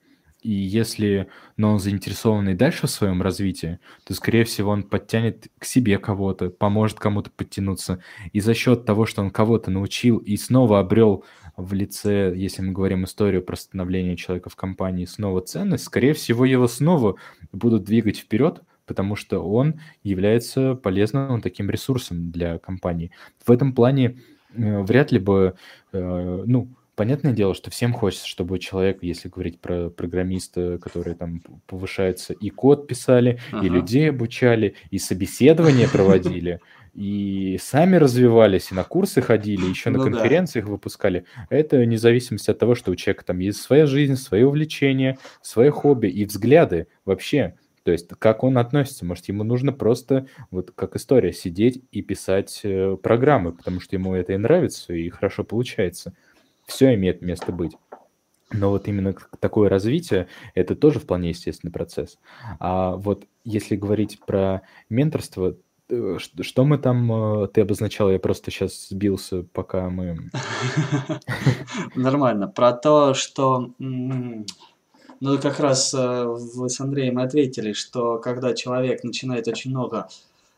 и 0.47 0.53
если, 0.53 1.29
но 1.57 1.73
он 1.73 1.81
заинтересованный 1.81 2.55
дальше 2.55 2.87
в 2.87 2.91
своем 2.91 3.21
развитии, 3.21 3.81
то, 4.05 4.15
скорее 4.15 4.45
всего, 4.45 4.71
он 4.71 4.85
подтянет 4.85 5.49
к 5.59 5.65
себе 5.65 5.99
кого-то, 5.99 6.51
поможет 6.51 7.01
кому-то 7.01 7.31
подтянуться. 7.31 8.01
И 8.33 8.39
за 8.39 8.55
счет 8.55 8.85
того, 8.85 9.07
что 9.07 9.23
он 9.23 9.31
кого-то 9.31 9.73
научил 9.73 10.19
и 10.19 10.37
снова 10.37 10.79
обрел 10.79 11.25
в 11.57 11.73
лице, 11.73 12.33
если 12.37 12.63
мы 12.63 12.73
говорим 12.73 13.05
историю 13.05 13.43
про 13.43 13.57
становление 13.57 14.17
человека 14.17 14.49
в 14.49 14.55
компании, 14.55 15.05
снова 15.05 15.41
ценность, 15.41 15.85
скорее 15.85 16.13
всего, 16.13 16.45
его 16.45 16.69
снова 16.69 17.17
будут 17.51 17.83
двигать 17.83 18.19
вперед, 18.19 18.63
потому 18.87 19.17
что 19.17 19.41
он 19.41 19.81
является 20.05 20.77
полезным 20.77 21.41
таким 21.41 21.71
ресурсом 21.71 22.31
для 22.31 22.59
компании. 22.59 23.11
В 23.45 23.51
этом 23.51 23.73
плане 23.73 24.21
э, 24.55 24.83
вряд 24.83 25.11
ли 25.11 25.19
бы, 25.19 25.57
э, 25.91 26.43
ну, 26.47 26.69
понятное 26.97 27.33
дело, 27.33 27.55
что 27.55 27.71
всем 27.71 27.93
хочется, 27.93 28.27
чтобы 28.27 28.59
человек, 28.59 29.03
если 29.03 29.29
говорить 29.29 29.61
про 29.61 29.91
программиста, 29.91 30.79
которые 30.79 31.15
там 31.15 31.41
повышаются, 31.67 32.33
и 32.33 32.49
код 32.51 32.89
писали, 32.89 33.39
ага. 33.53 33.65
и 33.65 33.69
людей 33.69 34.11
обучали, 34.11 34.75
и 34.91 34.99
собеседования 34.99 35.89
проводили, 35.89 36.61
и 36.95 37.59
сами 37.61 37.97
развивались, 37.97 38.73
и 38.73 38.75
на 38.75 38.83
курсы 38.83 39.21
ходили, 39.21 39.67
еще 39.67 39.91
на 39.91 39.99
ну, 39.99 40.05
конференциях 40.05 40.65
да. 40.65 40.73
выпускали. 40.73 41.27
Это 41.51 41.77
вне 41.77 41.99
зависимости 41.99 42.51
от 42.51 42.59
того, 42.59 42.75
что 42.75 42.91
у 42.91 42.97
человека 42.97 43.25
там 43.27 43.39
есть 43.39 43.61
своя 43.61 43.87
жизнь, 43.87 44.17
свои 44.17 44.43
увлечения, 44.43 45.19
свои 45.43 45.69
хобби 45.69 46.09
и 46.09 46.25
взгляды 46.25 46.89
вообще. 47.05 47.57
То 47.85 47.93
есть 47.93 48.09
как 48.19 48.43
он 48.43 48.59
относится? 48.59 49.05
Может, 49.05 49.29
ему 49.29 49.45
нужно 49.45 49.73
просто, 49.73 50.27
вот 50.51 50.73
как 50.75 50.97
история, 50.97 51.33
сидеть 51.33 51.85
и 51.93 52.03
писать 52.03 52.63
э, 52.65 52.97
программы, 53.01 53.53
потому 53.53 53.79
что 53.79 53.95
ему 53.95 54.15
это 54.15 54.33
и 54.33 54.39
нравится, 54.39 54.93
и 54.93 55.09
хорошо 55.09 55.45
получается 55.45 56.15
все 56.67 56.95
имеет 56.95 57.23
место 57.23 57.53
быть. 57.53 57.77
Но 58.53 58.71
вот 58.71 58.87
именно 58.87 59.15
такое 59.41 59.69
развитие– 59.69 60.29
это 60.55 60.77
тоже 60.77 61.01
вполне 61.01 61.31
естественный 61.31 61.73
процесс. 61.73 62.19
А 62.61 62.95
вот 62.97 63.27
если 63.45 63.75
говорить 63.75 64.21
про 64.25 64.63
менторство, 64.89 65.57
э, 65.89 66.19
что 66.19 66.65
мы 66.65 66.79
там, 66.79 67.43
э, 67.43 67.49
ты 67.49 67.63
обозначал, 67.63 68.11
я 68.11 68.21
просто 68.21 68.51
сейчас 68.51 68.89
сбился, 68.89 69.43
пока 69.43 69.91
мы... 69.91 70.31
Нормально. 71.97 72.47
Про 72.47 72.73
то, 72.73 73.15
что... 73.15 73.73
Ну, 73.79 75.39
как 75.39 75.59
раз 75.61 75.95
э, 75.95 76.25
вы 76.25 76.69
с 76.69 76.79
Андреем 76.79 77.19
ответили, 77.19 77.73
что 77.73 78.19
когда 78.19 78.55
человек 78.55 79.03
начинает 79.03 79.49
очень 79.49 79.71
много 79.71 80.09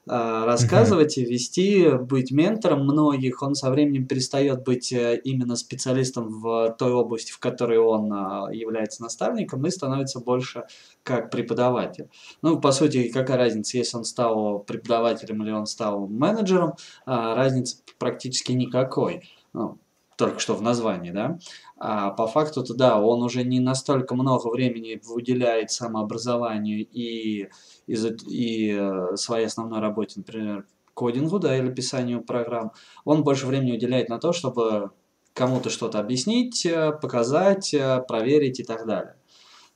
а, 0.08 0.46
рассказывать 0.46 1.18
и 1.18 1.24
вести, 1.24 1.90
быть 1.90 2.30
ментором 2.30 2.84
многих, 2.84 3.42
он 3.42 3.54
со 3.54 3.70
временем 3.70 4.06
перестает 4.06 4.64
быть 4.64 4.92
э, 4.92 5.20
именно 5.22 5.56
специалистом 5.56 6.40
в 6.40 6.74
той 6.78 6.92
области, 6.92 7.32
в 7.32 7.38
которой 7.38 7.78
он 7.78 8.12
а, 8.12 8.48
является 8.52 9.02
наставником, 9.02 9.66
и 9.66 9.70
становится 9.70 10.20
больше 10.20 10.64
как 11.02 11.30
преподаватель. 11.30 12.08
Ну, 12.42 12.60
по 12.60 12.72
сути, 12.72 13.08
какая 13.08 13.36
разница, 13.36 13.76
если 13.76 13.96
он 13.96 14.04
стал 14.04 14.60
преподавателем 14.60 15.42
или 15.42 15.50
он 15.50 15.66
стал 15.66 16.06
менеджером, 16.06 16.74
а, 17.06 17.34
разницы 17.34 17.78
практически 17.98 18.52
никакой. 18.52 19.28
Ну, 19.52 19.78
только 20.18 20.40
что 20.40 20.54
в 20.56 20.62
названии, 20.62 21.12
да, 21.12 21.38
а 21.76 22.10
по 22.10 22.26
факту-то, 22.26 22.74
да, 22.74 23.00
он 23.00 23.22
уже 23.22 23.44
не 23.44 23.60
настолько 23.60 24.16
много 24.16 24.48
времени 24.48 25.00
уделяет 25.08 25.70
самообразованию 25.70 26.80
и, 26.80 27.48
и, 27.86 27.94
и 28.26 28.76
э, 28.76 29.16
своей 29.16 29.46
основной 29.46 29.78
работе, 29.80 30.14
например, 30.16 30.66
кодингу, 30.92 31.38
да, 31.38 31.56
или 31.56 31.72
писанию 31.72 32.20
программ. 32.20 32.72
Он 33.04 33.22
больше 33.22 33.46
времени 33.46 33.72
уделяет 33.72 34.08
на 34.08 34.18
то, 34.18 34.32
чтобы 34.32 34.90
кому-то 35.34 35.70
что-то 35.70 36.00
объяснить, 36.00 36.66
э, 36.66 36.90
показать, 37.00 37.72
э, 37.72 38.02
проверить 38.08 38.58
и 38.58 38.64
так 38.64 38.86
далее. 38.86 39.14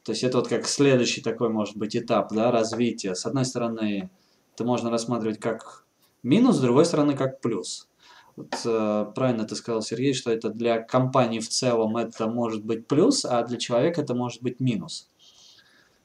То 0.02 0.10
есть 0.10 0.24
это 0.24 0.38
вот 0.38 0.48
как 0.48 0.66
следующий 0.66 1.20
такой, 1.20 1.50
может 1.50 1.76
быть, 1.76 1.94
этап 1.94 2.32
да, 2.32 2.50
развития. 2.50 3.14
С 3.14 3.26
одной 3.26 3.44
стороны, 3.44 4.10
это 4.54 4.64
можно 4.64 4.90
рассматривать 4.90 5.38
как 5.38 5.86
минус, 6.24 6.56
с 6.56 6.60
другой 6.60 6.84
стороны, 6.84 7.16
как 7.16 7.40
плюс. 7.40 7.88
Вот, 8.36 8.54
э, 8.64 9.12
правильно 9.14 9.44
ты 9.44 9.54
сказал, 9.54 9.82
Сергей, 9.82 10.14
что 10.14 10.30
это 10.30 10.48
для 10.48 10.80
компании 10.80 11.40
в 11.40 11.48
целом 11.48 11.96
это 11.96 12.28
может 12.28 12.64
быть 12.64 12.86
плюс, 12.86 13.24
а 13.24 13.42
для 13.44 13.58
человека 13.58 14.00
это 14.00 14.14
может 14.14 14.42
быть 14.42 14.60
минус. 14.60 15.10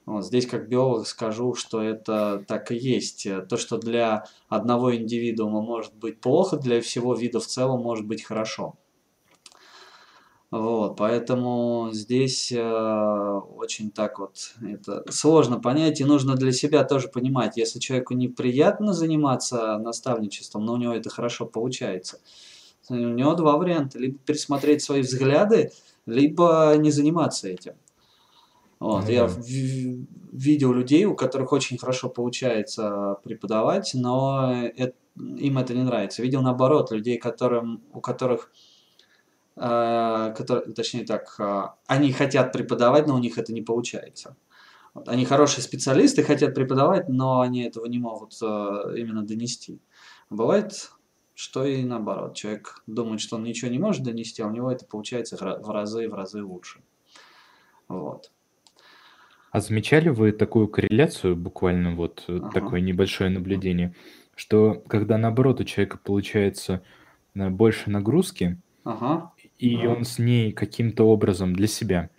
Вот 0.06 0.26
здесь 0.26 0.48
как 0.48 0.70
биолог 0.70 1.06
скажу, 1.06 1.54
что 1.54 1.82
это 1.82 2.44
так 2.48 2.72
и 2.72 2.76
есть. 2.76 3.28
То, 3.50 3.58
что 3.58 3.78
для 3.78 4.26
одного 4.48 4.96
индивидуума 4.96 5.62
может 5.62 5.94
быть 5.96 6.22
плохо, 6.22 6.56
для 6.58 6.82
всего 6.82 7.14
вида 7.14 7.42
в 7.42 7.46
целом 7.48 7.82
может 7.82 8.06
быть 8.06 8.24
хорошо. 8.24 8.76
Вот, 10.50 10.96
поэтому 10.96 11.90
здесь 11.92 12.54
э, 12.54 12.62
очень 13.58 13.92
так 13.92 14.18
вот 14.18 14.54
это 14.62 15.04
сложно 15.12 15.60
понять, 15.60 16.00
и 16.00 16.06
нужно 16.06 16.36
для 16.36 16.54
себя 16.54 16.86
тоже 16.86 17.10
понимать, 17.10 17.58
если 17.58 17.80
человеку 17.80 18.14
неприятно 18.14 18.94
заниматься 18.94 19.78
наставничеством, 19.78 20.64
но 20.64 20.74
у 20.74 20.78
него 20.78 20.94
это 20.94 21.10
хорошо 21.10 21.46
получается, 21.46 22.22
у 22.88 22.96
него 22.96 23.34
два 23.34 23.58
варианта, 23.58 24.00
либо 24.00 24.18
пересмотреть 24.20 24.82
свои 24.82 25.02
взгляды, 25.02 25.72
либо 26.06 26.74
не 26.78 26.92
заниматься 26.92 27.50
этим. 27.50 27.74
Вот, 28.80 29.10
mm-hmm. 29.10 29.14
Я 29.14 29.30
видел 30.32 30.72
людей, 30.72 31.04
у 31.04 31.16
которых 31.16 31.52
очень 31.52 31.78
хорошо 31.78 32.08
получается 32.08 33.18
преподавать, 33.24 33.92
но 33.94 34.54
это, 34.78 34.96
им 35.18 35.58
это 35.58 35.74
не 35.74 35.84
нравится. 35.84 36.22
Видел 36.22 36.42
наоборот 36.42 36.92
людей, 36.92 37.18
которым, 37.18 37.82
у 37.92 38.00
которых 38.00 38.52
которые, 40.36 40.74
точнее 40.74 41.06
так, 41.06 41.36
э, 41.40 41.64
они 41.88 42.12
хотят 42.12 42.52
преподавать, 42.54 43.08
но 43.08 43.16
у 43.16 43.20
них 43.20 43.38
это 43.38 43.54
не 43.54 43.62
получается. 43.62 44.36
Вот. 44.94 45.10
Они 45.10 45.26
хорошие 45.26 45.64
специалисты, 45.64 46.24
хотят 46.24 46.54
преподавать, 46.54 47.10
но 47.10 47.42
они 47.42 47.64
этого 47.64 47.86
не 47.86 48.00
могут 48.00 48.34
э, 48.42 48.46
именно 48.98 49.24
донести. 49.24 49.80
Бывает, 50.30 50.92
что 51.34 51.66
и 51.66 51.84
наоборот. 51.84 52.36
Человек 52.36 52.84
думает, 52.88 53.22
что 53.22 53.36
он 53.36 53.44
ничего 53.44 53.72
не 53.72 53.80
может 53.80 54.04
донести, 54.04 54.42
а 54.42 54.48
у 54.48 54.52
него 54.52 54.72
это 54.72 54.86
получается 54.86 55.38
в 55.38 55.70
разы 55.72 56.10
в 56.10 56.14
разы 56.14 56.44
лучше. 56.44 56.82
Вот. 57.88 58.32
А 59.52 59.60
замечали 59.60 60.10
вы 60.10 60.34
такую 60.34 60.68
корреляцию, 60.68 61.36
буквально 61.36 61.96
вот 61.96 62.26
ага. 62.28 62.52
такое 62.52 62.82
небольшое 62.82 63.30
наблюдение, 63.30 63.96
что 64.36 64.84
когда 64.88 65.18
наоборот 65.18 65.62
у 65.62 65.64
человека 65.64 65.98
получается 65.98 66.84
больше 67.34 67.90
нагрузки, 67.90 68.62
ага 68.84 69.32
и 69.60 69.86
он 69.86 70.04
с 70.06 70.20
ней 70.20 70.52
каким-то 70.52 71.06
образом 71.06 71.54
для 71.56 71.68
себя 71.68 72.10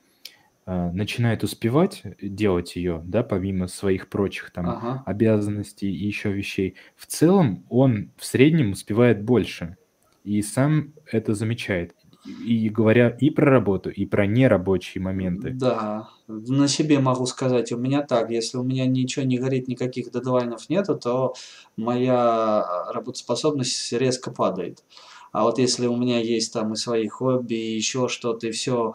э, 0.66 0.91
начинает 0.93 1.45
успевать 1.45 2.03
делать 2.20 2.76
ее, 2.76 3.03
да, 3.05 3.22
помимо 3.22 3.68
своих 3.68 4.09
прочих 4.09 4.51
там 4.51 4.68
Ага. 4.70 5.03
обязанностей 5.07 5.91
и 5.91 6.07
еще 6.07 6.32
вещей, 6.32 6.76
в 6.97 7.07
целом 7.07 7.64
он 7.68 8.12
в 8.16 8.24
среднем 8.24 8.72
успевает 8.72 9.22
больше 9.22 9.76
и 10.24 10.43
сам 10.43 10.95
это 11.11 11.34
замечает. 11.34 11.95
И 12.24 12.68
говоря 12.68 13.09
и 13.09 13.30
про 13.30 13.51
работу, 13.51 13.89
и 13.91 14.05
про 14.05 14.26
нерабочие 14.26 15.01
моменты. 15.01 15.51
Да, 15.55 16.11
на 16.26 16.68
себе 16.68 16.99
могу 16.99 17.24
сказать, 17.26 17.72
у 17.72 17.78
меня 17.78 18.03
так, 18.03 18.30
если 18.30 18.59
у 18.59 18.62
меня 18.62 18.86
ничего 18.86 19.24
не 19.24 19.39
горит, 19.39 19.66
никаких 19.68 20.11
дедлайнов 20.11 20.68
нету, 20.68 20.97
то 20.99 21.34
моя 21.76 22.66
работоспособность 22.93 23.93
резко 23.93 24.30
падает. 24.30 24.84
А 25.32 25.44
вот 25.44 25.58
если 25.58 25.86
у 25.86 25.96
меня 25.96 26.20
есть 26.20 26.52
там 26.52 26.72
и 26.72 26.76
свои 26.76 27.06
хобби, 27.08 27.54
и 27.54 27.76
еще 27.76 28.08
что-то, 28.08 28.46
и 28.46 28.50
все, 28.50 28.94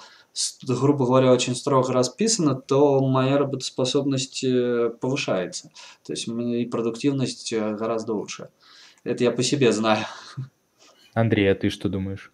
грубо 0.67 1.05
говоря, 1.05 1.31
очень 1.31 1.55
строго 1.55 1.93
расписано, 1.93 2.55
то 2.55 2.99
моя 3.01 3.37
работоспособность 3.37 4.43
э, 4.43 4.91
повышается. 4.99 5.69
То 6.03 6.13
есть 6.13 6.27
и 6.27 6.65
продуктивность 6.65 7.53
э, 7.53 7.75
гораздо 7.75 8.13
лучше. 8.13 8.49
Это 9.03 9.23
я 9.23 9.31
по 9.31 9.43
себе 9.43 9.71
знаю. 9.71 10.05
Андрей, 11.13 11.51
а 11.51 11.55
ты 11.55 11.69
что 11.69 11.89
думаешь? 11.89 12.31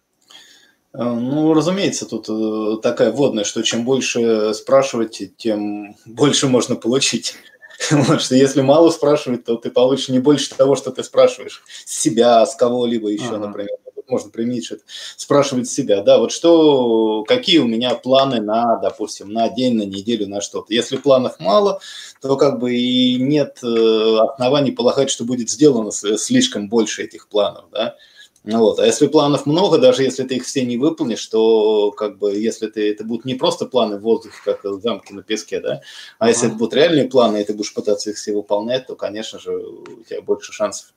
Э, 0.94 1.02
ну, 1.02 1.52
разумеется, 1.52 2.06
тут 2.06 2.82
такая 2.82 3.12
вводная, 3.12 3.44
что 3.44 3.62
чем 3.62 3.84
больше 3.84 4.54
спрашивать, 4.54 5.36
тем 5.36 5.96
больше 6.06 6.48
можно 6.48 6.76
получить. 6.76 7.36
Вот, 7.90 8.20
что 8.20 8.34
если 8.34 8.60
мало 8.60 8.90
спрашивать, 8.90 9.44
то 9.44 9.56
ты 9.56 9.70
получишь 9.70 10.10
не 10.10 10.18
больше 10.18 10.54
того, 10.54 10.76
что 10.76 10.90
ты 10.90 11.02
спрашиваешь 11.02 11.62
с 11.86 11.98
себя, 11.98 12.44
с 12.44 12.54
кого-либо 12.54 13.08
еще, 13.08 13.36
ага. 13.36 13.46
например. 13.46 13.78
Можно 14.10 14.30
применить 14.30 14.70
спрашивать 15.16 15.68
себя, 15.68 16.02
да, 16.02 16.18
вот 16.18 16.32
что, 16.32 17.24
какие 17.24 17.58
у 17.58 17.66
меня 17.66 17.94
планы 17.94 18.40
на, 18.40 18.76
допустим, 18.76 19.32
на 19.32 19.48
день, 19.48 19.76
на 19.76 19.82
неделю, 19.82 20.28
на 20.28 20.40
что-то. 20.40 20.74
Если 20.74 20.96
планов 20.96 21.38
мало, 21.38 21.80
то 22.20 22.36
как 22.36 22.58
бы 22.58 22.74
и 22.74 23.16
нет 23.16 23.60
э, 23.62 24.18
оснований 24.18 24.72
полагать, 24.72 25.10
что 25.10 25.24
будет 25.24 25.48
сделано 25.48 25.90
слишком 25.92 26.68
больше 26.68 27.04
этих 27.04 27.28
планов, 27.28 27.66
да. 27.70 27.96
Вот. 28.42 28.78
А 28.78 28.86
если 28.86 29.06
планов 29.06 29.44
много, 29.44 29.78
даже 29.78 30.02
если 30.02 30.24
ты 30.24 30.36
их 30.36 30.46
все 30.46 30.64
не 30.64 30.78
выполнишь, 30.78 31.26
то 31.26 31.90
как 31.90 32.18
бы 32.18 32.34
если 32.34 32.68
ты, 32.68 32.90
это 32.90 33.04
будут 33.04 33.26
не 33.26 33.34
просто 33.34 33.66
планы 33.66 33.98
в 33.98 34.02
воздухе, 34.02 34.36
как 34.44 34.64
замки 34.80 35.12
на 35.12 35.22
песке, 35.22 35.60
да, 35.60 35.82
а 36.18 36.28
если 36.28 36.48
это 36.48 36.56
будут 36.56 36.72
реальные 36.72 37.08
планы, 37.08 37.42
и 37.42 37.44
ты 37.44 37.52
будешь 37.52 37.74
пытаться 37.74 38.10
их 38.10 38.16
все 38.16 38.32
выполнять, 38.32 38.86
то, 38.86 38.96
конечно 38.96 39.38
же, 39.38 39.54
у 39.54 40.02
тебя 40.08 40.22
больше 40.22 40.52
шансов 40.52 40.94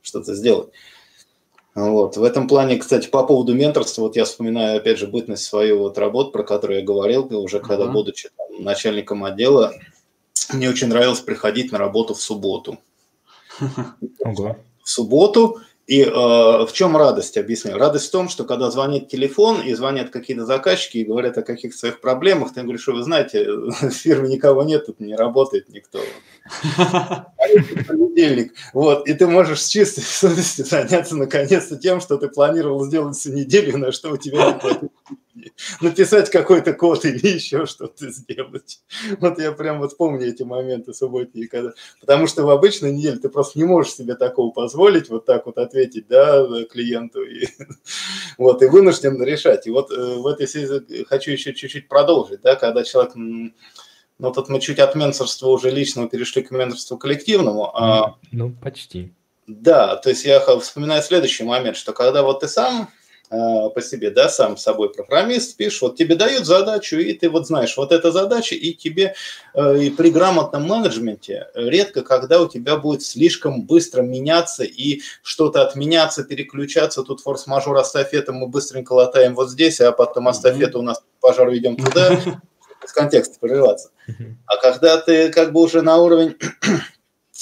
что-то 0.00 0.34
сделать. 0.34 0.70
Вот. 1.74 2.16
В 2.16 2.24
этом 2.24 2.48
плане, 2.48 2.76
кстати, 2.78 3.08
по 3.08 3.24
поводу 3.24 3.54
менторства, 3.54 4.02
вот 4.02 4.16
я 4.16 4.24
вспоминаю, 4.24 4.78
опять 4.78 4.98
же, 4.98 5.06
бытность 5.06 5.44
свою 5.44 5.78
вот 5.78 5.98
работ, 5.98 6.32
про 6.32 6.42
которую 6.42 6.80
я 6.80 6.84
говорил, 6.84 7.28
уже 7.38 7.60
когда, 7.60 7.84
uh-huh. 7.84 7.92
будучи 7.92 8.28
там, 8.36 8.64
начальником 8.64 9.24
отдела, 9.24 9.72
мне 10.52 10.68
очень 10.68 10.88
нравилось 10.88 11.20
приходить 11.20 11.70
на 11.70 11.78
работу 11.78 12.14
в 12.14 12.20
субботу. 12.20 12.78
Ого. 14.24 14.56
В 14.82 14.88
субботу, 14.88 15.60
и 15.90 16.02
э, 16.02 16.08
в 16.08 16.68
чем 16.72 16.96
радость, 16.96 17.36
объясню. 17.36 17.76
Радость 17.76 18.06
в 18.06 18.10
том, 18.12 18.28
что 18.28 18.44
когда 18.44 18.70
звонит 18.70 19.08
телефон 19.08 19.60
и 19.60 19.74
звонят 19.74 20.10
какие-то 20.10 20.46
заказчики 20.46 20.98
и 20.98 21.04
говорят 21.04 21.36
о 21.36 21.42
каких-то 21.42 21.76
своих 21.76 22.00
проблемах, 22.00 22.54
ты 22.54 22.62
говоришь, 22.62 22.82
что 22.82 22.92
вы 22.92 23.02
знаете, 23.02 23.50
в 23.50 23.90
фирме 23.90 24.28
никого 24.28 24.62
нет, 24.62 24.86
тут 24.86 25.00
не 25.00 25.16
работает 25.16 25.68
никто. 25.68 25.98
Понедельник. 27.88 28.52
Вот, 28.72 29.08
и 29.08 29.14
ты 29.14 29.26
можешь 29.26 29.62
с 29.62 29.68
чистой 29.68 30.02
совестью 30.02 30.64
заняться 30.64 31.16
наконец-то 31.16 31.76
тем, 31.76 32.00
что 32.00 32.18
ты 32.18 32.28
планировал 32.28 32.84
сделать 32.84 33.16
всю 33.16 33.32
неделю, 33.32 33.76
на 33.76 33.90
что 33.90 34.12
у 34.12 34.16
тебя 34.16 34.52
не 34.52 34.60
хватит 34.60 34.92
написать 35.80 36.30
какой-то 36.30 36.72
код 36.72 37.04
или 37.04 37.26
еще 37.26 37.66
что-то 37.66 38.10
сделать. 38.10 38.80
Вот 39.20 39.38
я 39.38 39.52
прям 39.52 39.78
вот 39.78 39.96
помню 39.96 40.28
эти 40.28 40.42
моменты 40.42 40.94
субботние, 40.94 41.48
когда... 41.48 41.72
Потому 42.00 42.26
что 42.26 42.44
в 42.44 42.50
обычной 42.50 42.92
неделе 42.92 43.18
ты 43.18 43.28
просто 43.28 43.58
не 43.58 43.64
можешь 43.64 43.94
себе 43.94 44.14
такого 44.14 44.50
позволить, 44.50 45.08
вот 45.08 45.26
так 45.26 45.46
вот 45.46 45.58
ответить, 45.58 46.06
да, 46.08 46.46
клиенту, 46.70 47.22
и, 47.22 47.46
вот, 48.38 48.62
и 48.62 48.66
вынужден 48.66 49.22
решать. 49.22 49.66
И 49.66 49.70
вот 49.70 49.90
э, 49.90 50.16
в 50.16 50.26
этой 50.26 50.46
связи 50.46 51.04
хочу 51.04 51.32
еще 51.32 51.54
чуть-чуть 51.54 51.88
продолжить, 51.88 52.40
да, 52.42 52.56
когда 52.56 52.84
человек 52.84 53.14
ну, 54.20 54.32
тут 54.32 54.50
мы 54.50 54.60
чуть 54.60 54.78
от 54.78 54.94
менторства 54.94 55.48
уже 55.48 55.70
личного 55.70 56.06
перешли 56.06 56.42
к 56.42 56.50
менторству 56.50 56.98
коллективному. 56.98 57.74
А... 57.74 58.16
Ну, 58.32 58.50
почти. 58.62 59.14
Да, 59.46 59.96
то 59.96 60.10
есть 60.10 60.24
я 60.24 60.40
вспоминаю 60.58 61.02
следующий 61.02 61.42
момент, 61.42 61.76
что 61.76 61.92
когда 61.92 62.22
вот 62.22 62.40
ты 62.40 62.48
сам 62.48 62.90
по 63.30 63.80
себе, 63.80 64.10
да, 64.10 64.28
сам 64.28 64.56
собой 64.56 64.92
программист, 64.92 65.56
пишешь, 65.56 65.82
вот 65.82 65.96
тебе 65.96 66.16
дают 66.16 66.46
задачу, 66.46 66.96
и 66.96 67.12
ты 67.12 67.30
вот 67.30 67.46
знаешь, 67.46 67.76
вот 67.76 67.92
эта 67.92 68.10
задача, 68.10 68.56
и 68.56 68.72
тебе 68.72 69.14
э, 69.54 69.82
и 69.84 69.90
при 69.90 70.10
грамотном 70.10 70.64
менеджменте 70.64 71.46
редко, 71.54 72.02
когда 72.02 72.40
у 72.40 72.48
тебя 72.48 72.76
будет 72.76 73.02
слишком 73.02 73.62
быстро 73.62 74.02
меняться 74.02 74.64
и 74.64 75.02
что-то 75.22 75.62
отменяться, 75.62 76.24
переключаться, 76.24 77.04
тут 77.04 77.20
форс-мажор 77.20 77.80
эстафета 77.80 78.32
мы 78.32 78.48
быстренько 78.48 78.94
латаем 78.94 79.36
вот 79.36 79.48
здесь, 79.48 79.80
а 79.80 79.92
потом 79.92 80.28
эстафету 80.30 80.80
у 80.80 80.82
нас 80.82 81.00
пожар 81.20 81.48
ведем 81.50 81.76
туда, 81.76 82.18
в 82.80 82.92
контексте 82.92 83.38
прорываться. 83.38 83.90
А 84.46 84.56
когда 84.56 84.96
ты 84.96 85.30
как 85.30 85.52
бы 85.52 85.60
уже 85.60 85.82
на 85.82 85.98
уровень 85.98 86.36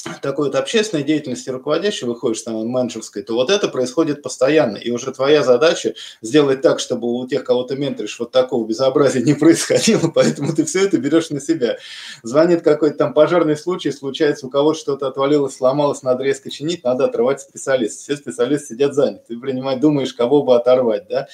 такой 0.02 0.46
вот 0.46 0.54
общественной 0.54 1.02
деятельности 1.02 1.50
руководящей 1.50 2.06
выходишь, 2.06 2.42
там, 2.42 2.66
менеджерской, 2.66 3.22
то 3.22 3.34
вот 3.34 3.50
это 3.50 3.68
происходит 3.68 4.22
постоянно. 4.22 4.76
И 4.76 4.90
уже 4.90 5.12
твоя 5.12 5.42
задача 5.42 5.94
сделать 6.22 6.62
так, 6.62 6.80
чтобы 6.80 7.08
у 7.08 7.26
тех, 7.26 7.44
кого 7.44 7.64
ты 7.64 7.76
менторишь, 7.76 8.18
вот 8.18 8.30
такого 8.30 8.66
безобразия 8.66 9.22
не 9.22 9.34
происходило, 9.38 10.08
поэтому 10.08 10.54
ты 10.54 10.64
все 10.64 10.84
это 10.84 10.98
берешь 10.98 11.30
на 11.30 11.40
себя. 11.40 11.78
Звонит 12.22 12.62
какой-то 12.62 12.96
там 12.96 13.14
пожарный 13.14 13.56
случай, 13.56 13.90
случается, 13.90 14.46
у 14.46 14.50
кого-то 14.50 14.78
что-то 14.78 15.08
отвалилось, 15.08 15.56
сломалось, 15.56 16.02
надо 16.02 16.24
резко 16.24 16.50
чинить, 16.50 16.84
надо 16.84 17.04
отрывать 17.04 17.40
специалиста. 17.40 18.02
Все 18.02 18.16
специалисты 18.16 18.74
сидят 18.74 18.94
заняты. 18.94 19.24
Ты 19.28 19.38
принимай, 19.38 19.78
думаешь, 19.78 20.14
кого 20.14 20.42
бы 20.42 20.54
оторвать, 20.54 21.08
да? 21.08 21.28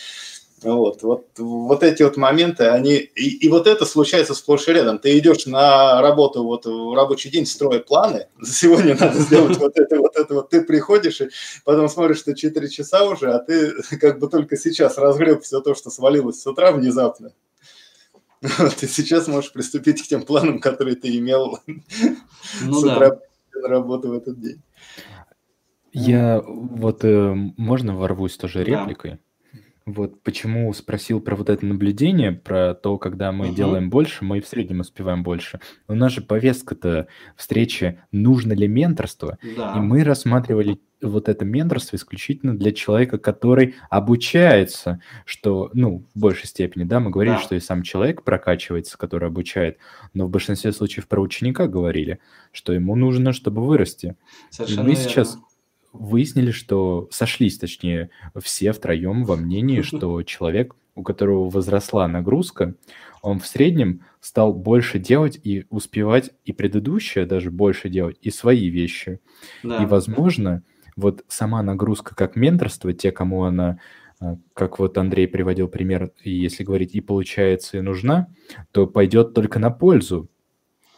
Вот, 0.65 1.03
вот, 1.03 1.27
вот 1.39 1.83
эти 1.83 2.03
вот 2.03 2.17
моменты, 2.17 2.65
они... 2.65 2.95
И, 2.95 3.47
и 3.47 3.49
вот 3.49 3.67
это 3.67 3.85
случается 3.85 4.35
сплошь 4.35 4.67
и 4.69 4.73
рядом. 4.73 4.99
Ты 4.99 5.19
идешь 5.19 5.47
на 5.47 6.01
работу 6.01 6.43
вот 6.43 6.65
в 6.67 6.95
рабочий 6.95 7.31
день, 7.31 7.47
строя 7.47 7.81
планы, 7.81 8.29
сегодня 8.45 8.97
надо 8.99 9.19
сделать 9.19 9.59
вот 9.59 9.79
это, 9.79 9.99
вот 9.99 10.17
это, 10.17 10.35
вот 10.35 10.51
ты 10.51 10.63
приходишь, 10.63 11.21
и 11.21 11.29
потом 11.65 11.89
смотришь, 11.89 12.19
что 12.19 12.35
4 12.35 12.69
часа 12.69 13.05
уже, 13.05 13.33
а 13.33 13.39
ты 13.39 13.73
как 14.01 14.19
бы 14.19 14.29
только 14.29 14.57
сейчас 14.57 14.99
разгреб 14.99 15.43
все 15.43 15.61
то, 15.61 15.75
что 15.75 15.91
свалилось 15.91 16.41
с 16.41 16.47
утра 16.47 16.73
внезапно. 16.73 17.33
Ты 18.79 18.89
сейчас 18.89 19.29
можешь 19.29 19.53
приступить 19.53 20.03
к 20.03 20.07
тем 20.07 20.23
планам, 20.23 20.59
которые 20.59 20.97
ты 20.97 21.17
имел 21.17 21.61
ну, 21.67 22.75
с 22.75 22.85
утра 22.85 23.19
на 23.55 23.69
работу 23.69 24.09
в 24.09 24.13
этот 24.13 24.41
день. 24.41 24.63
Я 25.93 26.43
вот 26.45 27.05
э, 27.05 27.35
можно 27.57 27.97
ворвусь 27.97 28.37
тоже 28.37 28.65
репликой? 28.65 29.13
Да. 29.13 29.19
Вот 29.87 30.23
почему 30.23 30.73
спросил 30.73 31.21
про 31.21 31.37
вот 31.37 31.51
это 31.51 31.67
наблюдение, 31.67 32.33
про 32.33 32.73
то, 32.75 32.97
когда 32.97 33.33
мы 33.33 33.49
Мгм. 33.49 33.55
делаем 33.55 33.91
больше, 33.91 34.25
мы 34.25 34.41
в 34.41 34.47
среднем 34.49 34.81
успеваем 34.81 35.23
больше. 35.23 35.61
У 35.89 35.95
нас 35.95 36.11
же 36.13 36.23
повестка-то 36.23 37.07
встречи 37.37 38.01
«Нужно 38.11 38.55
ли 38.55 38.67
менторство?» 38.67 39.37
И 39.43 39.79
мы 39.79 40.03
рассматривали 40.03 40.81
вот 41.03 41.29
это 41.29 41.45
менторство 41.45 41.97
исключительно 41.97 42.57
для 42.57 42.73
человека, 42.73 43.19
который 43.19 43.75
обучается, 43.91 45.01
что, 45.27 45.71
ну, 45.75 46.07
в 46.15 46.19
большей 46.19 46.47
степени, 46.47 46.85
да, 46.85 46.99
мы 46.99 47.11
говорили, 47.11 47.35
Да. 47.35 47.41
что 47.41 47.55
и 47.55 47.61
сам 47.61 47.83
человек 47.83 48.23
прокачивается, 48.23 48.97
который 48.97 49.29
обучает, 49.29 49.77
но 50.15 50.27
в 50.27 50.31
большинстве 50.31 50.73
случаев 50.73 51.07
про 51.09 51.21
ученика 51.21 51.67
говорили, 51.67 52.21
что 52.53 52.73
ему 52.73 52.97
нужно, 52.97 53.35
чтобы 53.35 53.63
вырасти. 53.63 54.17
И 54.51 54.55
Совершенно 54.55 54.89
мы 54.89 54.95
сейчас 54.97 55.39
выяснили, 55.95 56.51
что 56.51 57.09
сошлись, 57.11 57.59
точнее, 57.59 58.11
все 58.43 58.73
втроем 58.73 59.25
во 59.25 59.37
мнении, 59.37 59.81
что 59.83 60.23
человек, 60.23 60.77
у 60.95 61.03
которого 61.03 61.49
возросла 61.49 62.07
нагрузка, 62.09 62.75
он 63.23 63.39
в 63.39 63.47
среднем 63.47 64.03
стал 64.21 64.53
больше 64.53 64.99
делать 64.99 65.41
и 65.43 65.65
успевать 65.71 66.31
и 66.45 66.53
предыдущее 66.53 67.25
даже 67.25 67.51
больше 67.51 67.89
делать, 67.89 68.19
и 68.21 68.31
свои 68.31 68.69
вещи. 68.69 69.21
Да. 69.63 69.83
И, 69.83 69.87
возможно, 69.87 70.63
вот 70.97 71.25
сама 71.29 71.63
нагрузка 71.63 72.15
как 72.15 72.37
менторство, 72.37 72.93
те, 72.93 73.13
кому 73.13 73.45
она, 73.45 73.79
а, 74.21 74.37
как 74.53 74.79
вот 74.79 74.99
Андрей 74.99 75.27
приводил 75.27 75.69
пример, 75.69 76.13
и 76.23 76.31
если 76.31 76.65
говорить 76.65 76.95
и 76.95 77.01
получается, 77.01 77.79
и 77.79 77.81
нужна, 77.81 78.29
то 78.73 78.87
пойдет 78.87 79.35
только 79.35 79.59
на 79.59 79.71
пользу, 79.71 80.29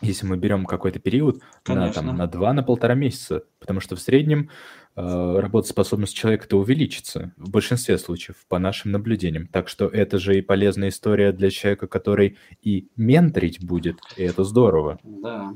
если 0.00 0.26
мы 0.26 0.36
берем 0.36 0.66
какой-то 0.66 0.98
период 0.98 1.40
на, 1.66 1.90
там, 1.92 2.16
на 2.16 2.26
два, 2.26 2.52
на 2.52 2.62
полтора 2.62 2.94
месяца, 2.94 3.44
потому 3.58 3.80
что 3.80 3.96
в 3.96 4.00
среднем 4.00 4.50
э, 4.50 4.85
работоспособность 4.96 6.14
человека-то 6.14 6.56
увеличится 6.58 7.32
в 7.36 7.50
большинстве 7.50 7.98
случаев, 7.98 8.36
по 8.48 8.58
нашим 8.58 8.92
наблюдениям. 8.92 9.46
Так 9.46 9.68
что 9.68 9.86
это 9.86 10.18
же 10.18 10.38
и 10.38 10.42
полезная 10.42 10.88
история 10.88 11.32
для 11.32 11.50
человека, 11.50 11.86
который 11.86 12.38
и 12.62 12.88
менторить 12.96 13.62
будет, 13.62 13.98
и 14.16 14.22
это 14.22 14.42
здорово. 14.44 14.98
Да. 15.02 15.54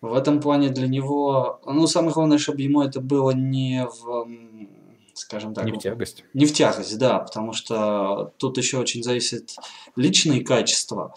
В 0.00 0.14
этом 0.14 0.40
плане 0.40 0.68
для 0.70 0.88
него, 0.88 1.60
ну, 1.64 1.86
самое 1.86 2.12
главное, 2.12 2.38
чтобы 2.38 2.60
ему 2.62 2.82
это 2.82 3.00
было 3.00 3.30
не 3.30 3.86
в, 3.86 4.28
скажем 5.14 5.54
так... 5.54 5.64
Не 5.64 5.72
в 5.72 5.78
тягость. 5.78 6.24
Не 6.34 6.46
в 6.46 6.52
тягость, 6.52 6.98
да, 6.98 7.20
потому 7.20 7.52
что 7.52 8.32
тут 8.36 8.58
еще 8.58 8.78
очень 8.78 9.02
зависит 9.02 9.54
личные 9.94 10.44
качества 10.44 11.14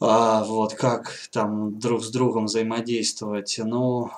а, 0.00 0.44
вот 0.44 0.74
как 0.74 1.12
там 1.32 1.78
друг 1.78 2.02
с 2.02 2.10
другом 2.10 2.46
взаимодействовать. 2.46 3.58
Ну, 3.62 4.10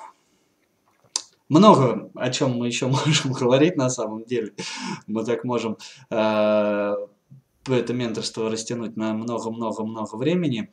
много 1.51 2.11
о 2.15 2.31
чем 2.31 2.57
мы 2.57 2.67
еще 2.69 2.87
можем 3.07 3.33
говорить 3.33 3.77
на 3.77 3.91
самом 3.91 4.25
деле. 4.25 4.55
Мы 5.07 5.25
так 5.25 5.45
можем 5.45 5.77
э, 6.11 6.95
это 7.69 7.93
менторство 7.93 8.51
растянуть 8.51 8.97
на 8.97 9.13
много-много-много 9.13 10.17
времени. 10.17 10.71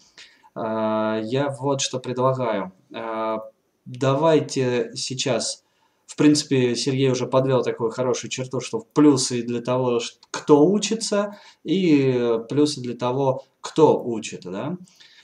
Э, 0.56 1.20
я 1.24 1.50
вот 1.60 1.82
что 1.82 2.00
предлагаю. 2.00 2.72
Э, 2.94 3.40
давайте 3.86 4.92
сейчас 4.96 5.64
в 6.06 6.16
принципе, 6.16 6.74
Сергей 6.74 7.12
уже 7.12 7.28
подвел 7.28 7.64
такую 7.64 7.92
хорошую 7.92 8.32
черту, 8.32 8.62
что 8.62 8.80
плюсы 8.80 9.44
для 9.44 9.62
того, 9.62 10.00
кто 10.32 10.66
учится, 10.66 11.38
и 11.66 12.40
плюсы 12.48 12.80
для 12.80 12.96
того, 12.96 13.44
кто 13.60 14.02
учит. 14.02 14.44
Да? 14.46 14.78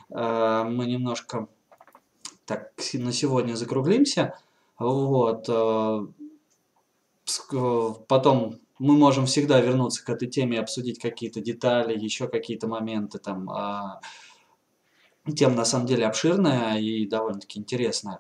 Э, 0.10 0.66
мы 0.68 0.86
немножко 0.86 1.48
так 2.46 2.74
на 2.94 3.14
сегодня 3.14 3.56
закруглимся. 3.56 4.38
Вот. 4.80 5.48
Э, 5.50 6.06
потом 8.08 8.60
мы 8.80 8.98
можем 8.98 9.26
всегда 9.26 9.62
вернуться 9.62 10.04
к 10.04 10.10
этой 10.10 10.28
теме, 10.28 10.60
обсудить 10.60 11.00
какие-то 11.00 11.42
детали, 11.42 11.98
еще 11.98 12.28
какие-то 12.28 12.68
моменты 12.68 13.20
там. 13.20 13.50
А, 13.50 14.02
тема 15.36 15.56
на 15.56 15.66
самом 15.66 15.88
деле 15.88 16.06
обширная 16.06 16.78
и 16.80 17.08
довольно-таки 17.08 17.60
интересная. 17.60 18.20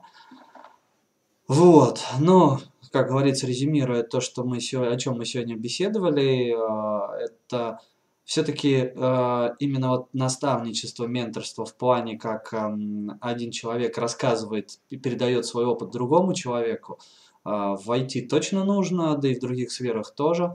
Вот, 1.47 2.01
но, 2.19 2.61
как 2.91 3.09
говорится, 3.09 3.45
резюмируя 3.45 4.03
то, 4.03 4.21
что 4.21 4.45
мы, 4.45 4.57
о 4.57 4.97
чем 4.97 5.17
мы 5.17 5.25
сегодня 5.25 5.57
беседовали, 5.57 6.53
э, 6.53 7.25
это 7.25 7.79
все-таки 8.25 8.91
э, 8.95 9.49
именно 9.59 9.89
вот 9.89 10.13
наставничество, 10.13 11.05
менторство 11.05 11.65
в 11.65 11.75
плане, 11.75 12.17
как 12.17 12.53
э, 12.53 12.77
один 13.19 13.51
человек 13.51 13.97
рассказывает 13.97 14.79
и 14.89 14.97
передает 14.97 15.45
свой 15.45 15.65
опыт 15.65 15.91
другому 15.91 16.33
человеку, 16.33 16.99
э, 17.45 17.49
в 17.49 17.83
IT 17.85 18.27
точно 18.27 18.63
нужно, 18.63 19.17
да 19.17 19.27
и 19.27 19.35
в 19.35 19.41
других 19.41 19.71
сферах 19.71 20.15
тоже. 20.15 20.53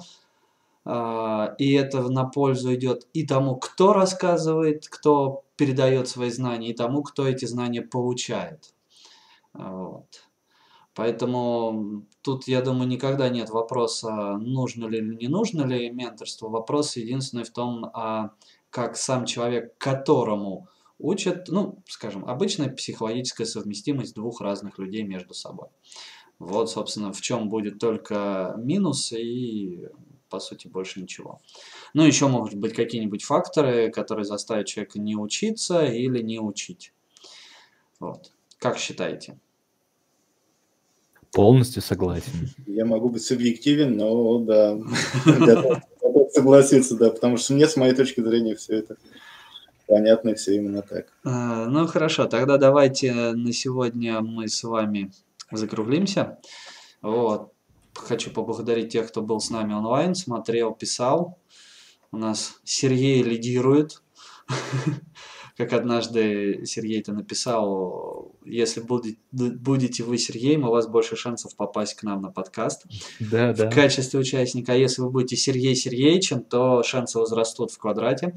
Э, 0.86 1.54
и 1.58 1.72
это 1.74 2.08
на 2.08 2.24
пользу 2.24 2.74
идет 2.74 3.06
и 3.12 3.26
тому, 3.26 3.56
кто 3.56 3.92
рассказывает, 3.92 4.88
кто 4.88 5.44
передает 5.56 6.08
свои 6.08 6.30
знания, 6.30 6.70
и 6.70 6.74
тому, 6.74 7.02
кто 7.02 7.28
эти 7.28 7.44
знания 7.44 7.82
получает. 7.82 8.72
Вот. 9.52 10.27
Поэтому 10.98 12.02
тут, 12.22 12.48
я 12.48 12.60
думаю, 12.60 12.88
никогда 12.88 13.28
нет 13.28 13.50
вопроса, 13.50 14.36
нужно 14.38 14.86
ли 14.86 14.98
или 14.98 15.14
не 15.14 15.28
нужно 15.28 15.62
ли 15.62 15.90
менторство. 15.90 16.48
Вопрос 16.48 16.96
единственный 16.96 17.44
в 17.44 17.50
том, 17.50 17.84
а 17.94 18.32
как 18.70 18.96
сам 18.96 19.24
человек, 19.24 19.78
которому 19.78 20.66
учат, 20.98 21.46
ну, 21.46 21.78
скажем, 21.86 22.28
обычная 22.28 22.68
психологическая 22.68 23.46
совместимость 23.46 24.16
двух 24.16 24.40
разных 24.40 24.80
людей 24.80 25.04
между 25.04 25.34
собой. 25.34 25.68
Вот, 26.40 26.68
собственно, 26.68 27.12
в 27.12 27.20
чем 27.20 27.48
будет 27.48 27.78
только 27.78 28.54
минус 28.58 29.12
и, 29.12 29.86
по 30.28 30.40
сути, 30.40 30.66
больше 30.66 31.00
ничего. 31.00 31.40
Ну, 31.94 32.04
еще 32.04 32.26
могут 32.26 32.54
быть 32.54 32.74
какие-нибудь 32.74 33.22
факторы, 33.22 33.92
которые 33.92 34.24
заставят 34.24 34.66
человека 34.66 34.98
не 34.98 35.14
учиться 35.14 35.84
или 35.84 36.20
не 36.22 36.40
учить. 36.40 36.92
Вот. 38.00 38.32
Как 38.58 38.78
считаете? 38.78 39.38
Полностью 41.32 41.82
согласен. 41.82 42.48
Я 42.66 42.84
могу 42.84 43.10
быть 43.10 43.22
субъективен, 43.22 43.96
но 43.96 44.38
да, 44.40 44.78
согласиться, 46.32 46.96
да, 46.96 47.10
потому 47.10 47.36
что 47.36 47.52
мне, 47.54 47.68
с 47.68 47.76
моей 47.76 47.94
точки 47.94 48.20
зрения, 48.20 48.54
все 48.54 48.78
это 48.78 48.96
понятно, 49.86 50.34
все 50.34 50.56
именно 50.56 50.82
так. 50.82 51.06
А, 51.24 51.66
ну, 51.66 51.86
хорошо, 51.86 52.26
тогда 52.26 52.56
давайте 52.56 53.32
на 53.32 53.52
сегодня 53.52 54.20
мы 54.20 54.48
с 54.48 54.62
вами 54.62 55.10
закруглимся. 55.50 56.38
Вот. 57.02 57.52
Хочу 57.94 58.30
поблагодарить 58.30 58.92
тех, 58.92 59.08
кто 59.08 59.22
был 59.22 59.40
с 59.40 59.50
нами 59.50 59.74
онлайн, 59.74 60.14
смотрел, 60.14 60.72
писал. 60.72 61.38
У 62.12 62.16
нас 62.16 62.60
Сергей 62.64 63.22
лидирует. 63.22 64.02
как 65.58 65.72
однажды 65.72 66.64
Сергей-то 66.64 67.12
написал, 67.12 68.27
если 68.48 68.80
будете, 68.80 69.18
будете 69.30 70.02
вы 70.02 70.18
Сергеем, 70.18 70.64
у 70.64 70.70
вас 70.70 70.86
больше 70.86 71.16
шансов 71.16 71.54
попасть 71.56 71.94
к 71.94 72.02
нам 72.02 72.22
на 72.22 72.30
подкаст 72.30 72.86
да, 73.20 73.52
в 73.52 73.56
да. 73.56 73.70
качестве 73.70 74.18
участника. 74.18 74.72
А 74.72 74.76
если 74.76 75.02
вы 75.02 75.10
будете 75.10 75.36
Сергей 75.36 75.74
Сергеевичем, 75.74 76.42
то 76.42 76.82
шансы 76.82 77.18
возрастут 77.18 77.70
в 77.70 77.78
квадрате. 77.78 78.34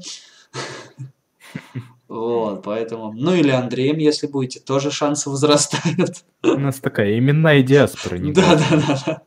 Вот, 2.08 2.62
поэтому... 2.62 3.12
Ну 3.12 3.34
или 3.34 3.48
Андреем, 3.48 3.96
если 3.96 4.26
будете, 4.26 4.60
тоже 4.60 4.90
шансы 4.90 5.30
возрастают. 5.30 6.24
У 6.42 6.58
нас 6.58 6.78
такая 6.78 7.18
именная 7.18 7.62
диаспора. 7.62 8.18
Да, 8.18 8.56
да, 8.56 8.66
да, 8.70 9.02
да. 9.06 9.22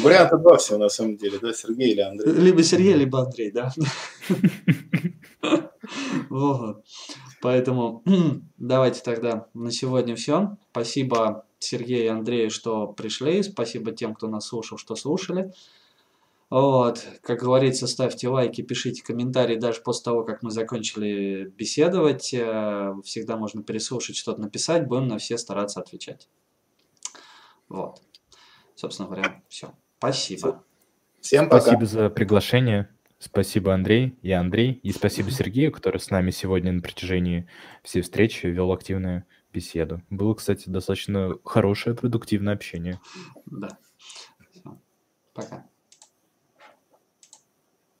Варианта 0.00 0.36
два 0.36 0.56
всего 0.56 0.78
на 0.78 0.88
самом 0.88 1.16
деле, 1.16 1.38
да, 1.40 1.52
Сергей 1.52 1.92
или 1.92 2.00
Андрей. 2.00 2.32
Либо 2.32 2.62
Сергей, 2.62 2.94
либо 2.94 3.20
Андрей, 3.20 3.50
да. 3.50 3.72
Вот. 6.28 6.84
Поэтому 7.40 8.02
давайте 8.56 9.02
тогда 9.02 9.48
на 9.54 9.72
сегодня 9.72 10.14
все. 10.14 10.56
Спасибо 10.70 11.44
Сергею 11.58 12.04
и 12.04 12.08
Андрею, 12.08 12.50
что 12.50 12.86
пришли. 12.86 13.42
Спасибо 13.42 13.92
тем, 13.92 14.14
кто 14.14 14.28
нас 14.28 14.46
слушал, 14.46 14.78
что 14.78 14.94
слушали. 14.94 15.52
Вот, 16.50 17.06
как 17.22 17.40
говорится, 17.40 17.86
ставьте 17.86 18.28
лайки, 18.28 18.60
пишите 18.60 19.02
комментарии 19.02 19.56
даже 19.56 19.80
после 19.80 20.04
того, 20.04 20.22
как 20.22 20.42
мы 20.42 20.50
закончили 20.50 21.50
беседовать. 21.56 22.34
Э, 22.34 22.92
всегда 23.04 23.38
можно 23.38 23.62
переслушать, 23.62 24.16
что-то 24.16 24.42
написать, 24.42 24.86
будем 24.86 25.08
на 25.08 25.16
все 25.16 25.38
стараться 25.38 25.80
отвечать. 25.80 26.28
Вот. 27.70 28.02
Собственно 28.82 29.08
говоря, 29.08 29.40
все. 29.48 29.72
Спасибо. 29.98 30.64
Всем 31.20 31.48
пока. 31.48 31.60
Спасибо 31.60 31.86
за 31.86 32.10
приглашение. 32.10 32.88
Спасибо, 33.20 33.74
Андрей. 33.74 34.18
Я 34.22 34.40
Андрей. 34.40 34.72
И 34.82 34.90
спасибо 34.90 35.30
Сергею, 35.30 35.70
который 35.70 36.00
с 36.00 36.10
нами 36.10 36.32
сегодня 36.32 36.72
на 36.72 36.82
протяжении 36.82 37.46
всей 37.84 38.00
встречи 38.00 38.46
вел 38.46 38.72
активную 38.72 39.24
беседу. 39.52 40.02
Было, 40.10 40.34
кстати, 40.34 40.68
достаточно 40.68 41.36
хорошее, 41.44 41.94
продуктивное 41.94 42.54
общение. 42.54 42.98
Да. 43.46 43.78
Пока. 45.32 45.64